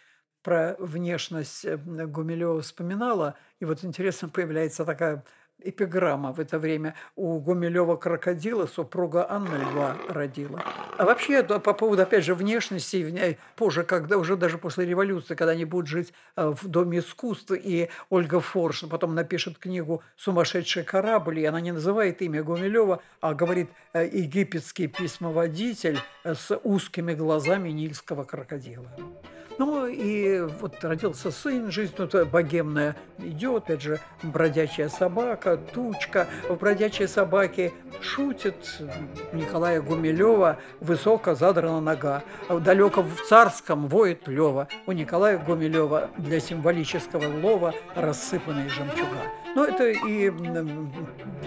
Про 0.43 0.75
внешность 0.79 1.65
э, 1.65 1.77
Гумилева 1.77 2.61
вспоминала, 2.61 3.37
и 3.59 3.65
вот 3.65 3.83
интересно, 3.83 4.29
появляется 4.29 4.85
такая 4.85 5.23
эпиграмма 5.63 6.33
в 6.33 6.39
это 6.39 6.59
время. 6.59 6.95
У 7.15 7.39
Гумилева 7.39 7.95
крокодила 7.95 8.65
супруга 8.65 9.25
Анна 9.29 9.57
Льва 9.57 9.97
родила. 10.09 10.63
А 10.97 11.05
вообще, 11.05 11.43
по 11.43 11.73
поводу, 11.73 12.03
опять 12.03 12.23
же, 12.23 12.35
внешности, 12.35 13.37
позже, 13.55 13.83
когда 13.83 14.17
уже 14.17 14.35
даже 14.35 14.57
после 14.57 14.85
революции, 14.85 15.35
когда 15.35 15.53
они 15.53 15.65
будут 15.65 15.87
жить 15.87 16.13
э, 16.35 16.49
в 16.49 16.67
Доме 16.67 16.99
искусств, 16.99 17.51
и 17.51 17.89
Ольга 18.09 18.39
Форш 18.39 18.83
потом 18.89 19.15
напишет 19.15 19.57
книгу 19.57 20.03
«Сумасшедший 20.15 20.83
корабль», 20.83 21.39
и 21.39 21.45
она 21.45 21.61
не 21.61 21.71
называет 21.71 22.21
имя 22.21 22.43
Гумилева, 22.43 23.01
а 23.19 23.33
говорит 23.33 23.69
э, 23.93 24.05
«Египетский 24.05 24.87
письмоводитель 24.87 25.99
с 26.23 26.55
узкими 26.63 27.13
глазами 27.13 27.69
нильского 27.69 28.23
крокодила». 28.23 28.91
Ну 29.61 29.85
и 29.85 30.39
вот 30.59 30.83
родился 30.83 31.29
сын, 31.29 31.69
жизнь 31.69 31.93
тут 31.95 32.15
богемная 32.29 32.95
идет, 33.19 33.65
опять 33.65 33.83
же, 33.83 33.99
бродячая 34.23 34.89
собака, 34.89 35.55
тучка. 35.55 36.25
В 36.49 36.55
бродячей 36.55 37.07
собаке 37.07 37.71
шутит 38.01 38.81
Николая 39.31 39.79
Гумилева, 39.79 40.57
высоко 40.79 41.35
задрана 41.35 41.79
нога. 41.79 42.23
Далеко 42.49 43.03
в 43.03 43.21
царском 43.29 43.87
воет 43.87 44.27
Лева. 44.27 44.67
У 44.87 44.93
Николая 44.93 45.37
Гумилева 45.37 46.09
для 46.17 46.39
символического 46.39 47.27
лова 47.27 47.75
рассыпанные 47.93 48.67
жемчуга. 48.67 49.19
Но 49.55 49.65
это 49.65 49.89
и 49.89 50.31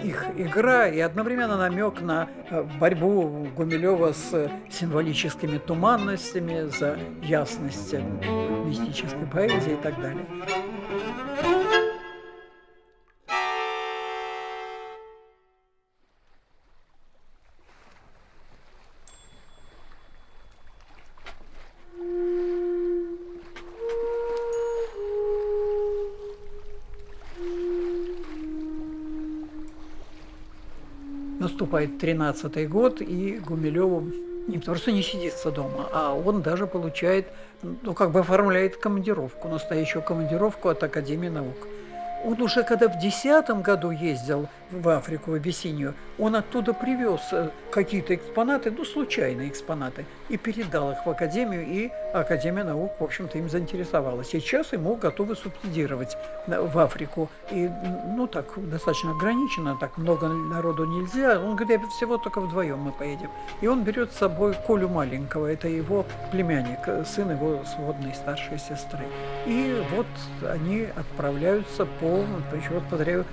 их 0.03 0.25
игра, 0.37 0.87
и 0.87 0.99
одновременно 0.99 1.57
намек 1.57 2.01
на 2.01 2.27
э, 2.49 2.63
борьбу 2.79 3.47
Гумилева 3.55 4.13
с 4.13 4.51
символическими 4.69 5.57
туманностями, 5.57 6.69
за 6.77 6.97
ясность 7.23 7.95
мистической 8.65 9.25
поэзии 9.25 9.73
и 9.73 9.77
так 9.77 9.99
далее. 9.99 10.25
Наступает 31.75 31.99
тринадцатый 31.99 32.67
год, 32.67 33.01
и 33.01 33.37
Гумилеву 33.45 34.09
не 34.47 34.59
просто 34.59 34.93
не 34.93 35.03
сидится 35.03 35.51
дома, 35.51 35.89
а 35.91 36.13
он 36.13 36.41
даже 36.41 36.67
получает, 36.67 37.27
ну, 37.61 37.93
как 37.93 38.11
бы 38.11 38.21
оформляет 38.21 38.77
командировку, 38.77 39.49
настоящую 39.49 40.01
командировку 40.01 40.69
от 40.69 40.81
Академии 40.83 41.27
наук. 41.27 41.67
Он 42.25 42.41
уже 42.41 42.63
когда 42.63 42.87
в 42.87 42.97
десятом 42.97 43.61
году 43.61 43.91
ездил 43.91 44.47
в 44.71 44.89
Африку, 44.89 45.31
в 45.31 45.33
Абиссинию, 45.35 45.93
он 46.17 46.35
оттуда 46.35 46.73
привез 46.73 47.21
э, 47.31 47.49
какие-то 47.71 48.15
экспонаты, 48.15 48.71
ну, 48.71 48.83
случайные 48.83 49.47
экспонаты, 49.49 50.05
и 50.29 50.37
передал 50.37 50.91
их 50.91 51.05
в 51.05 51.09
Академию, 51.09 51.63
и 51.67 51.91
Академия 52.13 52.63
наук, 52.63 52.93
в 52.99 53.03
общем-то, 53.03 53.37
им 53.37 53.47
заинтересовалась. 53.47 54.29
Сейчас 54.29 54.73
ему 54.73 54.95
готовы 54.95 55.35
субсидировать 55.35 56.17
в 56.47 56.79
Африку. 56.79 57.29
И, 57.51 57.69
ну, 58.15 58.25
так, 58.27 58.45
достаточно 58.57 59.11
ограничено, 59.11 59.77
так 59.79 59.97
много 59.97 60.27
народу 60.27 60.85
нельзя. 60.85 61.39
Он 61.39 61.55
говорит, 61.55 61.81
всего 61.89 62.17
только 62.17 62.41
вдвоем 62.41 62.79
мы 62.79 62.91
поедем. 62.91 63.29
И 63.61 63.67
он 63.67 63.83
берет 63.83 64.11
с 64.11 64.17
собой 64.17 64.55
Колю 64.65 64.89
маленького, 64.89 65.45
это 65.51 65.67
его 65.67 66.05
племянник, 66.31 67.05
сын 67.05 67.29
его 67.29 67.59
сводной 67.75 68.15
старшей 68.15 68.57
сестры. 68.57 69.05
И 69.45 69.83
вот 69.95 70.07
они 70.49 70.87
отправляются 70.95 71.85
по, 71.85 72.14
еще 72.55 72.79
повторяю, 72.89 73.25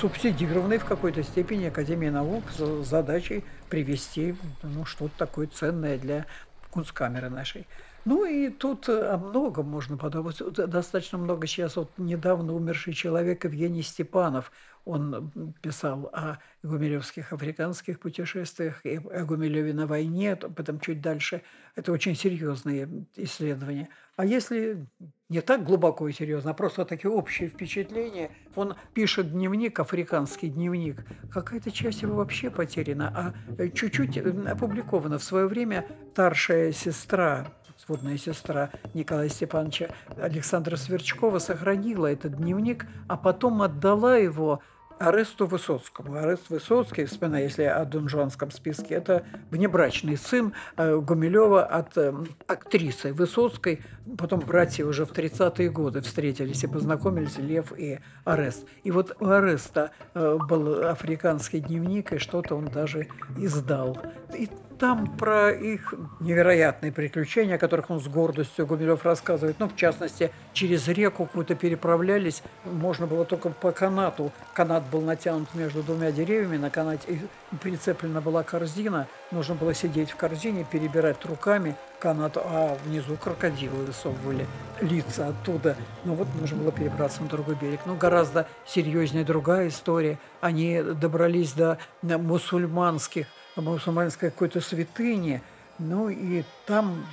субсидированной 0.00 0.78
в 0.78 0.84
какой-то 0.84 1.22
степени 1.22 1.66
Академии 1.66 2.08
наук 2.08 2.44
с 2.56 2.84
задачей 2.84 3.44
привести 3.68 4.36
ну, 4.62 4.84
что-то 4.84 5.12
такое 5.16 5.46
ценное 5.46 5.98
для 5.98 6.26
кунсткамеры 6.70 7.30
нашей. 7.30 7.66
Ну 8.06 8.24
и 8.24 8.50
тут 8.50 8.88
о 8.88 9.18
многом 9.18 9.68
можно 9.68 9.96
подумать. 9.96 10.38
Достаточно 10.38 11.18
много 11.18 11.48
сейчас. 11.48 11.74
Вот 11.74 11.90
недавно 11.98 12.54
умерший 12.54 12.92
человек 12.92 13.44
Евгений 13.44 13.82
Степанов, 13.82 14.52
он 14.84 15.52
писал 15.60 16.08
о 16.12 16.38
гумилевских 16.62 17.32
африканских 17.32 17.98
путешествиях 17.98 18.86
и 18.86 18.98
о 18.98 19.24
Гумилеве 19.24 19.74
на 19.74 19.88
войне, 19.88 20.36
потом 20.36 20.78
чуть 20.78 21.00
дальше. 21.00 21.42
Это 21.74 21.90
очень 21.90 22.14
серьезные 22.14 22.88
исследования. 23.16 23.88
А 24.14 24.24
если 24.24 24.86
не 25.28 25.40
так 25.40 25.64
глубоко 25.64 26.06
и 26.06 26.12
серьезно, 26.12 26.52
а 26.52 26.54
просто 26.54 26.84
такие 26.84 27.10
общие 27.10 27.48
впечатления, 27.48 28.30
он 28.54 28.76
пишет 28.94 29.32
дневник, 29.32 29.80
африканский 29.80 30.48
дневник, 30.48 31.04
какая-то 31.32 31.72
часть 31.72 32.02
его 32.02 32.14
вообще 32.14 32.50
потеряна, 32.50 33.34
а 33.58 33.68
чуть-чуть 33.68 34.16
опубликована. 34.16 35.18
В 35.18 35.24
свое 35.24 35.48
время 35.48 35.86
старшая 36.12 36.70
сестра 36.70 37.48
сводная 37.86 38.18
сестра 38.18 38.70
Николая 38.94 39.28
Степановича 39.28 39.90
Александра 40.20 40.76
Сверчкова 40.76 41.38
сохранила 41.38 42.06
этот 42.06 42.36
дневник, 42.36 42.86
а 43.06 43.16
потом 43.16 43.62
отдала 43.62 44.16
его 44.16 44.60
Аресту 44.98 45.46
Высоцкому. 45.46 46.16
Арест 46.16 46.48
Высоцкий, 46.48 47.04
вспоминаю, 47.04 47.44
если 47.44 47.64
о 47.64 47.84
донжуанском 47.84 48.50
списке, 48.50 48.94
это 48.94 49.24
внебрачный 49.50 50.16
сын 50.16 50.54
э, 50.76 50.96
Гумилева 50.96 51.64
от 51.64 51.96
э, 51.98 52.14
актрисы 52.46 53.12
Высоцкой. 53.12 53.82
Потом 54.16 54.40
братья 54.40 54.86
уже 54.86 55.04
в 55.04 55.12
30-е 55.12 55.70
годы 55.70 56.00
встретились 56.00 56.64
и 56.64 56.66
познакомились, 56.66 57.36
Лев 57.36 57.78
и 57.78 58.00
Арест. 58.24 58.66
И 58.84 58.90
вот 58.90 59.14
у 59.20 59.26
Ареста 59.26 59.90
э, 60.14 60.38
был 60.48 60.88
африканский 60.88 61.60
дневник, 61.60 62.14
и 62.14 62.18
что-то 62.18 62.56
он 62.56 62.64
даже 62.64 63.06
издал. 63.36 63.98
И 64.34 64.48
там 64.78 65.06
про 65.16 65.50
их 65.50 65.94
невероятные 66.20 66.92
приключения, 66.92 67.56
о 67.56 67.58
которых 67.58 67.90
он 67.90 68.00
с 68.00 68.08
гордостью 68.08 68.66
Гумилев 68.66 69.04
рассказывает. 69.04 69.56
Ну, 69.58 69.68
в 69.68 69.76
частности, 69.76 70.30
через 70.52 70.88
реку 70.88 71.26
какую-то 71.26 71.54
переправлялись. 71.54 72.42
Можно 72.64 73.06
было 73.06 73.24
только 73.24 73.50
по 73.50 73.72
канату. 73.72 74.32
Канат 74.54 74.84
был 74.90 75.00
натянут 75.00 75.54
между 75.54 75.82
двумя 75.82 76.12
деревьями. 76.12 76.56
На 76.56 76.70
канате 76.70 77.20
прицеплена 77.62 78.20
была 78.20 78.42
корзина. 78.42 79.06
Нужно 79.30 79.54
было 79.54 79.74
сидеть 79.74 80.10
в 80.10 80.16
корзине, 80.16 80.66
перебирать 80.70 81.24
руками 81.24 81.74
канат, 81.98 82.36
а 82.36 82.76
внизу 82.84 83.16
крокодилы 83.16 83.84
высовывали 83.84 84.46
лица 84.80 85.28
оттуда. 85.28 85.76
Ну 86.04 86.14
вот 86.14 86.28
нужно 86.38 86.58
было 86.58 86.72
перебраться 86.72 87.22
на 87.22 87.28
другой 87.28 87.56
берег. 87.56 87.80
Но 87.86 87.94
гораздо 87.94 88.46
серьезнее 88.66 89.24
другая 89.24 89.68
история. 89.68 90.18
Они 90.40 90.82
добрались 90.82 91.52
до 91.52 91.78
мусульманских 92.02 93.26
мусульманской 93.56 94.30
какой-то 94.30 94.60
святыни, 94.60 95.42
ну 95.78 96.08
и 96.08 96.44
там 96.66 97.06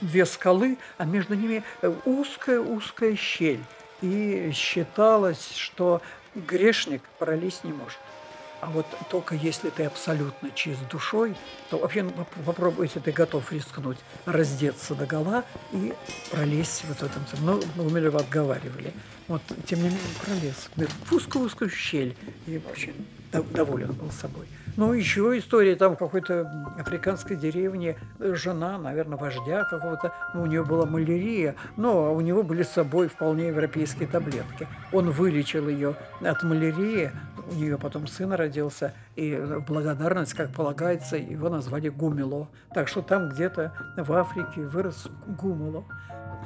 две 0.00 0.26
скалы, 0.26 0.78
а 0.98 1.04
между 1.04 1.34
ними 1.34 1.62
узкая-узкая 2.04 3.16
щель. 3.16 3.62
И 4.02 4.50
считалось, 4.54 5.54
что 5.54 6.00
грешник 6.34 7.02
пролезть 7.18 7.64
не 7.64 7.72
может. 7.72 7.98
А 8.60 8.66
вот 8.66 8.86
только 9.08 9.34
если 9.34 9.70
ты 9.70 9.84
абсолютно 9.84 10.50
чист 10.50 10.86
душой, 10.90 11.34
то 11.70 11.78
вообще 11.78 12.02
ну, 12.02 12.12
попробуй, 12.44 12.86
если 12.86 13.00
ты 13.00 13.10
готов 13.10 13.50
рискнуть, 13.52 13.96
раздеться 14.26 14.94
до 14.94 15.06
гола 15.06 15.44
и 15.72 15.94
пролезть 16.30 16.84
вот 16.86 16.98
в 16.98 17.02
этом. 17.02 17.24
Ну, 17.40 17.60
Гумилева 17.76 18.20
отговаривали. 18.20 18.92
Вот, 19.30 19.42
тем 19.64 19.78
не 19.78 19.84
менее, 19.84 20.00
пролез 20.24 20.68
в 21.08 21.12
узкую-узкую 21.12 21.70
щель. 21.70 22.16
И 22.48 22.58
вообще 22.58 22.92
доволен 23.54 23.92
был 23.92 24.10
собой. 24.10 24.48
Ну, 24.76 24.92
еще 24.92 25.38
история 25.38 25.76
там 25.76 25.94
какой-то 25.94 26.74
африканской 26.76 27.36
деревне. 27.36 27.96
Жена, 28.18 28.76
наверное, 28.76 29.16
вождя 29.16 29.62
какого-то, 29.70 30.12
ну, 30.34 30.42
у 30.42 30.46
нее 30.46 30.64
была 30.64 30.84
малярия, 30.84 31.54
но 31.76 32.12
у 32.12 32.20
него 32.20 32.42
были 32.42 32.64
с 32.64 32.70
собой 32.70 33.06
вполне 33.06 33.48
европейские 33.48 34.08
таблетки. 34.08 34.66
Он 34.92 35.12
вылечил 35.12 35.68
ее 35.68 35.94
от 36.20 36.42
малярии, 36.42 37.12
у 37.50 37.54
нее 37.54 37.76
потом 37.78 38.06
сын 38.06 38.32
родился, 38.32 38.94
и 39.16 39.34
в 39.34 39.60
благодарность, 39.66 40.34
как 40.34 40.52
полагается, 40.52 41.16
его 41.16 41.48
назвали 41.48 41.88
Гумило. 41.88 42.48
Так 42.74 42.88
что 42.88 43.02
там 43.02 43.28
где-то 43.28 43.72
в 43.96 44.12
Африке 44.12 44.62
вырос 44.62 45.08
Гумило. 45.26 45.84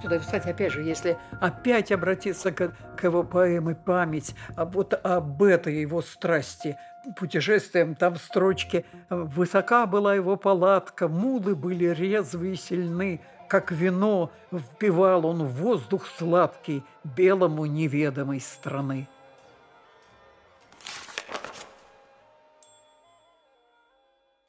Сюда, 0.02 0.18
кстати, 0.18 0.48
опять 0.48 0.72
же, 0.72 0.82
если 0.82 1.16
опять 1.40 1.92
обратиться 1.92 2.50
к, 2.50 2.72
к 2.96 3.04
его 3.04 3.22
поэме 3.22 3.74
«Память», 3.74 4.34
а 4.56 4.64
вот 4.64 4.92
об 5.04 5.42
этой 5.42 5.80
его 5.80 6.02
страсти, 6.02 6.76
путешествием, 7.16 7.94
там 7.94 8.16
строчки 8.16 8.84
«Высока 9.08 9.86
была 9.86 10.14
его 10.14 10.36
палатка, 10.36 11.06
мулы 11.06 11.54
были 11.54 11.86
резвые 11.86 12.54
и 12.54 12.56
сильны, 12.56 13.20
как 13.48 13.70
вино 13.70 14.32
впивал 14.52 15.26
он 15.26 15.46
воздух 15.46 16.06
сладкий 16.18 16.82
белому 17.04 17.66
неведомой 17.66 18.40
страны». 18.40 19.06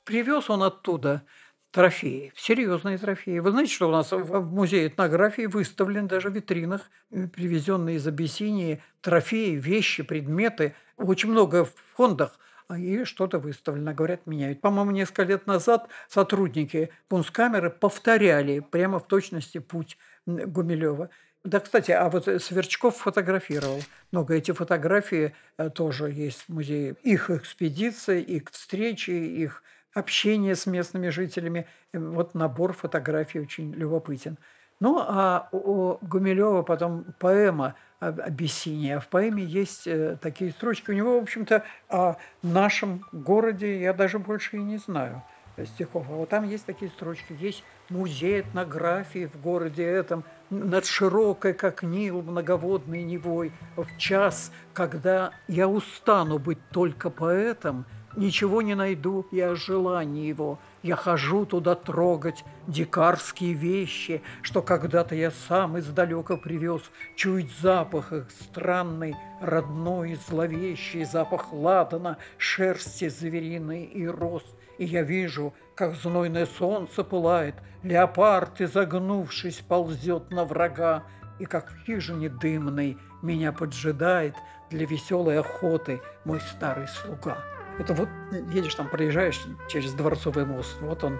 Привез 0.05 0.49
он 0.49 0.63
оттуда 0.63 1.23
трофеи, 1.71 2.31
серьезные 2.37 2.97
трофеи. 2.97 3.39
Вы 3.39 3.51
знаете, 3.51 3.73
что 3.73 3.89
у 3.89 3.91
нас 3.91 4.11
в 4.11 4.53
музее 4.53 4.87
этнографии 4.87 5.47
выставлены 5.47 6.07
даже 6.07 6.29
в 6.29 6.33
витринах 6.33 6.89
э, 7.11 7.27
привезенные 7.27 7.97
из 7.97 8.07
Абиссинии 8.07 8.81
трофеи, 9.01 9.55
вещи, 9.55 10.03
предметы. 10.03 10.75
Очень 10.95 11.31
много 11.31 11.65
в 11.65 11.73
фондах 11.95 12.39
а 12.67 12.79
и 12.79 13.03
что-то 13.03 13.37
выставлено, 13.39 13.93
говорят, 13.93 14.25
меняют. 14.25 14.61
По-моему, 14.61 14.91
несколько 14.91 15.23
лет 15.23 15.45
назад 15.45 15.87
сотрудники 16.07 16.89
Пунскамеры 17.09 17.69
повторяли 17.69 18.59
прямо 18.59 18.99
в 18.99 19.07
точности 19.07 19.59
путь 19.59 19.97
Гумилева. 20.25 21.09
Да, 21.43 21.59
кстати, 21.59 21.91
а 21.91 22.09
вот 22.09 22.27
Сверчков 22.41 22.97
фотографировал. 22.97 23.81
Много 24.11 24.33
эти 24.33 24.51
фотографии 24.51 25.35
э, 25.57 25.69
тоже 25.69 26.09
есть 26.09 26.45
в 26.47 26.49
музее. 26.49 26.95
Их 27.03 27.29
экспедиции, 27.29 28.21
их 28.21 28.49
встречи, 28.51 29.11
их 29.11 29.61
общение 29.95 30.55
с 30.55 30.67
местными 30.67 31.09
жителями. 31.09 31.65
Э, 31.91 31.99
вот 31.99 32.35
набор 32.35 32.73
фотографий 32.73 33.39
очень 33.39 33.73
любопытен. 33.73 34.37
Ну, 34.79 34.99
а 34.99 35.47
у 35.51 35.97
Гумилева 36.01 36.61
потом 36.61 37.05
поэма 37.19 37.75
«Абиссиния». 37.99 38.99
В 38.99 39.07
поэме 39.07 39.43
есть 39.43 39.87
э, 39.87 40.17
такие 40.21 40.51
строчки. 40.51 40.91
У 40.91 40.93
него, 40.93 41.19
в 41.19 41.23
общем-то, 41.23 41.63
о 41.89 42.17
нашем 42.43 43.03
городе 43.11 43.81
я 43.81 43.93
даже 43.93 44.19
больше 44.19 44.57
и 44.57 44.61
не 44.61 44.77
знаю 44.77 45.23
стихов. 45.63 46.05
А 46.09 46.13
вот 46.13 46.29
там 46.29 46.43
есть 46.43 46.65
такие 46.65 46.91
строчки. 46.91 47.35
Есть 47.39 47.63
музей 47.89 48.41
этнографии 48.41 49.27
в 49.27 49.39
городе 49.39 49.85
этом, 49.85 50.25
над 50.49 50.85
широкой, 50.85 51.53
как 51.53 51.83
Нил, 51.83 52.21
многоводной 52.21 53.03
Невой. 53.03 53.53
В 53.77 53.97
час, 53.97 54.51
когда 54.73 55.31
я 55.47 55.67
устану 55.67 56.37
быть 56.39 56.59
только 56.71 57.09
поэтом, 57.09 57.85
Ничего 58.15 58.61
не 58.61 58.75
найду 58.75 59.25
я 59.31 59.51
о 59.51 59.55
желании 59.55 60.27
его. 60.27 60.57
Я 60.83 60.95
хожу 60.95 61.45
туда 61.45 61.75
трогать 61.75 62.45
дикарские 62.67 63.53
вещи, 63.53 64.21
Что 64.41 64.61
когда-то 64.61 65.15
я 65.15 65.31
сам 65.31 65.77
издалека 65.77 66.37
привез, 66.37 66.81
Чуять 67.15 67.51
запах 67.59 68.13
их 68.13 68.31
странный, 68.31 69.15
родной 69.41 70.11
и 70.11 70.15
зловещий, 70.15 71.03
Запах 71.03 71.51
ладана, 71.51 72.17
шерсти 72.37 73.09
звериной 73.09 73.83
и 73.83 74.07
роз. 74.07 74.43
И 74.77 74.85
я 74.85 75.03
вижу, 75.03 75.53
как 75.75 75.95
знойное 75.95 76.45
солнце 76.45 77.03
пылает, 77.03 77.55
Леопард, 77.83 78.61
изогнувшись, 78.61 79.57
ползет 79.67 80.31
на 80.31 80.45
врага, 80.45 81.03
И 81.39 81.45
как 81.45 81.69
в 81.69 81.85
хижине 81.85 82.29
дымной 82.29 82.97
меня 83.21 83.51
поджидает 83.51 84.35
Для 84.69 84.85
веселой 84.85 85.37
охоты 85.37 85.99
мой 86.23 86.39
старый 86.39 86.87
слуга. 86.87 87.54
Это 87.77 87.93
вот 87.93 88.09
едешь 88.53 88.75
там, 88.75 88.87
проезжаешь 88.87 89.45
через 89.67 89.93
Дворцовый 89.93 90.45
мост, 90.45 90.77
вот 90.81 91.03
он, 91.03 91.19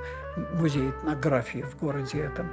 музей 0.53 0.89
этнографии 0.89 1.61
в 1.63 1.77
городе 1.77 2.19
этом. 2.19 2.49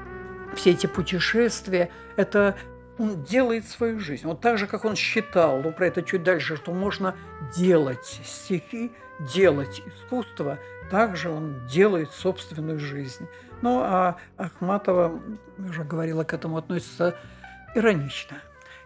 Все 0.54 0.72
эти 0.72 0.86
путешествия– 0.86 1.90
это 2.16 2.56
он 2.98 3.22
делает 3.22 3.66
свою 3.66 3.98
жизнь. 4.00 4.26
Вот 4.26 4.40
так 4.40 4.58
же, 4.58 4.66
как 4.66 4.84
он 4.84 4.96
считал, 4.96 5.60
ну, 5.62 5.72
про 5.72 5.86
это 5.86 6.02
чуть 6.02 6.22
дальше, 6.22 6.56
что 6.56 6.72
можно 6.72 7.16
делать 7.56 8.20
стихи, 8.24 8.92
делать 9.20 9.82
искусство, 9.86 10.58
также 10.90 11.30
он 11.30 11.66
делает 11.66 12.10
собственную 12.12 12.78
жизнь. 12.78 13.26
Ну, 13.62 13.80
а 13.80 14.18
Ахматова, 14.36 15.20
уже 15.58 15.84
говорила, 15.84 16.24
к 16.24 16.34
этому 16.34 16.58
относится 16.58 17.16
иронично. 17.74 18.36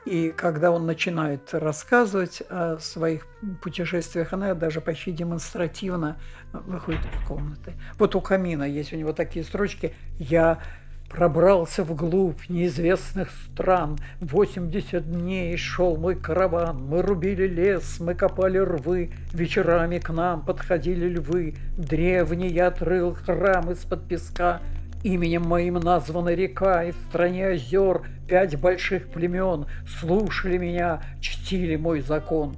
И 0.07 0.33
когда 0.37 0.71
он 0.71 0.87
начинает 0.87 1.53
рассказывать 1.53 2.43
о 2.49 2.79
своих 2.79 3.27
путешествиях, 3.61 4.33
она 4.33 4.55
даже 4.55 4.81
почти 4.81 5.11
демонстративно 5.11 6.17
выходит 6.53 7.01
из 7.01 7.27
комнаты. 7.27 7.73
Вот 7.99 8.15
у 8.15 8.21
камина 8.21 8.63
есть 8.63 8.93
у 8.93 8.97
него 8.97 9.13
такие 9.13 9.45
строчки 9.45 9.95
«Я 10.19 10.61
Пробрался 11.09 11.85
вглубь 11.85 12.49
неизвестных 12.49 13.31
стран. 13.31 13.97
Восемьдесят 14.21 15.11
дней 15.11 15.57
шел 15.57 15.97
мой 15.97 16.17
караван. 16.17 16.85
Мы 16.85 17.01
рубили 17.01 17.47
лес, 17.47 18.01
мы 18.01 18.15
копали 18.15 18.59
рвы. 18.59 19.13
Вечерами 19.33 19.99
к 19.99 20.11
нам 20.11 20.45
подходили 20.45 21.07
львы. 21.09 21.55
Древний 21.77 22.49
я 22.49 22.69
отрыл 22.69 23.15
храм 23.15 23.71
из-под 23.71 24.09
песка. 24.09 24.61
Именем 25.07 25.43
моим 25.43 25.75
названа 25.75 26.31
река, 26.35 26.83
и 26.83 26.91
в 26.91 26.97
стране 27.09 27.47
озер 27.47 28.03
пять 28.27 28.61
больших 28.61 29.09
племен 29.09 29.67
слушали 30.01 30.59
меня, 30.59 31.01
чтили 31.21 31.77
мой 31.77 32.01
закон. 32.01 32.57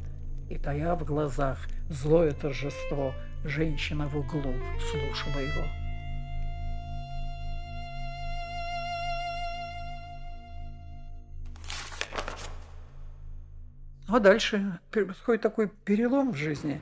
И 0.49 0.57
тая 0.57 0.95
в 0.95 1.05
глазах 1.05 1.59
злое 1.91 2.31
торжество, 2.31 3.13
женщина 3.45 4.09
в 4.09 4.17
углу 4.17 4.55
слушала 4.91 5.43
его. 5.43 5.63
А 14.09 14.19
дальше 14.21 14.81
происходит 14.91 15.43
такой 15.43 15.69
перелом 15.69 16.33
в 16.33 16.37
жизни. 16.37 16.81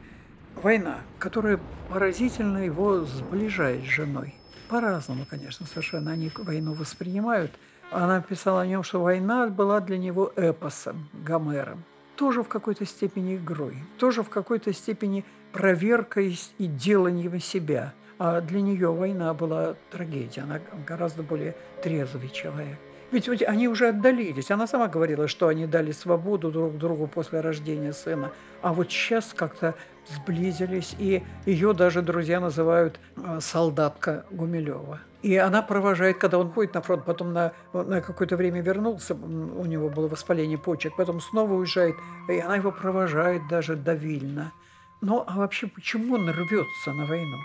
Война, 0.63 1.01
которая 1.19 1.59
поразительно 1.89 2.59
его 2.59 3.01
сближает 3.01 3.83
с 3.83 3.89
женой. 3.89 4.37
По-разному, 4.69 5.25
конечно, 5.29 5.65
совершенно 5.67 6.13
они 6.13 6.31
войну 6.37 6.73
воспринимают. 6.73 7.53
Она 7.93 8.21
писала 8.21 8.63
о 8.63 8.67
нем, 8.67 8.83
что 8.83 9.01
война 9.01 9.47
была 9.47 9.81
для 9.81 9.97
него 9.97 10.33
эпосом, 10.35 11.09
Гомером. 11.13 11.85
Тоже 12.17 12.43
в 12.43 12.49
какой-то 12.49 12.85
степени 12.85 13.37
игрой, 13.37 13.77
тоже 13.99 14.23
в 14.23 14.29
какой-то 14.29 14.73
степени 14.73 15.25
проверкой 15.53 16.39
и 16.59 16.67
деланием 16.67 17.39
себя. 17.41 17.95
А 18.19 18.41
для 18.41 18.61
нее 18.63 18.91
война 18.91 19.35
была 19.35 19.77
трагедией, 19.91 20.43
она 20.43 20.61
гораздо 20.87 21.23
более 21.23 21.55
трезвый 21.83 22.31
человек. 22.31 22.79
Ведь, 23.13 23.43
они 23.43 23.69
уже 23.69 23.89
отдалились. 23.89 24.51
Она 24.51 24.67
сама 24.67 24.89
говорила, 24.89 25.29
что 25.29 25.47
они 25.47 25.67
дали 25.67 25.93
свободу 25.93 26.51
друг 26.51 26.77
другу 26.77 27.07
после 27.07 27.41
рождения 27.41 27.93
сына. 27.93 28.33
А 28.63 28.73
вот 28.73 28.91
сейчас 28.91 29.33
как-то 29.33 29.75
сблизились, 30.09 30.95
и 30.99 31.23
ее 31.47 31.73
даже 31.73 32.03
друзья 32.03 32.41
называют 32.41 33.01
э, 33.17 33.39
солдатка 33.41 34.25
Гумилева. 34.31 35.01
И 35.23 35.37
она 35.37 35.63
провожает, 35.63 36.19
когда 36.19 36.39
он 36.39 36.53
ходит 36.53 36.75
на 36.75 36.83
фронт, 36.83 37.05
потом 37.05 37.33
на, 37.33 37.53
на 37.73 38.01
какое-то 38.01 38.37
время 38.37 38.61
вернулся, 38.61 39.15
у 39.15 39.65
него 39.65 39.89
было 39.89 40.07
воспаление 40.09 40.59
почек, 40.59 40.95
потом 40.97 41.21
снова 41.21 41.55
уезжает, 41.55 41.97
и 42.29 42.39
она 42.39 42.57
его 42.57 42.71
провожает 42.71 43.43
даже 43.49 43.75
до 43.75 43.95
Вильна. 43.95 44.53
Но 45.01 45.25
а 45.27 45.39
вообще 45.39 45.67
почему 45.67 46.15
он 46.15 46.31
рвется 46.31 46.93
на 46.93 47.07
войну? 47.07 47.39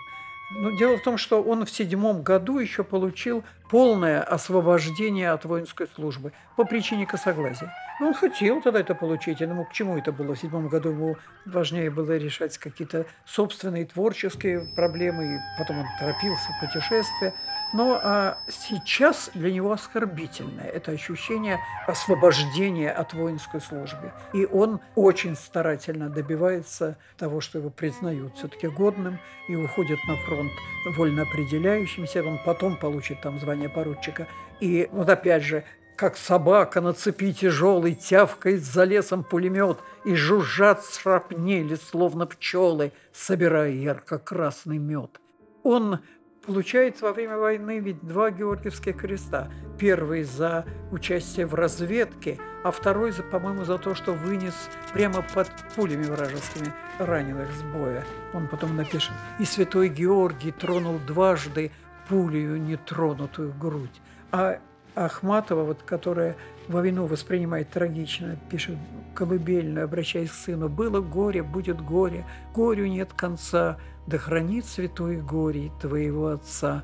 Ну, 0.54 0.78
дело 0.78 0.98
в 0.98 1.02
том, 1.02 1.18
что 1.18 1.42
он 1.42 1.66
в 1.66 1.72
седьмом 1.72 2.24
году 2.24 2.60
еще 2.60 2.84
получил 2.84 3.44
полное 3.70 4.22
освобождение 4.22 5.32
от 5.32 5.46
воинской 5.46 5.88
службы 5.96 6.34
по 6.58 6.66
причине 6.66 7.06
косоглазия. 7.06 7.74
Ну, 8.00 8.08
он 8.08 8.14
хотел 8.14 8.62
тогда 8.62 8.82
это 8.82 8.94
получить, 8.94 9.40
я 9.40 9.48
думаю, 9.48 9.66
к 9.66 9.72
чему 9.72 9.98
это 9.98 10.12
было. 10.12 10.36
В 10.36 10.40
седьмом 10.40 10.68
году 10.68 10.90
ему 10.90 11.18
важнее 11.46 11.90
было 11.90 12.18
решать 12.18 12.58
какие-то 12.58 13.06
собственные 13.26 13.86
творческие 13.86 14.68
проблемы, 14.76 15.36
и 15.36 15.40
потом 15.58 15.80
он 15.80 15.86
торопился 16.00 16.50
в 16.52 16.66
путешествие. 16.66 17.34
Но 17.74 18.00
а 18.04 18.38
сейчас 18.50 19.32
для 19.34 19.52
него 19.52 19.72
оскорбительное 19.72 20.66
это 20.66 20.92
ощущение 20.92 21.60
освобождения 21.88 22.92
от 22.92 23.14
воинской 23.14 23.62
службы. 23.62 24.12
И 24.34 24.46
он 24.46 24.82
очень 24.96 25.36
старательно 25.36 26.10
добивается 26.10 26.98
того, 27.18 27.40
что 27.40 27.60
его 27.60 27.70
признают 27.70 28.36
все-таки 28.38 28.68
годным 28.68 29.20
и 29.48 29.56
уходит 29.56 30.00
на 30.08 30.18
фронт 30.18 30.52
вольно 30.98 31.24
определяющимся. 31.24 32.24
Он 32.24 32.40
потом 32.46 32.76
получит 32.76 33.22
там 33.22 33.40
звание 33.40 33.70
поручика. 33.70 34.28
И 34.60 34.90
вот 34.92 35.10
опять 35.10 35.44
же, 35.44 35.64
как 35.96 36.18
собака 36.18 36.82
на 36.82 36.94
цепи 36.94 37.32
тяжелый, 37.32 37.94
тявкает 37.94 38.64
за 38.64 38.84
лесом 38.86 39.24
пулемет, 39.24 39.78
и 40.04 40.16
жужжат 40.16 40.84
шрапнели, 40.84 41.76
словно 41.76 42.26
пчелы, 42.26 42.92
собирая 43.14 43.72
ярко-красный 43.72 44.80
мед. 44.80 45.22
Он 45.64 46.00
получает 46.46 47.02
во 47.02 47.14
время 47.14 47.38
войны 47.38 47.80
ведь 47.80 48.02
два 48.02 48.32
Георгиевских 48.32 48.98
креста. 48.98 49.50
Первый 49.78 50.24
за 50.24 50.66
участие 50.92 51.46
в 51.46 51.56
разведке, 51.56 52.38
а 52.64 52.72
второй, 52.72 53.12
за, 53.12 53.24
по-моему, 53.24 53.64
за 53.66 53.78
то, 53.78 53.96
что 53.96 54.14
вынес 54.14 54.54
прямо 54.94 55.24
под 55.34 55.50
пулями 55.76 56.04
вражескими 56.04 56.74
раненых 57.00 57.50
с 57.52 57.64
боя. 57.64 58.04
Он 58.34 58.48
потом 58.48 58.76
напишет. 58.76 59.14
«И 59.40 59.46
святой 59.46 59.90
Георгий 59.90 60.52
тронул 60.52 61.00
дважды 61.00 61.72
пулею 62.08 62.62
нетронутую 62.62 63.54
грудь». 63.54 64.02
А 64.32 64.60
Ахматова, 64.94 65.64
вот, 65.64 65.84
которая 65.84 66.36
войну 66.68 67.06
воспринимает 67.06 67.70
трагично, 67.70 68.38
пишет 68.50 68.78
колыбельную, 69.16 69.86
обращаясь 69.86 70.30
к 70.30 70.34
сыну, 70.34 70.70
«Было 70.70 71.02
горе, 71.02 71.44
будет 71.44 71.82
горе, 71.82 72.26
горю 72.54 72.88
нет 72.88 73.14
конца, 73.14 73.78
да 74.08 74.18
хранит 74.18 74.66
святой 74.66 75.18
горе 75.18 75.72
твоего 75.80 76.28
отца». 76.28 76.84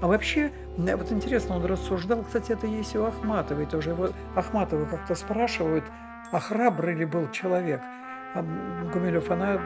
А 0.00 0.08
вообще, 0.08 0.50
вот 0.76 1.12
интересно, 1.12 1.56
он 1.56 1.64
рассуждал, 1.64 2.22
кстати, 2.22 2.52
это 2.52 2.66
есть 2.66 2.96
у 2.96 3.04
Ахматовой 3.04 3.66
тоже. 3.66 3.90
Его 3.90 4.08
Ахматову 4.34 4.86
как-то 4.86 5.14
спрашивают, 5.14 5.84
а 6.32 6.40
храбрый 6.40 6.94
ли 6.94 7.04
был 7.04 7.30
человек? 7.30 7.80
А 8.34 8.42
Гумилев, 8.92 9.30
она 9.30 9.60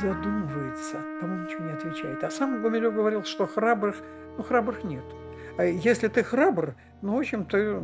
задумывается, 0.00 0.98
по-моему, 1.20 1.44
ничего 1.44 1.64
не 1.64 1.72
отвечает. 1.72 2.22
А 2.22 2.30
сам 2.30 2.62
Гумилев 2.62 2.94
говорил, 2.94 3.24
что 3.24 3.46
храбрых, 3.46 3.96
ну, 4.36 4.44
храбрых 4.44 4.84
нет. 4.84 5.04
А 5.56 5.64
если 5.64 6.06
ты 6.08 6.22
храбр, 6.22 6.74
ну, 7.02 7.16
в 7.16 7.18
общем, 7.18 7.44
ты 7.44 7.80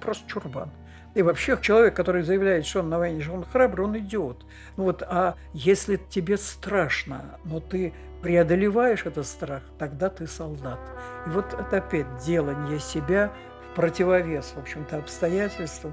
просто 0.00 0.28
чурбан. 0.28 0.70
И 1.14 1.22
вообще 1.22 1.58
человек, 1.60 1.94
который 1.94 2.22
заявляет, 2.22 2.64
что 2.64 2.80
он 2.80 2.88
на 2.88 2.98
войне, 2.98 3.20
что 3.20 3.34
он 3.34 3.44
храбрый, 3.44 3.86
он 3.86 3.98
идиот. 3.98 4.46
Ну 4.76 4.84
вот, 4.84 5.02
а 5.02 5.36
если 5.52 5.96
тебе 5.96 6.38
страшно, 6.38 7.38
но 7.44 7.60
ты 7.60 7.92
преодолеваешь 8.22 9.04
этот 9.04 9.26
страх, 9.26 9.62
тогда 9.78 10.08
ты 10.08 10.26
солдат. 10.26 10.80
И 11.26 11.30
вот 11.30 11.52
это 11.52 11.78
опять 11.78 12.06
делание 12.24 12.78
себя 12.78 13.32
в 13.70 13.74
противовес, 13.74 14.52
в 14.56 14.60
общем-то, 14.60 14.98
обстоятельствам. 14.98 15.92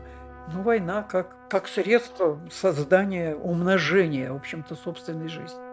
Ну, 0.54 0.62
война 0.62 1.04
как, 1.04 1.36
как 1.50 1.68
средство 1.68 2.40
создания, 2.52 3.36
умножения, 3.36 4.32
в 4.32 4.38
общем-то, 4.38 4.76
собственной 4.76 5.28
жизни. 5.28 5.69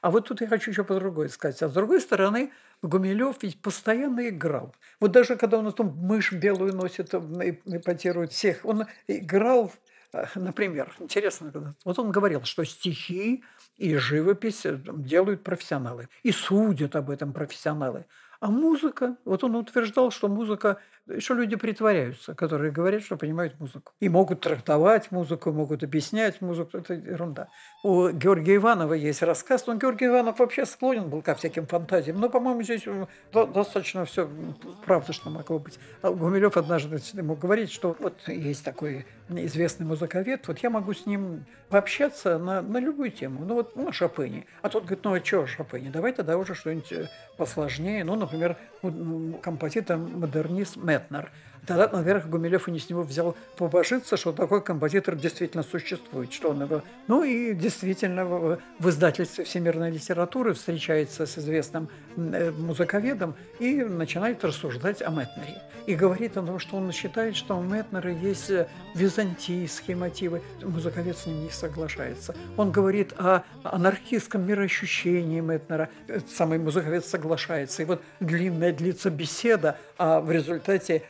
А 0.00 0.10
вот 0.10 0.28
тут 0.28 0.40
я 0.40 0.48
хочу 0.48 0.70
еще 0.70 0.84
по 0.84 0.94
другой 0.94 1.28
сказать. 1.28 1.62
А 1.62 1.68
с 1.68 1.72
другой 1.72 2.00
стороны, 2.00 2.52
Гумилев 2.82 3.36
ведь 3.42 3.60
постоянно 3.60 4.28
играл. 4.28 4.74
Вот 5.00 5.12
даже 5.12 5.36
когда 5.36 5.58
он 5.58 5.72
там 5.72 5.96
мышь 5.96 6.32
белую 6.32 6.74
носит, 6.74 7.14
эпатирует 7.14 8.32
всех, 8.32 8.64
он 8.64 8.86
играл, 9.06 9.72
э, 10.12 10.24
например, 10.34 10.94
интересно, 10.98 11.74
вот 11.84 11.98
он 11.98 12.10
говорил, 12.10 12.44
что 12.44 12.64
стихи 12.64 13.42
и 13.76 13.96
живопись 13.96 14.66
э, 14.66 14.78
делают 14.86 15.42
профессионалы. 15.42 16.08
И 16.22 16.32
судят 16.32 16.96
об 16.96 17.10
этом 17.10 17.32
профессионалы. 17.32 18.04
А 18.40 18.50
музыка, 18.50 19.16
вот 19.24 19.44
он 19.44 19.56
утверждал, 19.56 20.10
что 20.10 20.28
музыка, 20.28 20.78
что 21.18 21.34
люди 21.34 21.56
притворяются, 21.56 22.34
которые 22.34 22.72
говорят, 22.72 23.02
что 23.02 23.16
понимают 23.16 23.58
музыку. 23.60 23.92
И 24.00 24.08
могут 24.08 24.40
трактовать 24.40 25.10
музыку, 25.10 25.52
могут 25.52 25.84
объяснять 25.84 26.40
музыку. 26.40 26.78
Это 26.78 26.94
ерунда. 26.94 27.48
У 27.82 28.08
Георгия 28.10 28.56
Иванова 28.56 28.94
есть 28.94 29.22
рассказ. 29.22 29.66
Но 29.66 29.74
Георгий 29.74 30.06
Иванов 30.06 30.38
вообще 30.38 30.66
склонен 30.66 31.08
был 31.08 31.22
ко 31.22 31.34
всяким 31.34 31.66
фантазиям. 31.66 32.18
Но, 32.18 32.28
по-моему, 32.28 32.62
здесь 32.62 32.84
достаточно 33.32 34.04
все 34.04 34.28
правда, 34.84 35.12
что 35.12 35.30
могло 35.30 35.58
быть. 35.58 35.78
А 36.02 36.10
Гумилев 36.10 36.56
однажды 36.56 37.00
ему 37.14 37.36
говорит, 37.36 37.70
что 37.70 37.96
вот 37.98 38.14
есть 38.26 38.64
такой 38.64 39.06
известный 39.28 39.86
музыковед, 39.86 40.46
вот 40.46 40.58
я 40.58 40.70
могу 40.70 40.94
с 40.94 41.06
ним 41.06 41.46
пообщаться 41.68 42.38
на, 42.38 42.62
на 42.62 42.78
любую 42.78 43.10
тему. 43.10 43.44
Ну 43.44 43.54
вот 43.54 43.74
ну, 43.76 43.92
Шопене. 43.92 44.46
А 44.62 44.68
тот 44.68 44.84
говорит, 44.84 45.04
ну 45.04 45.14
а 45.14 45.24
что 45.24 45.46
Шопене? 45.46 45.90
Давай 45.90 46.12
тогда 46.12 46.38
уже 46.38 46.54
что-нибудь 46.54 46.92
э, 46.92 47.08
посложнее. 47.36 48.04
Ну, 48.04 48.14
например, 48.14 48.56
композитор-модернист 49.42 50.76
hérna 50.96 51.22
Тогда, 51.66 51.88
наверное, 51.88 52.30
Гумилев 52.30 52.68
и 52.68 52.70
не 52.70 52.78
с 52.78 52.88
него 52.88 53.02
взял 53.02 53.36
побожиться, 53.56 54.16
что 54.16 54.32
такой 54.32 54.62
композитор 54.62 55.16
действительно 55.16 55.64
существует, 55.64 56.32
что 56.32 56.50
он 56.50 56.62
его... 56.62 56.82
Ну 57.08 57.24
и 57.24 57.54
действительно 57.54 58.24
в, 58.24 58.88
издательстве 58.88 59.44
всемирной 59.44 59.90
литературы 59.90 60.54
встречается 60.54 61.26
с 61.26 61.38
известным 61.38 61.88
э, 62.16 62.52
музыковедом 62.52 63.34
и 63.58 63.82
начинает 63.82 64.44
рассуждать 64.44 65.02
о 65.02 65.10
Метнере. 65.10 65.60
И 65.86 65.94
говорит 65.94 66.36
о 66.36 66.42
том, 66.42 66.58
что 66.58 66.76
он 66.76 66.90
считает, 66.92 67.36
что 67.36 67.56
у 67.56 67.62
Метнера 67.62 68.12
есть 68.12 68.50
э, 68.50 68.68
византийские 68.94 69.96
мотивы. 69.96 70.42
Музыковед 70.62 71.16
с 71.16 71.26
ним 71.26 71.44
не 71.44 71.50
соглашается. 71.50 72.34
Он 72.56 72.70
говорит 72.70 73.12
о 73.18 73.42
анархистском 73.62 74.46
мироощущении 74.46 75.40
Метнера. 75.40 75.88
Самый 76.28 76.58
музыковед 76.58 77.04
соглашается. 77.04 77.82
И 77.82 77.84
вот 77.84 78.02
длинная 78.20 78.72
длится 78.72 79.10
беседа, 79.10 79.78
а 79.96 80.20
в 80.20 80.30
результате 80.30 81.02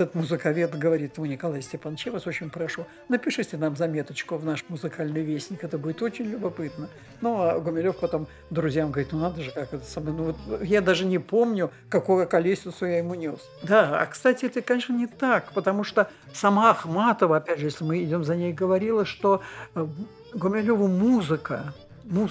этот 0.00 0.14
музыковед 0.14 0.78
говорит 0.78 1.16
ему, 1.16 1.26
Николай 1.26 1.62
Степанович, 1.62 2.06
я 2.06 2.12
вас 2.12 2.26
очень 2.26 2.50
прошу, 2.50 2.86
напишите 3.08 3.56
нам 3.56 3.76
заметочку 3.76 4.36
в 4.36 4.44
наш 4.44 4.64
музыкальный 4.68 5.22
вестник, 5.22 5.64
это 5.64 5.78
будет 5.78 6.02
очень 6.02 6.26
любопытно. 6.26 6.88
Ну, 7.20 7.40
а 7.40 7.58
Гумилев 7.58 7.96
потом 7.96 8.26
друзьям 8.50 8.90
говорит, 8.90 9.12
ну 9.12 9.18
надо 9.18 9.42
же, 9.42 9.50
как 9.50 9.72
это 9.74 9.84
самое, 9.84 10.16
ну 10.16 10.24
вот 10.24 10.62
я 10.62 10.80
даже 10.80 11.04
не 11.04 11.18
помню, 11.18 11.70
какого 11.88 12.24
колесицу 12.24 12.86
я 12.86 12.98
ему 12.98 13.14
нес. 13.14 13.40
Да, 13.62 14.00
а 14.00 14.06
кстати, 14.06 14.46
это, 14.46 14.62
конечно, 14.62 14.92
не 14.92 15.06
так, 15.06 15.52
потому 15.52 15.84
что 15.84 16.10
сама 16.32 16.70
Ахматова, 16.70 17.36
опять 17.38 17.58
же, 17.58 17.66
если 17.66 17.84
мы 17.84 18.02
идем 18.02 18.24
за 18.24 18.36
ней, 18.36 18.52
говорила, 18.52 19.04
что 19.04 19.42
э, 19.74 19.86
Гумилеву 20.34 20.88
музыка, 20.88 21.74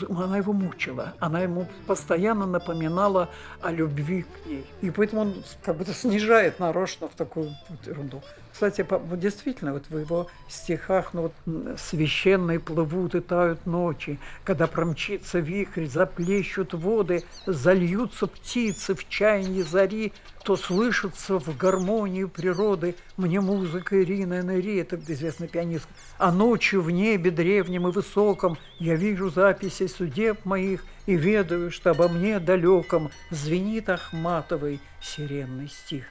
она 0.10 0.38
его 0.38 0.54
мучила, 0.54 1.14
она 1.20 1.42
ему 1.42 1.68
постоянно 1.86 2.46
напоминала 2.46 3.30
о 3.62 3.72
любви 3.72 4.24
к 4.24 4.46
ней. 4.48 4.66
И 4.82 4.90
поэтому 4.92 5.22
он 5.22 5.44
как 5.64 5.78
будто 5.78 5.94
снижает 5.94 6.60
нарочно 6.60 7.08
в 7.08 7.14
такую 7.14 7.52
вот. 7.70 8.24
Кстати, 8.58 8.84
действительно, 9.18 9.74
вот 9.74 9.86
в 9.88 9.96
его 10.00 10.26
стихах, 10.50 11.14
ну 11.14 11.30
вот 11.46 11.80
священные 11.80 12.60
плывут 12.60 13.14
и 13.14 13.20
тают 13.20 13.68
ночи, 13.68 14.18
когда 14.44 14.66
промчится 14.66 15.38
вихрь, 15.38 15.86
заплещут 15.86 16.74
воды, 16.74 17.24
зальются 17.46 18.26
птицы 18.26 18.96
в 18.96 19.08
чаянии 19.08 19.62
зари, 19.62 20.12
то 20.44 20.56
слышится 20.56 21.38
в 21.38 21.56
гармонии 21.56 22.24
природы. 22.24 22.96
Мне 23.16 23.42
музыка 23.42 24.02
Ирины 24.02 24.40
Энери, 24.40 24.78
это 24.80 24.96
известный 24.96 25.48
пианист, 25.48 25.88
а 26.18 26.32
ночью 26.32 26.82
в 26.82 26.90
небе 26.90 27.30
древнем 27.30 27.88
и 27.88 27.92
высоком 27.92 28.58
я 28.80 28.96
вижу 28.96 29.30
записи 29.30 29.86
судеб 29.86 30.46
моих 30.46 30.84
и 31.06 31.14
ведаю, 31.14 31.70
что 31.70 31.92
обо 31.92 32.08
мне 32.08 32.40
далеком 32.40 33.12
звенит 33.30 33.88
Ахматовый 33.88 34.80
сиренный 35.00 35.68
стих. 35.68 36.06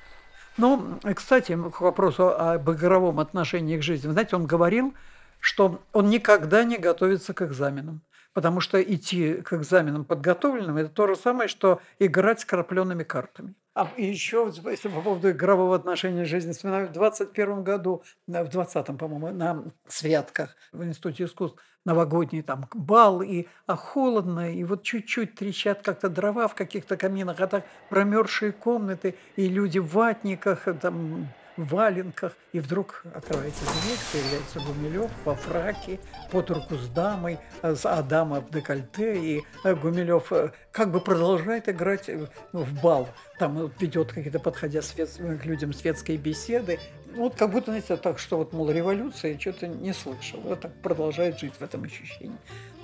Ну, 0.57 0.98
кстати, 1.14 1.57
к 1.70 1.80
вопросу 1.80 2.28
об 2.28 2.70
игровом 2.70 3.20
отношении 3.20 3.78
к 3.78 3.82
жизни. 3.82 4.11
Знаете, 4.11 4.36
он 4.36 4.46
говорил, 4.46 4.94
что 5.38 5.82
он 5.92 6.09
никогда 6.09 6.64
не 6.64 6.78
готовится 6.78 7.34
к 7.34 7.42
экзаменам. 7.42 8.00
Потому 8.37 8.61
что 8.61 8.82
идти 8.82 9.37
к 9.37 9.55
экзаменам 9.55 10.05
подготовленным– 10.05 10.76
это 10.76 10.91
то 10.91 11.07
же 11.07 11.16
самое, 11.16 11.49
что 11.49 11.80
играть 11.99 12.41
с 12.41 12.45
крапленными 12.45 13.03
картами. 13.03 13.55
А 13.72 13.91
еще, 13.97 14.53
если 14.66 14.89
по 14.89 15.01
поводу 15.01 15.30
игрового 15.30 15.74
отношения 15.74 16.26
жизни, 16.26 16.53
вспоминаю, 16.53 16.89
в 16.89 16.93
21 16.93 17.64
году, 17.64 18.03
в 18.26 18.32
20-м, 18.32 18.99
по-моему, 18.99 19.30
на 19.30 19.64
святках 19.89 20.55
в 20.70 20.84
Институте 20.84 21.24
искусств 21.24 21.59
новогодний 21.87 22.43
там 22.43 22.66
бал, 22.74 23.22
и 23.22 23.47
а 23.64 23.74
холодно, 23.74 24.53
и 24.53 24.64
вот 24.64 24.82
чуть-чуть 24.82 25.34
трещат 25.34 25.80
как-то 25.82 26.11
дрова 26.11 26.47
в 26.47 26.55
каких-то 26.55 26.99
каминах, 26.99 27.41
а 27.41 27.47
так 27.47 27.64
промерзшие 27.89 28.53
комнаты, 28.53 29.14
и 29.37 29.49
люди 29.49 29.78
в 29.78 29.95
ватниках, 29.95 30.68
там, 30.82 31.28
валенках, 31.57 32.32
и 32.52 32.61
вдруг 32.61 33.02
открывается 33.14 33.64
дверь, 33.64 33.98
появляется 34.12 34.61
Гумилев 34.61 35.11
во 35.24 35.34
фраке, 35.34 35.98
под 36.30 36.50
руку 36.50 36.76
с 36.76 36.88
дамой, 36.88 37.38
а 37.62 38.02
дама 38.02 38.40
в 38.40 38.50
декольте, 38.50 39.16
и 39.16 39.44
э, 39.64 39.74
Гумилев 39.74 40.32
э, 40.32 40.52
как 40.72 40.90
бы 40.90 41.00
продолжает 41.00 41.68
играть 41.68 42.11
в 42.52 42.82
бал. 42.82 43.09
Там 43.38 43.70
ведет 43.78 44.12
какие-то, 44.12 44.38
подходя 44.38 44.80
к 44.80 45.44
людям, 45.44 45.72
светские 45.72 46.16
беседы, 46.16 46.78
вот 47.16 47.34
как 47.34 47.50
будто, 47.50 47.70
знаете, 47.70 47.96
так, 47.96 48.18
что 48.18 48.36
вот, 48.36 48.52
мол, 48.52 48.70
революция, 48.70 49.38
что-то 49.38 49.66
не 49.66 49.94
слышал. 49.94 50.38
Вот 50.40 50.61
так 50.61 50.74
продолжает 50.82 51.38
жить 51.38 51.54
в 51.59 51.62
этом 51.62 51.84
ощущении. 51.84 52.36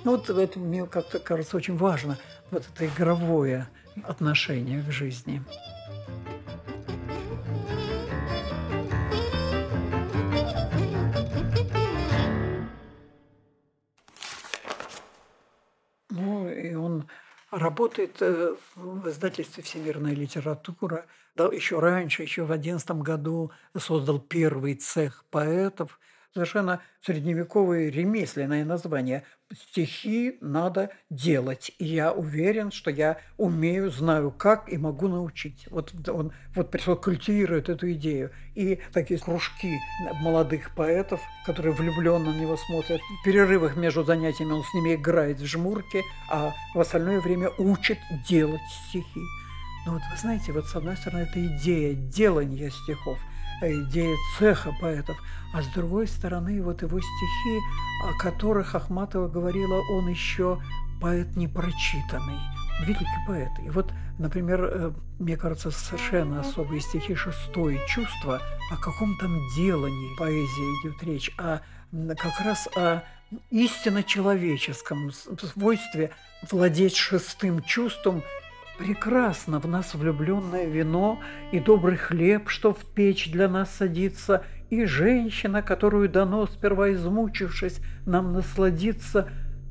Ну 0.03 0.17
вот 0.17 0.29
это 0.29 0.59
мне 0.59 0.85
как-то 0.85 1.19
кажется 1.19 1.55
очень 1.55 1.77
важно, 1.77 2.17
вот 2.51 2.65
это 2.73 2.85
игровое 2.85 3.67
отношение 4.03 4.81
к 4.81 4.91
жизни. 4.91 5.41
Ну, 16.13 16.47
и 16.47 16.75
он 16.75 17.07
работает 17.49 18.21
э, 18.21 18.55
в 18.75 19.09
издательстве 19.09 19.63
«Всемирная 19.63 20.13
литература», 20.13 21.05
да, 21.35 21.45
еще 21.45 21.79
раньше, 21.79 22.21
еще 22.21 22.43
в 22.43 22.51
11 22.51 22.87
году 23.01 23.51
создал 23.75 24.19
первый 24.19 24.75
цех 24.75 25.25
поэтов. 25.31 25.99
Совершенно 26.33 26.81
средневековое 27.05 27.89
ремесленное 27.89 28.65
название. 28.65 29.23
Стихи 29.53 30.39
надо 30.41 30.89
делать. 31.11 31.71
И 31.77 31.85
я 31.85 32.11
уверен, 32.11 32.71
что 32.71 32.89
я 32.89 33.19
умею, 33.37 33.91
знаю 33.91 34.31
как 34.31 34.67
и 34.67 34.77
могу 34.79 35.07
научить. 35.07 35.67
Вот 35.69 35.93
он 36.09 36.33
вот 36.55 36.71
пришел, 36.71 36.95
культивирует 36.95 37.69
эту 37.69 37.91
идею. 37.91 38.31
И 38.55 38.81
такие 38.93 39.19
кружки 39.19 39.77
молодых 40.21 40.73
поэтов, 40.73 41.21
которые 41.45 41.75
влюбленно 41.75 42.31
на 42.31 42.39
него 42.39 42.57
смотрят. 42.57 42.99
В 43.21 43.25
перерывах 43.25 43.75
между 43.75 44.03
занятиями 44.03 44.53
он 44.53 44.63
с 44.63 44.73
ними 44.73 44.95
играет 44.95 45.39
в 45.39 45.45
жмурки, 45.45 46.01
а 46.31 46.51
в 46.73 46.79
остальное 46.79 47.19
время 47.19 47.49
учит 47.59 47.99
делать 48.27 48.61
стихи. 48.89 49.21
Но 49.85 49.93
вот 49.93 50.01
вы 50.09 50.17
знаете, 50.17 50.51
вот 50.51 50.65
с 50.65 50.75
одной 50.75 50.97
стороны, 50.97 51.23
это 51.23 51.45
идея 51.45 51.93
делания 51.93 52.69
стихов, 52.69 53.19
идея 53.61 54.15
цеха 54.37 54.73
поэтов, 54.81 55.17
а 55.53 55.61
с 55.61 55.67
другой 55.67 56.07
стороны, 56.07 56.61
вот 56.61 56.81
его 56.81 56.99
стихи, 56.99 57.59
о 58.03 58.17
которых 58.19 58.75
Ахматова 58.75 59.27
говорила, 59.27 59.81
он 59.91 60.07
еще 60.09 60.59
поэт 60.99 61.35
непрочитанный, 61.35 62.39
великий 62.81 63.05
поэт. 63.27 63.51
И 63.65 63.69
вот, 63.69 63.91
например, 64.17 64.63
э, 64.63 64.91
мне 65.19 65.37
кажется, 65.37 65.69
совершенно 65.69 66.39
особые 66.39 66.81
стихи 66.81 67.13
«Шестое 67.13 67.79
чувство», 67.87 68.41
о 68.71 68.77
каком 68.77 69.17
там 69.17 69.37
делании 69.55 70.15
поэзии 70.17 70.81
идет 70.81 71.03
речь, 71.03 71.31
а 71.37 71.61
как 72.17 72.39
раз 72.43 72.67
о 72.75 73.03
истинно 73.51 74.03
человеческом 74.03 75.11
свойстве 75.11 76.11
владеть 76.49 76.95
шестым 76.95 77.61
чувством 77.61 78.23
Прекрасно 78.77 79.59
в 79.59 79.67
нас 79.67 79.93
влюбленное 79.93 80.65
вино 80.65 81.19
и 81.51 81.59
добрый 81.59 81.95
хлеб, 81.95 82.49
что 82.49 82.73
в 82.73 82.83
печь 82.95 83.31
для 83.31 83.47
нас 83.47 83.69
садится, 83.69 84.43
и 84.71 84.85
женщина, 84.85 85.61
которую 85.61 86.09
дано, 86.09 86.47
сперва 86.47 86.91
измучившись, 86.91 87.79
нам 88.07 88.33
насладиться. 88.33 89.29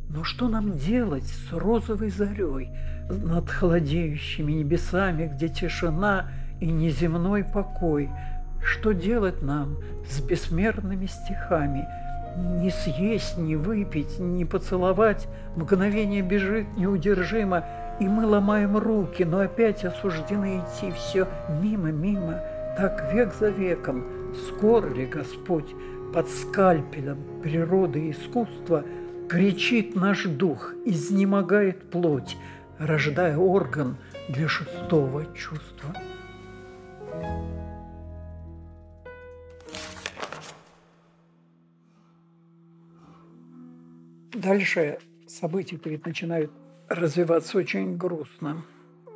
Но 0.09 0.23
что 0.23 0.49
нам 0.49 0.79
делать 0.79 1.25
с 1.25 1.53
розовой 1.53 2.11
зарей 2.11 2.71
над 3.11 3.51
холодеющими 3.51 4.53
небесами, 4.53 5.27
где 5.35 5.49
тишина 5.49 6.31
и 6.61 6.67
неземной 6.67 7.43
покой? 7.43 8.09
Что 8.65 8.93
делать 8.93 9.43
нам 9.43 9.79
с 10.09 10.21
бессмертными 10.21 11.07
стихами? 11.07 11.89
Не 12.37 12.71
съесть, 12.71 13.37
не 13.37 13.57
выпить, 13.57 14.21
не 14.21 14.45
поцеловать, 14.45 15.27
мгновение 15.57 16.23
бежит 16.23 16.69
неудержимо– 16.77 17.65
и 18.03 18.09
мы 18.09 18.27
ломаем 18.27 18.77
руки, 18.77 19.23
но 19.23 19.39
опять 19.39 19.85
осуждены 19.85 20.59
идти 20.59 20.91
все 20.91 21.29
мимо-мимо, 21.63 22.41
так 22.77 23.13
век 23.15 23.33
за 23.33 23.51
веком. 23.51 24.05
Скоро 24.49 24.89
ли 24.89 25.07
Господь 25.07 25.73
под 26.13 26.29
скальпелем 26.29 27.19
природы 27.43 28.09
и 28.09 28.11
искусства 28.11 28.85
кричит 29.29 29.95
наш 29.95 30.25
дух, 30.25 30.75
изнемогает 30.85 31.91
плоть, 31.91 32.37
рождая 32.79 33.37
орган 33.37 33.97
для 34.29 34.49
шестого 34.49 35.25
чувства? 35.37 35.95
Дальше 44.35 44.99
события 45.29 45.77
перед 45.77 46.05
начинают 46.05 46.51
развиваться 46.95 47.59
очень 47.59 47.97
грустно. 47.97 48.65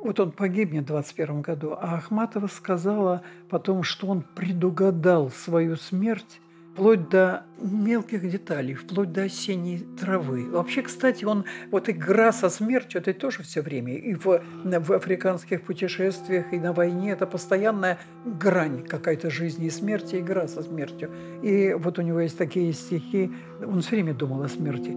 Вот 0.03 0.19
он 0.19 0.31
погибнет 0.31 0.83
в 0.83 0.87
21 0.87 1.41
году, 1.41 1.73
а 1.73 1.95
Ахматова 1.95 2.47
сказала 2.47 3.23
потом, 3.49 3.83
что 3.83 4.07
он 4.07 4.21
предугадал 4.21 5.31
свою 5.31 5.75
смерть, 5.75 6.39
вплоть 6.77 7.09
до 7.09 7.43
мелких 7.59 8.29
деталей, 8.29 8.75
вплоть 8.75 9.11
до 9.11 9.23
осенней 9.23 9.83
травы. 9.99 10.47
Вообще, 10.47 10.83
кстати, 10.83 11.25
он, 11.25 11.43
вот 11.71 11.89
игра 11.89 12.31
со 12.31 12.49
смертью, 12.49 13.01
это 13.01 13.15
тоже 13.15 13.41
все 13.41 13.61
время. 13.61 13.95
И 13.95 14.13
в, 14.13 14.43
в 14.63 14.91
африканских 14.93 15.63
путешествиях, 15.63 16.53
и 16.53 16.59
на 16.59 16.73
войне 16.73 17.13
это 17.13 17.25
постоянная 17.25 17.97
грань 18.25 18.83
какая-то 18.83 19.31
жизни 19.31 19.65
и 19.65 19.69
смерти, 19.71 20.17
игра 20.17 20.47
со 20.47 20.61
смертью. 20.61 21.09
И 21.41 21.73
вот 21.73 21.97
у 21.97 22.03
него 22.03 22.19
есть 22.19 22.37
такие 22.37 22.71
стихи, 22.73 23.31
он 23.59 23.81
все 23.81 23.91
время 23.91 24.13
думал 24.13 24.43
о 24.43 24.47
смерти. 24.47 24.95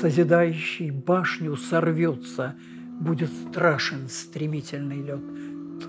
«Созидающий 0.00 0.90
башню 0.90 1.56
сорвется, 1.56 2.54
будет 3.00 3.30
страшен 3.50 4.08
стремительный 4.08 5.02
лед». 5.02 5.20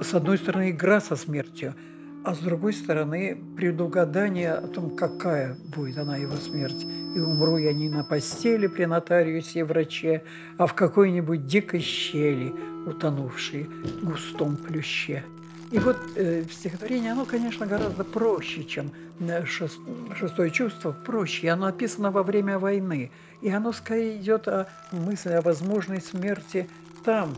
С 0.01 0.15
одной 0.15 0.39
стороны, 0.39 0.71
игра 0.71 0.99
со 0.99 1.15
смертью– 1.15 1.75
а 2.30 2.36
с 2.36 2.38
другой 2.38 2.73
стороны, 2.73 3.41
предугадание 3.57 4.53
о 4.53 4.67
том, 4.67 4.95
какая 4.95 5.57
будет 5.75 5.97
она 5.97 6.15
его 6.17 6.36
смерть. 6.36 6.86
И 7.15 7.19
умру 7.19 7.57
я 7.57 7.73
не 7.73 7.89
на 7.89 8.03
постели 8.03 8.67
при 8.67 8.86
нотариусе 8.86 9.61
и 9.61 9.63
враче, 9.63 10.21
а 10.59 10.67
в 10.67 10.75
какой-нибудь 10.75 11.47
дикой 11.47 11.80
щели, 11.80 12.53
утонувшей 12.86 13.63
в 13.63 14.05
густом 14.05 14.57
плюще. 14.57 15.23
И 15.71 15.80
вот 15.80 15.97
э, 16.17 16.43
стихотворение, 16.51 17.13
оно, 17.13 17.25
конечно, 17.25 17.65
гораздо 17.65 18.03
проще, 18.03 18.63
чем 18.63 18.91
э, 19.21 19.43
шест, 19.45 19.80
шестое 20.15 20.51
чувство, 20.51 20.91
проще. 20.91 21.49
Оно 21.49 21.65
написано 21.65 22.11
во 22.11 22.21
время 22.21 22.59
войны. 22.59 23.09
И 23.41 23.49
оно 23.49 23.71
скорее 23.71 24.17
идет 24.17 24.47
о 24.47 24.67
мысли 24.91 25.32
о 25.32 25.41
возможной 25.41 25.99
смерти 25.99 26.69
там, 27.03 27.36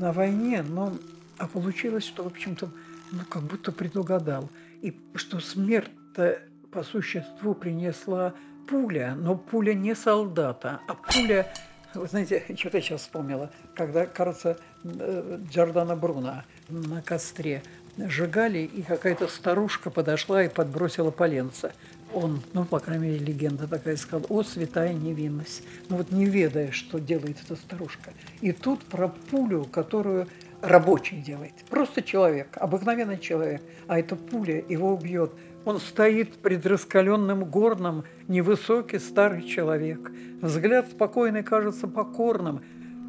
на 0.00 0.10
войне. 0.10 0.64
Но 0.68 0.92
а 1.38 1.46
получилось, 1.46 2.04
что, 2.04 2.24
в 2.24 2.26
общем-то, 2.26 2.68
ну, 3.12 3.20
как 3.28 3.42
будто 3.42 3.72
предугадал. 3.72 4.48
И 4.82 4.98
что 5.14 5.40
смерть-то 5.40 6.40
по 6.70 6.82
существу 6.82 7.54
принесла 7.54 8.34
пуля, 8.68 9.14
но 9.16 9.36
пуля 9.36 9.74
не 9.74 9.94
солдата, 9.94 10.80
а 10.86 10.94
пуля, 10.94 11.52
вы 11.94 12.06
знаете, 12.06 12.44
что-то 12.56 12.78
я 12.78 12.82
сейчас 12.82 13.02
вспомнила, 13.02 13.50
когда, 13.74 14.06
кажется, 14.06 14.58
э, 14.84 15.38
Джордана 15.50 15.96
Бруна 15.96 16.44
на 16.68 17.02
костре 17.02 17.62
сжигали, 17.96 18.58
и 18.58 18.82
какая-то 18.82 19.26
старушка 19.28 19.90
подошла 19.90 20.44
и 20.44 20.48
подбросила 20.48 21.10
поленца. 21.10 21.72
Он, 22.14 22.40
ну, 22.52 22.64
по 22.64 22.78
крайней 22.78 23.08
мере, 23.08 23.18
легенда 23.18 23.66
такая 23.66 23.96
сказала, 23.96 24.26
о, 24.28 24.42
святая 24.42 24.94
невинность. 24.94 25.62
Ну 25.88 25.96
вот 25.96 26.10
не 26.10 26.24
ведая, 26.24 26.70
что 26.70 26.98
делает 26.98 27.36
эта 27.44 27.56
старушка. 27.56 28.12
И 28.40 28.52
тут 28.52 28.84
про 28.84 29.08
пулю, 29.08 29.64
которую 29.64 30.26
рабочий 30.62 31.16
делает. 31.16 31.54
Просто 31.68 32.02
человек, 32.02 32.48
обыкновенный 32.56 33.18
человек. 33.18 33.62
А 33.86 33.98
эта 33.98 34.16
пуля 34.16 34.64
его 34.68 34.92
убьет. 34.92 35.32
Он 35.64 35.78
стоит 35.78 36.34
пред 36.38 36.64
раскаленным 36.66 37.44
горном, 37.44 38.04
невысокий 38.26 38.98
старый 38.98 39.42
человек. 39.42 40.10
Взгляд 40.40 40.88
спокойный 40.88 41.42
кажется 41.42 41.86
покорным 41.88 42.62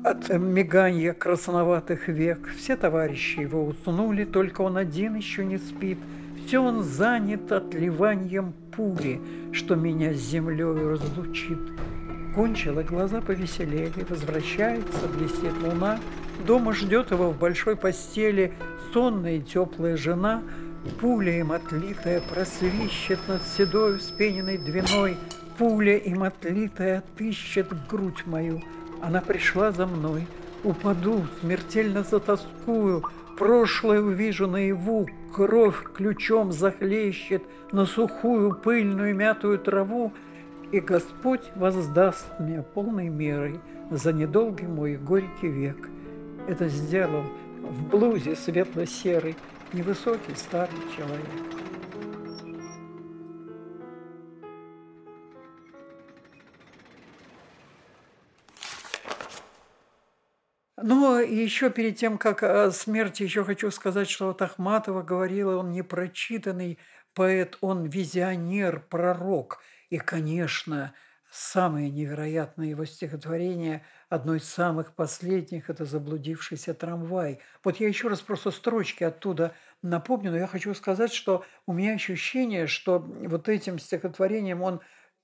от 0.04 0.30
миганья 0.30 1.14
красноватых 1.14 2.08
век. 2.08 2.50
Все 2.58 2.76
товарищи 2.76 3.40
его 3.40 3.66
уснули, 3.66 4.26
только 4.26 4.62
он 4.62 4.78
один 4.78 5.16
еще 5.16 5.46
не 5.46 5.58
спит. 5.58 6.00
Все 6.46 6.60
он 6.60 6.84
занят 6.84 7.52
отливанием 7.52 8.54
пули, 8.76 9.22
что 9.52 9.76
меня 9.76 10.14
с 10.14 10.18
землей 10.18 10.64
разлучит. 10.64 11.60
Кончила, 12.34 12.82
глаза 12.84 13.22
повеселели, 13.22 14.06
возвращается, 14.08 15.08
блестит 15.08 15.54
луна, 15.62 16.00
Дома 16.46 16.74
ждет 16.74 17.12
его 17.12 17.32
в 17.32 17.38
большой 17.38 17.76
постели 17.76 18.54
сонная 18.94 19.38
и 19.38 19.42
теплая 19.42 19.98
жена, 19.98 20.42
Пуля 21.02 21.40
им 21.40 21.52
отлитая 21.52 22.22
просвищет 22.22 23.20
над 23.28 23.44
седой 23.44 23.98
вспененной 23.98 24.58
двиной, 24.58 25.18
Пуля 25.58 25.98
им 25.98 26.24
отлитая 26.24 27.00
отыщет 27.00 27.68
грудь 27.90 28.26
мою. 28.26 28.62
Она 29.02 29.22
пришла 29.22 29.72
за 29.72 29.86
мной, 29.86 30.26
упаду, 30.64 31.26
смертельно 31.42 32.04
затаскую, 32.04 33.04
Прошлое 33.38 34.02
увижу 34.02 34.48
наяву, 34.48 35.08
кровь 35.34 35.84
ключом 35.96 36.52
захлещет 36.52 37.42
На 37.72 37.86
сухую 37.86 38.54
пыльную 38.54 39.16
мятую 39.16 39.60
траву, 39.60 40.12
И 40.74 40.82
Господь 40.82 41.44
воздаст 41.56 42.26
мне 42.40 42.62
полной 42.62 43.08
мерой 43.08 43.60
За 43.92 44.12
недолгий 44.12 44.68
мой 44.68 44.98
горький 44.98 45.48
век– 45.48 45.90
это 46.50 46.68
сделал 46.68 47.24
в 47.62 47.90
блузе 47.90 48.36
светло-серый 48.36 49.36
невысокий 49.72 50.36
старый 50.36 50.80
человек. 50.96 51.28
Но 60.82 61.20
еще 61.20 61.70
перед 61.70 61.98
тем, 61.98 62.18
как 62.18 62.42
о 62.42 62.72
смерти, 62.72 63.22
еще 63.22 63.44
хочу 63.44 63.70
сказать, 63.70 64.10
что 64.10 64.28
вот 64.28 64.42
Ахматова 64.42 65.04
говорила, 65.04 65.58
он 65.58 65.72
непрочитанный 65.72 66.80
поэт, 67.14 67.58
он 67.62 67.86
визионер, 67.86 68.80
пророк. 68.90 69.60
И, 69.90 69.98
конечно, 69.98 70.96
самое 71.32 71.90
невероятное 71.90 72.68
его 72.68 72.86
стихотворение– 72.86 73.84
одно 74.10 74.36
из 74.36 74.44
самых 74.44 74.94
последних– 74.94 75.70
это 75.72 75.86
«Заблудившийся 75.86 76.74
трамвай». 76.74 77.40
Вот 77.64 77.80
я 77.80 77.88
еще 77.88 78.08
раз 78.08 78.22
просто 78.22 78.52
строчки 78.52 79.04
оттуда 79.04 79.54
напомню, 79.82 80.32
но 80.32 80.38
я 80.38 80.48
хочу 80.48 80.74
сказать, 80.74 81.14
что 81.14 81.46
у 81.68 81.74
меня 81.74 81.94
ощущение, 81.94 82.68
что 82.68 83.00
вот 83.00 83.48
этим 83.48 83.80
стихотворением 83.80 84.62
он 84.62 84.82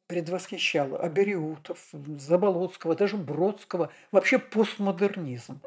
предвосхищал 0.08 0.96
Абериутов, 1.02 1.80
Заболоцкого, 1.92 2.96
даже 2.96 3.18
Бродского, 3.18 3.90
вообще 4.12 4.38
постмодернизм. 4.38 5.62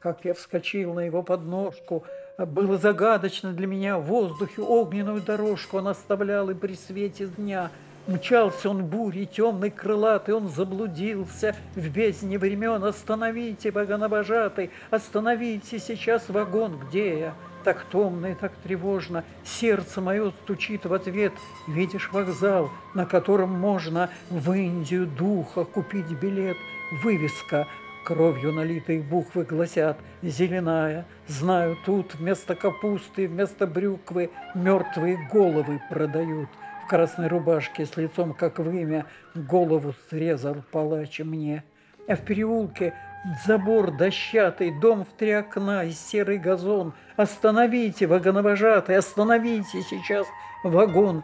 Как 0.00 0.24
я 0.24 0.32
вскочил 0.32 0.94
на 0.94 1.00
его 1.00 1.22
подножку, 1.22 2.06
было 2.38 2.78
загадочно 2.78 3.52
для 3.52 3.66
меня 3.66 3.98
в 3.98 4.06
воздухе 4.06 4.62
огненную 4.62 5.20
дорожку 5.20 5.78
он 5.78 5.88
оставлял 5.88 6.48
и 6.48 6.54
при 6.54 6.74
свете 6.74 7.26
дня– 7.26 7.70
Мчался 8.08 8.70
он 8.70 8.86
бурей 8.86 9.26
темный 9.26 9.70
крылатый, 9.70 10.34
он 10.34 10.48
заблудился 10.48 11.54
в 11.76 11.88
бездне 11.90 12.38
времен. 12.38 12.82
Остановите, 12.82 13.70
богонобожатый, 13.70 14.70
остановите 14.90 15.78
сейчас 15.78 16.30
вагон, 16.30 16.78
где 16.78 17.18
я? 17.18 17.34
Так 17.64 17.84
томно 17.90 18.28
и 18.28 18.34
так 18.34 18.52
тревожно, 18.64 19.24
сердце 19.44 20.00
мое 20.00 20.30
стучит 20.30 20.86
в 20.86 20.94
ответ. 20.94 21.34
Видишь 21.66 22.10
вокзал, 22.10 22.70
на 22.94 23.04
котором 23.04 23.50
можно 23.50 24.08
в 24.30 24.52
Индию 24.52 25.06
духа 25.06 25.64
купить 25.64 26.10
билет. 26.12 26.56
Вывеска 27.02 27.66
кровью 28.06 28.54
налитые 28.54 29.02
буквы 29.02 29.44
гласят 29.44 29.98
«Зеленая». 30.22 31.04
Знаю, 31.26 31.76
тут 31.84 32.14
вместо 32.14 32.54
капусты, 32.54 33.28
вместо 33.28 33.66
брюквы 33.66 34.30
мертвые 34.54 35.28
головы 35.30 35.78
продают– 35.90 36.48
красной 36.88 37.28
рубашке 37.28 37.86
с 37.86 37.96
лицом 37.96 38.32
как 38.32 38.58
вымя, 38.58 39.06
голову 39.34 39.94
срезал 40.10 40.56
палач 40.72 41.20
мне. 41.20 41.62
А 42.08 42.16
в 42.16 42.20
переулке 42.20 42.94
забор 43.46 43.90
дощатый, 43.96 44.72
дом 44.80 45.04
в 45.04 45.08
три 45.16 45.32
окна 45.32 45.84
и 45.84 45.92
серый 45.92 46.38
газон. 46.38 46.94
Остановите, 47.16 48.06
вагоновожатый, 48.06 48.96
остановите 48.96 49.82
сейчас 49.82 50.26
вагон. 50.64 51.22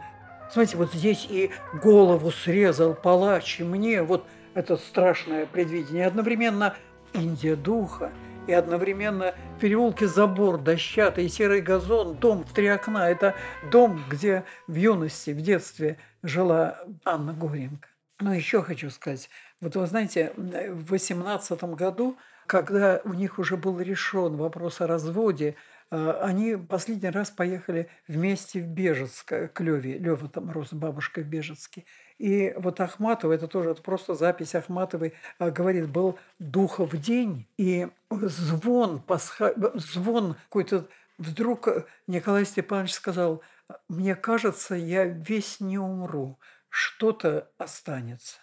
Смотрите, 0.51 0.77
вот 0.77 0.93
здесь 0.93 1.27
и 1.29 1.49
голову 1.81 2.31
срезал 2.31 2.93
палач, 2.93 3.59
мне 3.59 4.03
вот 4.03 4.25
это 4.53 4.77
страшное 4.77 5.47
предвидение. 5.47 6.05
Одновременно 6.05 6.75
Индия 7.13 7.55
духа– 7.55 8.11
и 8.47 8.53
одновременно 8.53 9.33
в 9.57 9.59
переулке 9.59 10.07
забор, 10.07 10.57
дощатый, 10.57 11.29
серый 11.29 11.61
газон, 11.61 12.15
дом 12.15 12.43
в 12.43 12.53
три 12.53 12.67
окна. 12.67 13.09
Это 13.09 13.35
дом, 13.71 14.03
где 14.09 14.43
в 14.67 14.75
юности, 14.75 15.31
в 15.31 15.41
детстве 15.41 15.97
жила 16.23 16.79
Анна 17.03 17.33
Горенко. 17.33 17.87
Но 18.19 18.33
еще 18.33 18.61
хочу 18.61 18.89
сказать, 18.89 19.29
вот 19.59 19.75
вы 19.75 19.85
знаете, 19.87 20.31
в 20.37 20.91
18 20.91 21.63
году, 21.75 22.17
когда 22.47 23.01
у 23.03 23.13
них 23.13 23.39
уже 23.39 23.57
был 23.57 23.79
решен 23.79 24.37
вопрос 24.37 24.79
о 24.79 24.87
разводе, 24.87 25.55
а, 25.91 26.19
они 26.21 26.55
последний 26.55 27.09
раз 27.09 27.29
поехали 27.29 27.89
вместе 28.07 28.61
в 28.61 28.67
Бежецк, 28.67 29.27
к 29.27 29.59
Леве. 29.59 29.97
Лева 29.97 30.29
там 30.29 30.51
рос 30.51 30.69
с 30.69 30.73
бабушкой 30.73 31.23
в 31.23 31.27
Бежецке. 31.27 31.85
И 32.17 32.53
вот 32.57 32.79
Ахматова, 32.79 33.33
это 33.33 33.47
тоже 33.47 33.71
это 33.71 33.81
просто 33.81 34.15
запись 34.15 34.55
Ахматовой, 34.55 35.13
а, 35.37 35.51
говорит, 35.51 35.89
был 35.89 36.17
духов 36.39 36.95
день, 36.95 37.45
и 37.57 37.89
звон, 38.09 38.99
пасха... 38.99 39.53
звон 39.75 40.35
какой-то, 40.45 40.87
вдруг 41.17 41.67
Николай 42.07 42.45
Степанович 42.45 42.93
сказал, 42.93 43.41
мне 43.89 44.15
кажется, 44.15 44.75
я 44.75 45.05
весь 45.05 45.59
не 45.59 45.77
умру, 45.77 46.39
что-то 46.69 47.49
останется. 47.57 48.37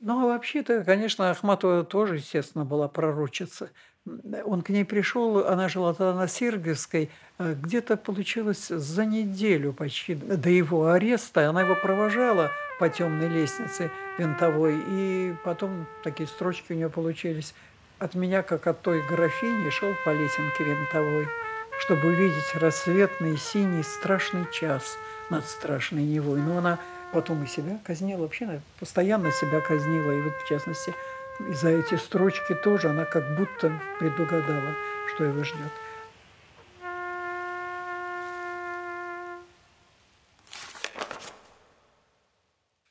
Ну, 0.00 0.24
а 0.24 0.26
вообще-то, 0.26 0.82
конечно, 0.82 1.30
Ахматова 1.30 1.84
тоже, 1.84 2.16
естественно, 2.16 2.64
была 2.64 2.88
пророчица. 2.88 3.70
Он 4.44 4.62
к 4.62 4.70
ней 4.70 4.84
пришел, 4.84 5.46
она 5.46 5.68
жила 5.68 5.94
тогда 5.94 6.14
на 6.14 6.26
Сергиевской, 6.26 7.08
э, 7.38 7.54
где-то 7.54 7.96
получилось 7.96 8.66
за 8.66 9.04
неделю 9.04 9.72
почти 9.72 10.16
до 10.16 10.50
его 10.50 10.90
ареста. 10.90 11.48
Она 11.48 11.62
его 11.62 11.76
провожала 11.76 12.50
по 12.80 12.88
темной 12.88 13.28
лестнице 13.28 13.92
винтовой, 14.18 14.76
и 14.88 15.34
потом 15.44 15.86
такие 16.02 16.26
строчки 16.26 16.72
у 16.72 16.74
нее 16.74 16.90
получились. 16.90 17.54
От 18.00 18.16
меня, 18.16 18.42
как 18.42 18.66
от 18.66 18.82
той 18.82 19.06
графини, 19.06 19.70
шел 19.70 19.92
по 20.04 20.10
лесенке 20.10 20.64
винтовой, 20.64 21.28
чтобы 21.78 22.08
увидеть 22.08 22.56
рассветный 22.56 23.36
синий 23.36 23.84
страшный 23.84 24.46
час 24.50 24.98
над 25.30 25.46
страшной 25.46 26.02
Невой. 26.02 26.40
Но 26.40 26.58
она 26.58 26.80
потом 27.12 27.44
и 27.44 27.46
себя 27.46 27.78
казнила, 27.84 28.22
вообще 28.22 28.46
она 28.46 28.60
постоянно 28.80 29.30
себя 29.30 29.60
казнила, 29.60 30.10
и 30.10 30.22
вот 30.22 30.32
в 30.44 30.48
частности– 30.48 30.92
и 31.48 31.54
за 31.54 31.70
эти 31.70 31.94
строчки 31.94 32.54
тоже 32.54 32.88
она 32.88 33.04
как 33.04 33.34
будто 33.34 33.80
предугадала, 33.98 34.74
что 35.14 35.24
его 35.24 35.44
ждет. 35.44 35.72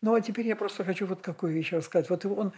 Ну, 0.02 0.16
а 0.16 0.22
теперь 0.22 0.47
я 0.47 0.56
просто 0.56 0.84
хочу 0.84 1.06
вот 1.06 1.22
какую 1.22 1.54
вещь 1.54 1.72
рассказать. 1.72 2.10
Вот 2.10 2.26
он 2.26 2.54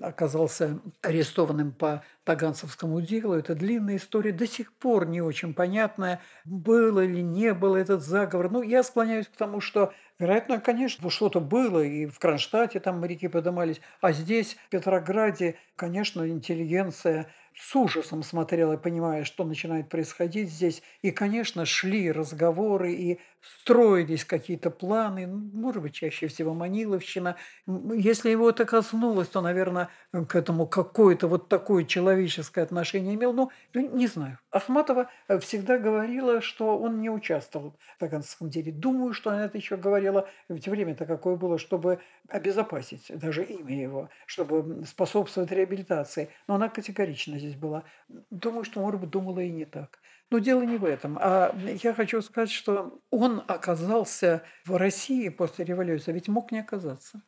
оказался 0.00 0.80
арестованным 1.02 1.72
по 1.72 2.02
Таганцевскому 2.24 3.02
делу. 3.02 3.34
Это 3.34 3.54
длинная 3.54 3.96
история, 3.96 4.32
до 4.32 4.46
сих 4.46 4.72
пор 4.72 5.06
не 5.06 5.20
очень 5.20 5.52
понятная, 5.52 6.20
было 6.46 7.00
или 7.04 7.20
не 7.20 7.52
было 7.52 7.76
этот 7.76 8.02
заговор. 8.02 8.50
Ну, 8.50 8.62
я 8.62 8.82
склоняюсь 8.82 9.26
к 9.26 9.36
тому, 9.36 9.60
что 9.60 9.92
Вероятно, 10.18 10.60
конечно, 10.60 11.10
что-то 11.10 11.40
было, 11.40 11.82
и 11.82 12.06
в 12.06 12.18
Кронштадте 12.18 12.80
там 12.80 13.00
моряки 13.00 13.28
подымались, 13.28 13.82
а 14.00 14.12
здесь, 14.12 14.54
в 14.54 14.70
Петрограде, 14.70 15.56
конечно, 15.76 16.26
интеллигенция 16.26 17.26
с 17.56 17.74
ужасом 17.74 18.22
смотрела, 18.22 18.76
понимая, 18.76 19.24
что 19.24 19.44
начинает 19.44 19.88
происходить 19.88 20.50
здесь. 20.50 20.82
И, 21.02 21.10
конечно, 21.10 21.64
шли 21.64 22.12
разговоры 22.12 22.92
и 22.92 23.18
строились 23.40 24.24
какие-то 24.24 24.70
планы, 24.70 25.26
может 25.26 25.82
быть, 25.82 25.94
чаще 25.94 26.26
всего 26.26 26.52
Маниловщина. 26.52 27.36
Если 27.66 28.30
его 28.30 28.50
это 28.50 28.64
коснулось, 28.64 29.28
то, 29.28 29.40
наверное, 29.40 29.88
к 30.12 30.34
этому 30.34 30.66
какое-то 30.66 31.28
вот 31.28 31.48
такое 31.48 31.84
человеческое 31.84 32.62
отношение 32.62 33.14
имел. 33.14 33.32
Ну, 33.32 33.50
не 33.74 34.06
знаю. 34.06 34.38
Ахматова 34.50 35.10
э, 35.28 35.38
всегда 35.38 35.78
говорила, 35.78 36.40
что 36.40 36.78
он 36.78 37.00
не 37.00 37.10
участвовал 37.10 37.76
в 37.96 37.98
Таганском 37.98 38.50
деле. 38.50 38.72
Думаю, 38.72 39.12
что 39.12 39.30
она 39.30 39.44
это 39.44 39.56
еще 39.56 39.76
говорила, 39.76 40.28
ведь 40.48 40.68
время-то 40.68 41.06
какое 41.06 41.36
было, 41.36 41.58
чтобы 41.58 42.00
обезопасить 42.28 43.10
даже 43.14 43.44
имя 43.44 43.80
его, 43.80 44.08
чтобы 44.26 44.84
способствовать 44.86 45.52
реабилитации. 45.52 46.30
Но 46.48 46.56
она 46.56 46.68
категорично 46.68 47.38
здесь 47.46 47.58
была. 47.58 47.84
Думаю, 48.30 48.64
что, 48.64 48.80
может 48.80 49.00
быть, 49.00 49.10
думала 49.10 49.40
и 49.40 49.50
не 49.50 49.64
так. 49.64 49.98
Но 50.30 50.38
дело 50.38 50.62
не 50.62 50.76
в 50.76 50.84
этом. 50.84 51.18
А 51.20 51.54
я 51.82 51.94
хочу 51.94 52.20
сказать, 52.20 52.50
что 52.50 53.00
он 53.10 53.42
оказался 53.46 54.42
в 54.64 54.76
России 54.76 55.28
после 55.28 55.64
революции, 55.64 56.12
ведь 56.12 56.28
мог 56.28 56.52
не 56.52 56.60
оказаться. 56.60 57.22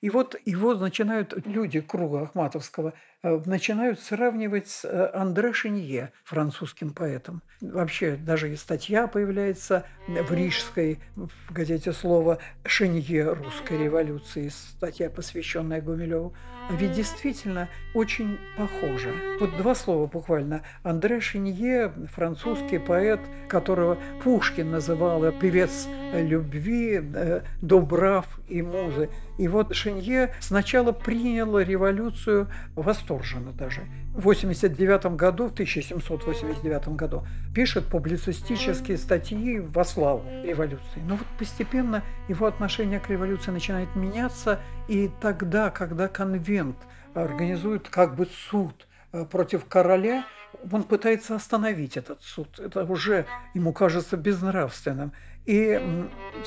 И 0.00 0.10
вот 0.10 0.36
его 0.44 0.74
начинают 0.74 1.46
люди 1.46 1.80
круга 1.80 2.22
Ахматовского 2.22 2.92
начинают 3.22 4.00
сравнивать 4.00 4.68
с 4.68 4.84
э, 4.84 5.10
Андре 5.14 5.52
Шенье, 5.52 6.12
французским 6.24 6.92
поэтом. 6.92 7.42
Вообще 7.60 8.16
даже 8.16 8.52
и 8.52 8.56
статья 8.56 9.06
появляется 9.06 9.84
в 10.08 10.32
Рижской 10.34 10.98
в 11.14 11.52
газете 11.52 11.92
«Слово» 11.92 12.38
Шенье 12.64 13.32
русской 13.32 13.78
революции, 13.78 14.48
статья, 14.48 15.08
посвященная 15.08 15.80
Гумилеву. 15.80 16.34
Ведь 16.70 16.92
действительно 16.92 17.68
очень 17.94 18.38
похоже. 18.56 19.14
Вот 19.38 19.56
два 19.56 19.74
слова 19.76 20.06
буквально. 20.06 20.62
Андре 20.82 21.20
Шенье, 21.20 21.92
французский 22.12 22.78
поэт, 22.78 23.20
которого 23.48 23.98
Пушкин 24.24 24.70
называл 24.70 25.30
певец 25.32 25.86
любви, 26.12 27.00
э, 27.14 27.42
добрав 27.60 28.26
и 28.48 28.62
музы. 28.62 29.10
И 29.38 29.46
вот 29.46 29.74
Шенье 29.74 30.34
сначала 30.40 30.92
принял 30.92 31.58
революцию 31.58 32.48
восторженно 32.74 33.11
восторженно 33.12 33.52
даже. 33.52 33.86
В 34.14 34.22
89 34.22 35.16
году, 35.16 35.48
в 35.48 35.52
1789 35.52 36.88
году, 36.88 37.26
пишет 37.54 37.86
публицистические 37.86 38.96
статьи 38.98 39.60
во 39.60 39.84
славу 39.84 40.24
революции. 40.44 41.00
Но 41.06 41.16
вот 41.16 41.26
постепенно 41.38 42.02
его 42.28 42.46
отношение 42.46 43.00
к 43.00 43.08
революции 43.10 43.50
начинает 43.50 43.94
меняться, 43.96 44.60
и 44.88 45.10
тогда, 45.20 45.70
когда 45.70 46.08
конвент 46.08 46.76
организует 47.14 47.88
как 47.88 48.16
бы 48.16 48.26
суд 48.26 48.86
э, 49.12 49.24
против 49.24 49.66
короля, 49.66 50.24
он 50.70 50.84
пытается 50.84 51.34
остановить 51.34 51.96
этот 51.96 52.22
суд. 52.22 52.58
Это 52.58 52.84
уже 52.84 53.26
ему 53.54 53.72
кажется 53.72 54.16
безнравственным. 54.16 55.12
И 55.44 55.80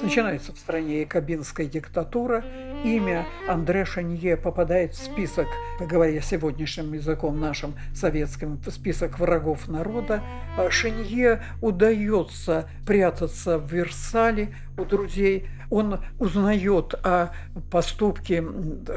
начинается 0.02 0.54
в 0.54 0.58
стране 0.58 1.02
якобинская 1.02 1.68
диктатура. 1.68 2.44
Имя 2.84 3.26
Андре 3.48 3.84
Шанье 3.84 4.38
попадает 4.38 4.94
в 4.94 5.04
список, 5.04 5.48
говоря 5.80 6.22
сегодняшним 6.22 6.94
языком 6.94 7.40
нашим 7.40 7.76
советским, 7.94 8.58
в 8.58 8.70
список 8.72 9.20
врагов 9.20 9.68
народа. 9.68 10.22
А 10.58 10.70
Шанье 10.70 11.42
удается 11.62 12.70
прятаться 12.86 13.58
в 13.58 13.72
Версале 13.72 14.56
у 14.78 14.86
друзей. 14.86 15.48
Он 15.70 16.00
узнает 16.20 16.94
о 17.04 17.32
поступке 17.72 18.44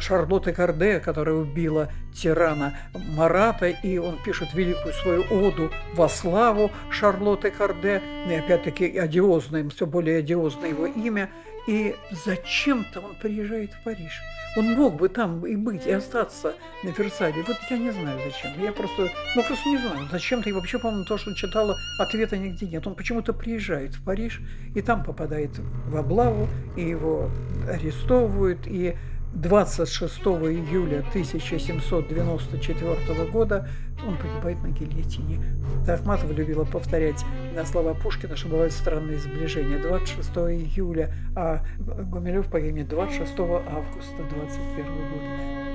Шарлотты 0.01 0.53
Карде, 0.53 1.01
которая 1.01 1.37
убила 1.37 1.91
тирана 2.15 2.77
Марата, 3.17 3.69
и 3.69 3.99
он 3.99 4.19
пишет 4.23 4.53
великую 4.55 4.93
свою 4.95 5.23
оду 5.31 5.71
во 5.95 6.09
славу 6.09 6.71
Шарлотты 6.91 7.51
Карде, 7.51 8.03
и 8.29 8.35
опять-таки 8.35 8.99
одиозное, 8.99 9.69
все 9.71 9.87
более 9.87 10.19
одиозное 10.19 10.71
его 10.71 10.87
имя, 10.87 11.31
и 11.69 11.95
зачем-то 12.25 13.01
он 13.01 13.15
приезжает 13.17 13.75
в 13.75 13.85
Париж. 13.85 14.23
Он 14.57 14.73
мог 14.73 14.97
бы 14.97 15.11
там 15.11 15.47
и 15.47 15.55
быть, 15.55 15.87
и 15.87 15.93
остаться 15.93 16.55
на 16.83 16.89
Версале. 16.89 17.45
Вот 17.47 17.59
я 17.69 17.77
не 17.77 17.91
знаю 17.91 18.19
зачем. 18.25 18.51
Я 18.59 18.73
просто, 18.73 19.11
ну 19.37 19.43
просто 19.43 19.69
не 19.69 19.77
знаю. 19.77 20.09
Зачем-то. 20.11 20.49
И 20.49 20.53
вообще, 20.53 20.79
по-моему, 20.79 21.05
то, 21.05 21.19
что 21.19 21.35
читала, 21.35 21.77
ответа 22.01 22.39
нигде 22.39 22.67
нет. 22.67 22.87
Он 22.87 22.95
почему-то 22.95 23.35
приезжает 23.35 23.95
в 23.95 24.03
Париж, 24.03 24.41
и 24.75 24.81
там 24.81 25.05
попадает 25.05 25.51
в 25.59 25.95
облаву, 25.95 26.49
и 26.75 26.89
его 26.89 27.31
арестовывают, 27.69 28.67
и 28.67 28.97
26 29.39 30.19
июля 30.19 30.99
1794 31.11 33.31
года 33.31 33.69
он 34.05 34.17
погибает 34.17 34.61
на 34.63 34.69
гильотине. 34.69 35.41
Ахматова 35.87 36.33
любила 36.33 36.65
повторять 36.65 37.25
на 37.55 37.65
слова 37.65 37.95
Пушкина, 37.95 38.35
что 38.37 38.49
бывают 38.49 38.73
странные 38.73 39.19
сближения. 39.19 39.79
26 39.79 40.31
июля, 40.31 41.15
а 41.37 41.61
Гумилев 41.79 42.49
погибнет 42.49 42.89
26 42.89 43.39
августа 43.39 44.25
21 44.29 44.85
года. 44.85 45.68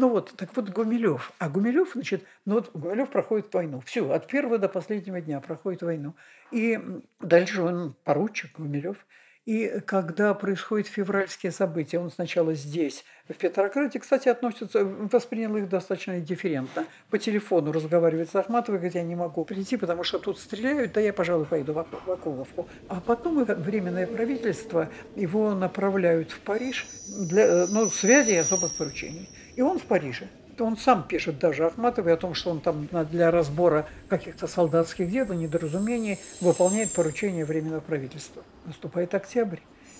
Ну 0.00 0.08
вот, 0.08 0.32
так 0.34 0.56
вот 0.56 0.70
Гумилев. 0.70 1.30
А 1.38 1.50
Гумилев, 1.50 1.90
значит, 1.92 2.24
ну 2.46 2.54
вот 2.54 2.70
Гумилев 2.72 3.10
проходит 3.10 3.52
войну. 3.52 3.82
Все, 3.84 4.10
от 4.10 4.26
первого 4.28 4.56
до 4.56 4.66
последнего 4.66 5.20
дня 5.20 5.40
проходит 5.40 5.82
войну. 5.82 6.14
И 6.50 6.80
дальше 7.20 7.60
он 7.60 7.94
поручик 8.02 8.56
Гумилев. 8.56 8.96
И 9.44 9.80
когда 9.84 10.32
происходят 10.32 10.86
февральские 10.86 11.52
события, 11.52 11.98
он 11.98 12.10
сначала 12.10 12.54
здесь, 12.54 13.04
в 13.28 13.34
Петрограде, 13.34 13.98
кстати, 13.98 14.30
относится, 14.30 14.84
воспринял 14.84 15.54
их 15.56 15.68
достаточно 15.68 16.18
дифферентно. 16.18 16.86
По 17.10 17.18
телефону 17.18 17.70
разговаривает 17.70 18.30
с 18.30 18.36
Ахматовой, 18.36 18.78
говорит, 18.78 18.94
я 18.94 19.02
не 19.02 19.16
могу 19.16 19.44
прийти, 19.44 19.76
потому 19.76 20.02
что 20.02 20.18
тут 20.18 20.38
стреляют, 20.38 20.92
да 20.92 21.02
я, 21.02 21.12
пожалуй, 21.12 21.44
пойду 21.44 21.74
в 21.74 22.10
Акуловку. 22.10 22.66
А 22.88 23.02
потом 23.02 23.44
Временное 23.44 24.06
правительство 24.06 24.88
его 25.14 25.54
направляют 25.54 26.30
в 26.30 26.40
Париж 26.40 26.86
для 27.18 27.66
ну, 27.66 27.84
связи 27.86 28.30
и 28.30 28.36
особых 28.36 28.74
поручений. 28.78 29.28
И 29.60 29.62
он 29.62 29.78
в 29.78 29.82
Париже. 29.82 30.26
Он 30.58 30.78
сам 30.78 31.06
пишет 31.06 31.38
даже 31.38 31.66
Ахматовой 31.66 32.14
о 32.14 32.16
том, 32.16 32.32
что 32.32 32.50
он 32.50 32.60
там 32.60 32.88
для 33.10 33.30
разбора 33.30 33.86
каких-то 34.08 34.46
солдатских 34.46 35.10
дел, 35.10 35.30
недоразумений 35.34 36.18
выполняет 36.40 36.90
поручение 36.94 37.44
Временного 37.44 37.80
правительства. 37.80 38.42
Наступает 38.64 39.14
октябрь, 39.14 39.58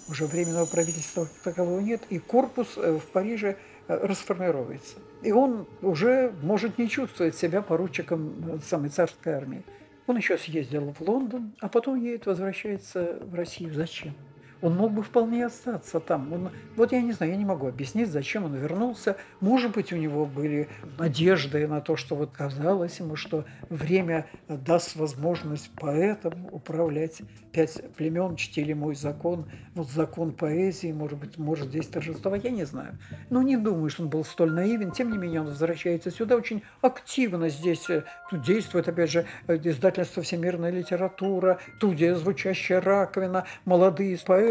уже 0.08 0.24
Временного 0.24 0.64
правительства 0.64 1.28
такового 1.44 1.80
нет, 1.80 2.00
и 2.08 2.18
корпус 2.18 2.68
э, 2.78 2.98
в 2.98 3.06
Париже 3.12 3.58
э, 3.86 4.06
расформируется. 4.06 4.96
И 5.22 5.30
он 5.30 5.66
уже 5.82 6.32
может 6.40 6.78
не 6.78 6.88
чувствовать 6.88 7.36
себя 7.36 7.60
поручиком 7.60 8.32
э, 8.48 8.58
самой 8.66 8.88
царской 8.88 9.34
армии. 9.34 9.62
Он 10.06 10.16
еще 10.16 10.38
съездил 10.38 10.94
в 10.98 11.02
Лондон, 11.02 11.52
а 11.60 11.68
потом 11.68 12.02
едет, 12.02 12.24
возвращается 12.24 13.18
в 13.20 13.34
Россию. 13.34 13.74
Зачем? 13.74 14.14
Он 14.62 14.76
мог 14.76 14.92
бы 14.92 15.02
вполне 15.02 15.46
остаться 15.46 16.00
там. 16.00 16.32
Он, 16.32 16.50
вот 16.76 16.92
я 16.92 17.00
не 17.00 17.12
знаю, 17.12 17.32
я 17.32 17.38
не 17.38 17.44
могу 17.44 17.66
объяснить, 17.66 18.10
зачем 18.10 18.44
он 18.44 18.54
вернулся. 18.54 19.16
Может 19.40 19.72
быть, 19.72 19.92
у 19.92 19.96
него 19.96 20.26
были 20.26 20.68
надежды 20.98 21.66
на 21.66 21.80
то, 21.80 21.96
что 21.96 22.14
вот 22.14 22.30
казалось 22.30 23.00
ему, 23.00 23.16
что 23.16 23.44
время 23.68 24.26
даст 24.48 24.96
возможность 24.96 25.70
поэтам 25.76 26.46
управлять. 26.52 27.22
Пять 27.52 27.82
племен 27.96 28.36
чтили 28.36 28.74
мой 28.74 28.94
закон, 28.94 29.46
вот 29.74 29.90
закон 29.90 30.32
поэзии, 30.32 30.92
может 30.92 31.18
быть, 31.18 31.36
может 31.38 31.68
здесь 31.68 31.88
торжествовать, 31.88 32.44
я 32.44 32.50
не 32.50 32.64
знаю. 32.64 32.98
Но 33.28 33.42
не 33.42 33.56
думаю, 33.56 33.90
что 33.90 34.04
он 34.04 34.08
был 34.08 34.24
столь 34.24 34.52
наивен. 34.52 34.92
Тем 34.92 35.10
не 35.10 35.18
менее, 35.18 35.40
он 35.40 35.48
возвращается 35.48 36.10
сюда 36.10 36.36
очень 36.36 36.62
активно 36.80 37.48
здесь. 37.48 37.88
Э, 37.90 38.04
тут 38.30 38.42
действует, 38.42 38.88
опять 38.88 39.10
же, 39.10 39.26
э, 39.48 39.58
издательство 39.64 40.22
«Всемирная 40.22 40.70
литература», 40.70 41.58
студия 41.76 42.14
«Звучащая 42.14 42.80
раковина», 42.80 43.46
молодые 43.64 44.18
поэты 44.18 44.49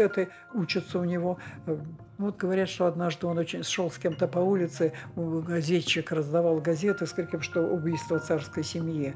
учатся 0.54 0.98
у 0.98 1.04
него. 1.04 1.38
Э, 1.66 1.76
вот 2.18 2.36
говорят, 2.36 2.68
что 2.68 2.86
однажды 2.86 3.26
он 3.26 3.38
очень 3.38 3.62
шел 3.62 3.90
с 3.90 3.98
кем-то 3.98 4.28
по 4.28 4.38
улице, 4.38 4.92
газетчик 5.16 6.12
раздавал 6.12 6.60
газеты 6.60 7.06
с 7.06 7.12
криком, 7.12 7.40
что 7.40 7.62
убийство 7.62 8.18
царской 8.18 8.62
семьи. 8.62 9.14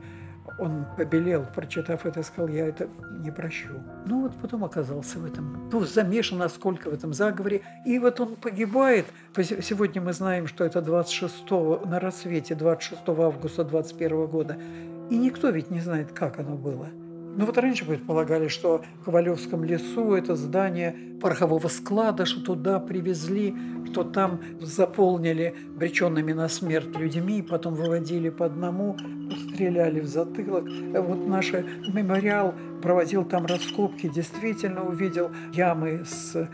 Он 0.58 0.86
побелел, 0.96 1.46
прочитав 1.54 2.06
это, 2.06 2.22
сказал, 2.22 2.48
я 2.48 2.66
это 2.66 2.88
не 3.18 3.30
прощу. 3.30 3.82
Ну 4.06 4.22
вот 4.22 4.32
потом 4.40 4.64
оказался 4.64 5.18
в 5.18 5.24
этом, 5.24 5.68
ну, 5.70 5.80
замешан 5.80 6.38
насколько 6.38 6.90
в 6.90 6.94
этом 6.94 7.12
заговоре. 7.12 7.62
И 7.84 7.98
вот 7.98 8.20
он 8.20 8.36
погибает. 8.36 9.06
Сегодня 9.36 10.00
мы 10.00 10.12
знаем, 10.12 10.46
что 10.46 10.64
это 10.64 10.80
26 10.80 11.50
на 11.84 11.98
рассвете, 11.98 12.54
26 12.54 13.02
августа 13.06 13.64
21 13.64 14.26
года. 14.26 14.56
И 15.10 15.18
никто 15.18 15.50
ведь 15.50 15.70
не 15.70 15.80
знает, 15.80 16.12
как 16.12 16.38
оно 16.38 16.56
было. 16.56 16.88
Ну 17.36 17.46
вот 17.46 17.58
раньше 17.58 17.84
предполагали, 17.84 18.46
что 18.46 18.82
в 19.00 19.04
Ковалевском 19.06 19.64
лесу 19.64 20.14
это 20.14 20.36
здание 20.36 20.94
порохового 21.20 21.66
склада, 21.66 22.26
что 22.26 22.40
туда 22.40 22.78
привезли, 22.78 23.54
что 23.90 24.04
там 24.04 24.40
заполнили 24.60 25.54
обреченными 25.74 26.32
на 26.32 26.48
смерть 26.48 26.96
людьми, 26.96 27.42
потом 27.42 27.74
выводили 27.74 28.30
по 28.30 28.46
одному, 28.46 28.96
стреляли 29.50 30.00
в 30.00 30.06
затылок. 30.06 30.64
Вот 30.64 31.26
наш 31.26 31.52
мемориал 31.52 32.54
проводил 32.82 33.24
там 33.24 33.46
раскопки, 33.46 34.08
действительно 34.08 34.84
увидел 34.84 35.30
ямы 35.52 36.04
с 36.04 36.48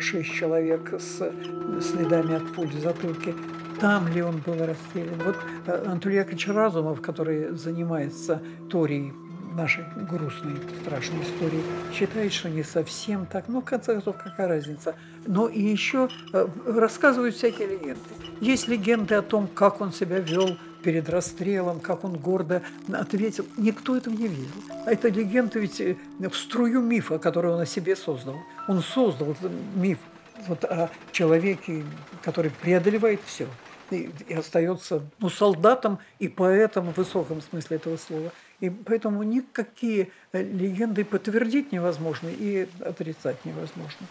шесть 0.00 0.32
человек 0.32 0.94
с 0.98 1.32
следами 1.80 2.34
от 2.34 2.52
пуль 2.52 2.68
в 2.68 2.80
затылке. 2.80 3.34
Там 3.80 4.08
ли 4.08 4.22
он 4.22 4.38
был 4.44 4.54
расстрелян? 4.54 5.20
Вот 5.24 5.36
э, 5.66 5.84
Антон 5.86 6.12
Яковлевич 6.12 7.02
который 7.02 7.54
занимается 7.54 8.40
Торией 8.70 9.12
нашей 9.56 9.84
грустной, 9.96 10.56
страшной 10.82 11.22
истории, 11.22 11.62
считает, 11.92 12.32
что 12.32 12.48
не 12.48 12.62
совсем 12.62 13.26
так. 13.26 13.44
Ну, 13.48 13.60
в 13.60 13.64
конце 13.64 13.94
концов, 13.94 14.16
какая 14.22 14.46
разница? 14.46 14.94
Но 15.26 15.48
и 15.48 15.60
еще 15.60 16.08
э, 16.32 16.46
рассказывают 16.66 17.34
всякие 17.34 17.68
легенды. 17.68 18.00
Есть 18.40 18.68
легенды 18.68 19.14
о 19.14 19.22
том, 19.22 19.48
как 19.48 19.80
он 19.80 19.92
себя 19.92 20.18
вел 20.18 20.56
перед 20.82 21.08
расстрелом, 21.08 21.80
как 21.80 22.04
он 22.04 22.16
гордо 22.16 22.62
ответил. 22.92 23.46
Никто 23.56 23.96
этого 23.96 24.14
не 24.14 24.28
видел. 24.28 24.52
А 24.84 24.92
это 24.92 25.08
легенда 25.08 25.58
ведь 25.58 25.80
э, 25.80 25.96
в 26.18 26.36
струю 26.36 26.82
мифа, 26.82 27.18
который 27.18 27.50
он 27.50 27.60
о 27.60 27.66
себе 27.66 27.96
создал. 27.96 28.36
Он 28.68 28.82
создал 28.82 29.34
миф 29.74 29.98
вот 30.46 30.64
о 30.64 30.90
человеке, 31.12 31.82
который 32.22 32.50
преодолевает 32.50 33.20
все 33.24 33.48
и, 33.90 34.10
и 34.28 34.34
остается 34.34 35.02
ну, 35.18 35.30
солдатом 35.30 35.98
и 36.18 36.28
поэтом 36.28 36.92
в 36.92 36.96
высоком 36.98 37.40
смысле 37.40 37.76
этого 37.76 37.96
слова– 37.96 38.30
и 38.60 38.70
поэтому 38.70 39.22
никакие 39.22 40.10
э, 40.32 40.42
легенды 40.42 41.04
подтвердить 41.04 41.72
невозможно 41.72 42.28
и 42.28 42.68
отрицать 42.80 43.44
невозможно. 43.44 44.06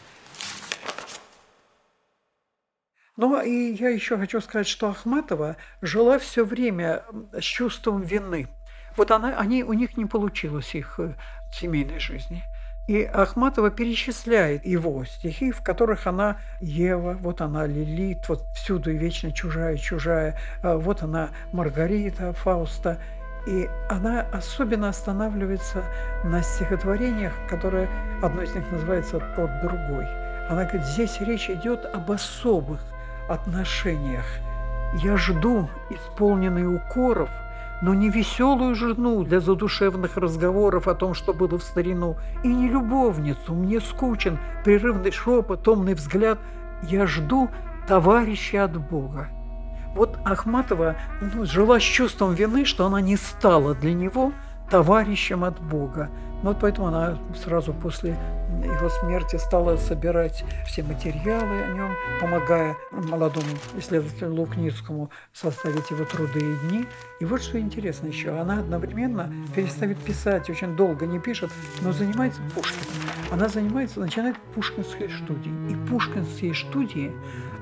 Ну 3.17 3.41
и 3.41 3.73
я 3.73 3.89
еще 3.89 4.17
хочу 4.17 4.41
сказать, 4.41 4.67
что 4.67 4.89
Ахматова 4.89 5.55
жила 5.81 6.19
все 6.19 6.43
время 6.43 7.03
с 7.33 7.43
чувством 7.43 8.01
вины. 8.01 8.47
Вот 8.97 9.11
она, 9.11 9.37
они, 9.37 9.63
у 9.63 9.73
них 9.73 9.97
не 9.97 10.05
получилось 10.05 10.75
их 10.75 10.99
э, 10.99 11.15
семейной 11.53 11.99
жизни. 11.99 12.43
И 12.87 13.01
Ахматова 13.03 13.71
перечисляет 13.71 14.63
его 14.63 15.05
стихи, 15.05 15.51
в 15.51 15.63
которых 15.63 16.05
она 16.05 16.37
Ева, 16.61 17.13
вот 17.19 17.41
она 17.41 17.65
Лилит, 17.65 18.29
вот 18.29 18.43
всюду 18.53 18.91
и 18.91 18.97
вечно 18.97 19.31
чужая, 19.31 19.75
чужая, 19.77 20.39
а 20.61 20.77
вот 20.77 21.01
она 21.01 21.29
Маргарита, 21.51 22.31
Фауста– 22.33 23.01
и 23.45 23.69
она 23.89 24.25
особенно 24.31 24.89
останавливается 24.89 25.83
на 26.23 26.41
стихотворениях, 26.41 27.33
которые, 27.47 27.87
одно 28.21 28.41
из 28.41 28.53
них 28.55 28.69
называется 28.71 29.19
«Тот 29.35 29.49
другой». 29.61 30.07
Она 30.49 30.63
говорит, 30.63 30.85
здесь 30.85 31.19
речь 31.21 31.49
идет 31.49 31.85
об 31.85 32.11
особых 32.11 32.79
отношениях. 33.29 34.25
Я 34.95 35.17
жду, 35.17 35.67
исполненный 35.89 36.73
укоров, 36.73 37.29
но 37.81 37.93
не 37.93 38.09
веселую 38.09 38.75
жену 38.75 39.23
для 39.23 39.39
задушевных 39.39 40.17
разговоров 40.17 40.87
о 40.87 40.95
том, 40.95 41.13
что 41.13 41.33
было 41.33 41.57
в 41.59 41.63
старину, 41.63 42.15
и 42.43 42.47
не 42.47 42.69
любовницу, 42.69 43.53
мне 43.53 43.81
скучен 43.81 44.39
прерывный 44.63 45.11
шепот, 45.11 45.63
томный 45.63 45.93
взгляд. 45.93 46.39
Я 46.83 47.05
жду 47.07 47.49
товарища 47.87 48.63
от 48.63 48.77
Бога. 48.77 49.29
Вот 49.95 50.19
Ахматова 50.25 50.97
ну, 51.21 51.45
жила 51.45 51.79
с 51.79 51.83
чувством 51.83 52.33
вины, 52.33 52.65
что 52.65 52.85
она 52.85 52.99
не 52.99 53.15
стала 53.15 53.73
для 53.73 53.93
него 53.93 54.33
товарищем 54.69 55.43
от 55.43 55.59
Бога. 55.61 56.09
Ну, 56.43 56.49
вот 56.49 56.59
поэтому 56.59 56.87
она 56.87 57.17
сразу 57.43 57.73
после 57.73 58.17
его 58.63 58.89
смерти 58.89 59.37
стала 59.37 59.77
собирать 59.77 60.43
все 60.67 60.83
материалы 60.83 61.63
о 61.63 61.73
нем, 61.73 61.91
помогая 62.19 62.75
молодому 62.91 63.47
исследователю 63.77 64.33
Лукницкому 64.33 65.09
составить 65.33 65.89
его 65.89 66.03
труды 66.05 66.39
и 66.39 66.67
дни. 66.67 66.85
И 67.19 67.25
вот 67.25 67.41
что 67.41 67.59
интересно 67.59 68.07
еще, 68.07 68.37
она 68.37 68.59
одновременно 68.59 69.31
перестает 69.55 69.97
писать, 69.99 70.49
очень 70.49 70.75
долго 70.75 71.05
не 71.05 71.19
пишет, 71.19 71.51
но 71.81 71.91
занимается 71.93 72.41
Пушкиным. 72.53 72.85
Она 73.31 73.47
занимается, 73.47 73.99
начинает 73.99 74.37
пушкинской 74.53 75.09
студии. 75.09 75.51
И 75.71 75.89
пушкинские 75.89 76.53
студии 76.53 77.11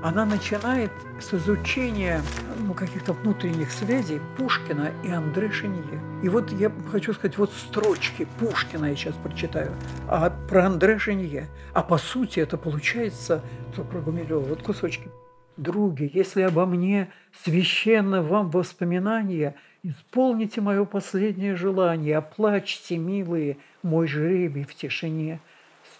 она 0.04 0.26
начинает 0.26 0.92
с 1.22 1.34
изучения 1.34 2.22
ну, 2.60 2.74
каких-то 2.74 3.14
внутренних 3.14 3.72
связей 3.72 4.20
Пушкина 4.38 4.92
и 5.02 5.10
Андре 5.10 5.50
Шенье. 5.50 6.02
И 6.22 6.28
вот 6.28 6.52
я 6.52 6.72
хочу 6.92 7.14
сказать, 7.14 7.38
вот 7.38 7.52
строчки 7.54 8.28
Пушкина 8.38 8.88
я 8.88 8.96
сейчас 8.98 9.16
прочитаю, 9.16 9.72
а 10.10 10.30
про 10.30 10.66
Андре 10.66 11.00
Шенье. 11.00 11.48
А 11.74 11.82
по 11.82 11.98
сути 11.98 12.42
это 12.42 12.58
получается, 12.58 13.42
про 13.76 14.02
Гумилева, 14.02 14.42
вот 14.42 14.62
кусочки. 14.62 15.10
«Други, 15.56 16.10
если 16.12 16.42
обо 16.42 16.66
мне 16.66 17.10
священно 17.44 18.24
вам 18.24 18.50
воспоминания, 18.50 19.56
исполните 19.84 20.62
мое 20.62 20.84
последнее 20.84 21.56
желание, 21.56 22.18
оплачьте, 22.18 22.98
милые, 22.98 23.58
мой 23.84 24.08
жребий 24.08 24.64
в 24.64 24.76
тишине». 24.76 25.40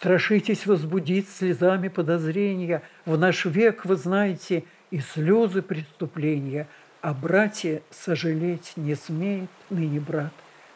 Страшитесь 0.04 0.66
возбудить 0.66 1.30
слезами 1.30 1.88
подозрения. 1.88 2.82
В 3.06 3.18
наш 3.18 3.46
век, 3.46 3.86
вы 3.86 3.96
знаете, 3.96 4.66
и 4.92 5.00
слезы 5.00 5.62
преступления, 5.62 6.68
а 7.02 7.14
братья 7.14 7.82
сожалеть 7.90 8.74
не 8.76 8.96
смеет 8.96 9.50
ныне 9.70 10.02
брат. 10.02 10.34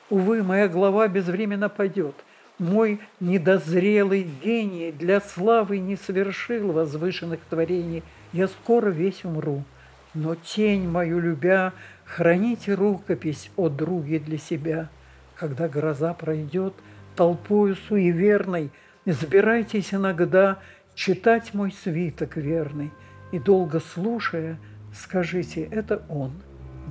Увы, 0.09 0.43
моя 0.43 0.69
глава 0.69 1.09
безвременно 1.09 1.67
пойдет. 1.67 2.15
Мой 2.57 3.01
недозрелый 3.19 4.25
гений 4.41 4.93
для 4.93 5.19
славы 5.19 5.79
не 5.79 5.97
совершил 5.97 6.71
возвышенных 6.71 7.41
творений. 7.49 8.03
Я 8.31 8.47
скоро 8.47 8.91
весь 8.91 9.25
умру. 9.25 9.65
Но 10.13 10.35
тень 10.35 10.87
мою 10.87 11.19
любя, 11.19 11.73
храните 12.05 12.75
рукопись, 12.75 13.51
о 13.57 13.67
друге, 13.67 14.19
для 14.19 14.37
себя. 14.37 14.87
Когда 15.35 15.67
гроза 15.67 16.13
пройдет, 16.13 16.75
толпою 17.17 17.75
суеверной– 17.75 18.71
Избирайтесь 19.07 19.93
иногда 19.93 20.59
читать 20.93 21.53
мой 21.53 21.71
свиток 21.71 22.35
верный, 22.35 22.91
и 23.31 23.39
долго 23.39 23.79
слушая, 23.79 24.59
скажите, 24.93 25.63
это 25.63 26.03
он, 26.09 26.33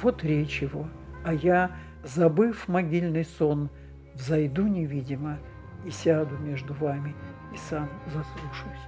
вот 0.01 0.25
речь 0.25 0.63
его, 0.63 0.89
а 1.27 1.35
я, 1.35 1.73
забыв 2.05 2.69
могильный 2.69 3.27
сон, 3.27 3.69
взойду 4.15 4.67
невидимо 4.67 5.39
и 5.85 5.91
сяду 5.91 6.39
между 6.39 6.73
вами 6.73 7.15
и 7.53 7.59
сам 7.69 7.91
заслушаюсь. 8.07 8.81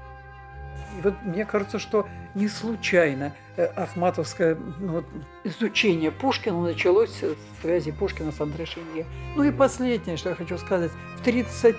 И 0.96 1.02
вот 1.02 1.14
мне 1.22 1.44
кажется, 1.44 1.78
что 1.78 2.08
не 2.34 2.48
случайно 2.48 3.34
э, 3.58 3.66
ахматовское 3.66 4.56
ну, 4.78 4.92
вот, 4.92 5.04
изучение 5.44 6.10
Пушкина 6.10 6.62
началось 6.62 7.22
с 7.22 7.60
связи 7.60 7.92
Пушкина 7.92 8.32
с 8.32 8.40
Андре. 8.40 8.64
Ну 9.36 9.42
и 9.42 9.50
последнее, 9.50 10.16
что 10.16 10.30
я 10.30 10.34
хочу 10.34 10.56
сказать. 10.56 10.92
В 11.18 11.22
30 11.24 11.76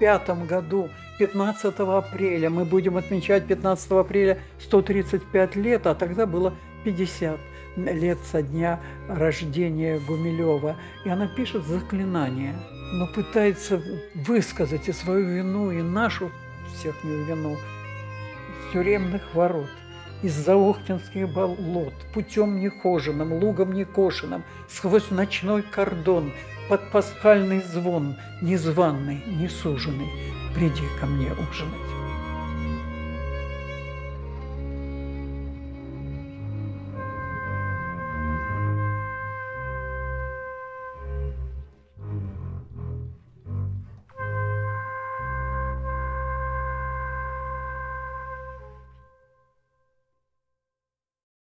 1935 0.00 0.48
году, 0.48 0.88
15 1.18 1.78
апреля, 1.80 2.48
мы 2.48 2.64
будем 2.64 2.96
отмечать 2.96 3.46
15 3.46 3.90
апреля 3.92 4.38
135 4.58 5.56
лет, 5.56 5.86
а 5.86 5.94
тогда 5.94 6.26
было 6.26 6.54
50 6.84 7.38
лет 7.76 8.18
со 8.30 8.42
дня 8.42 8.80
рождения 9.08 9.98
Гумилева. 9.98 10.76
И 11.04 11.08
она 11.10 11.28
пишет 11.28 11.64
заклинание, 11.64 12.56
но 12.92 13.06
пытается 13.06 13.82
высказать 14.14 14.88
и 14.88 14.92
свою 14.92 15.26
вину, 15.26 15.70
и 15.70 15.82
нашу 15.82 16.30
всехнюю 16.74 17.24
вину, 17.24 17.56
с 17.56 18.72
тюремных 18.72 19.34
ворот, 19.34 19.68
из-за 20.22 20.54
Охтинских 20.54 21.28
болот, 21.30 21.94
путем 22.14 22.60
нехоженным, 22.60 23.32
лугом 23.32 23.72
некошенным, 23.72 24.42
сквозь 24.68 25.10
ночной 25.10 25.62
кордон, 25.62 26.32
под 26.70 26.88
пасхальный 26.92 27.62
звон, 27.62 28.14
незваный, 28.40 29.24
несуженный, 29.26 30.08
приди 30.54 30.86
ко 31.00 31.06
мне 31.06 31.32
ужинать. 31.32 31.89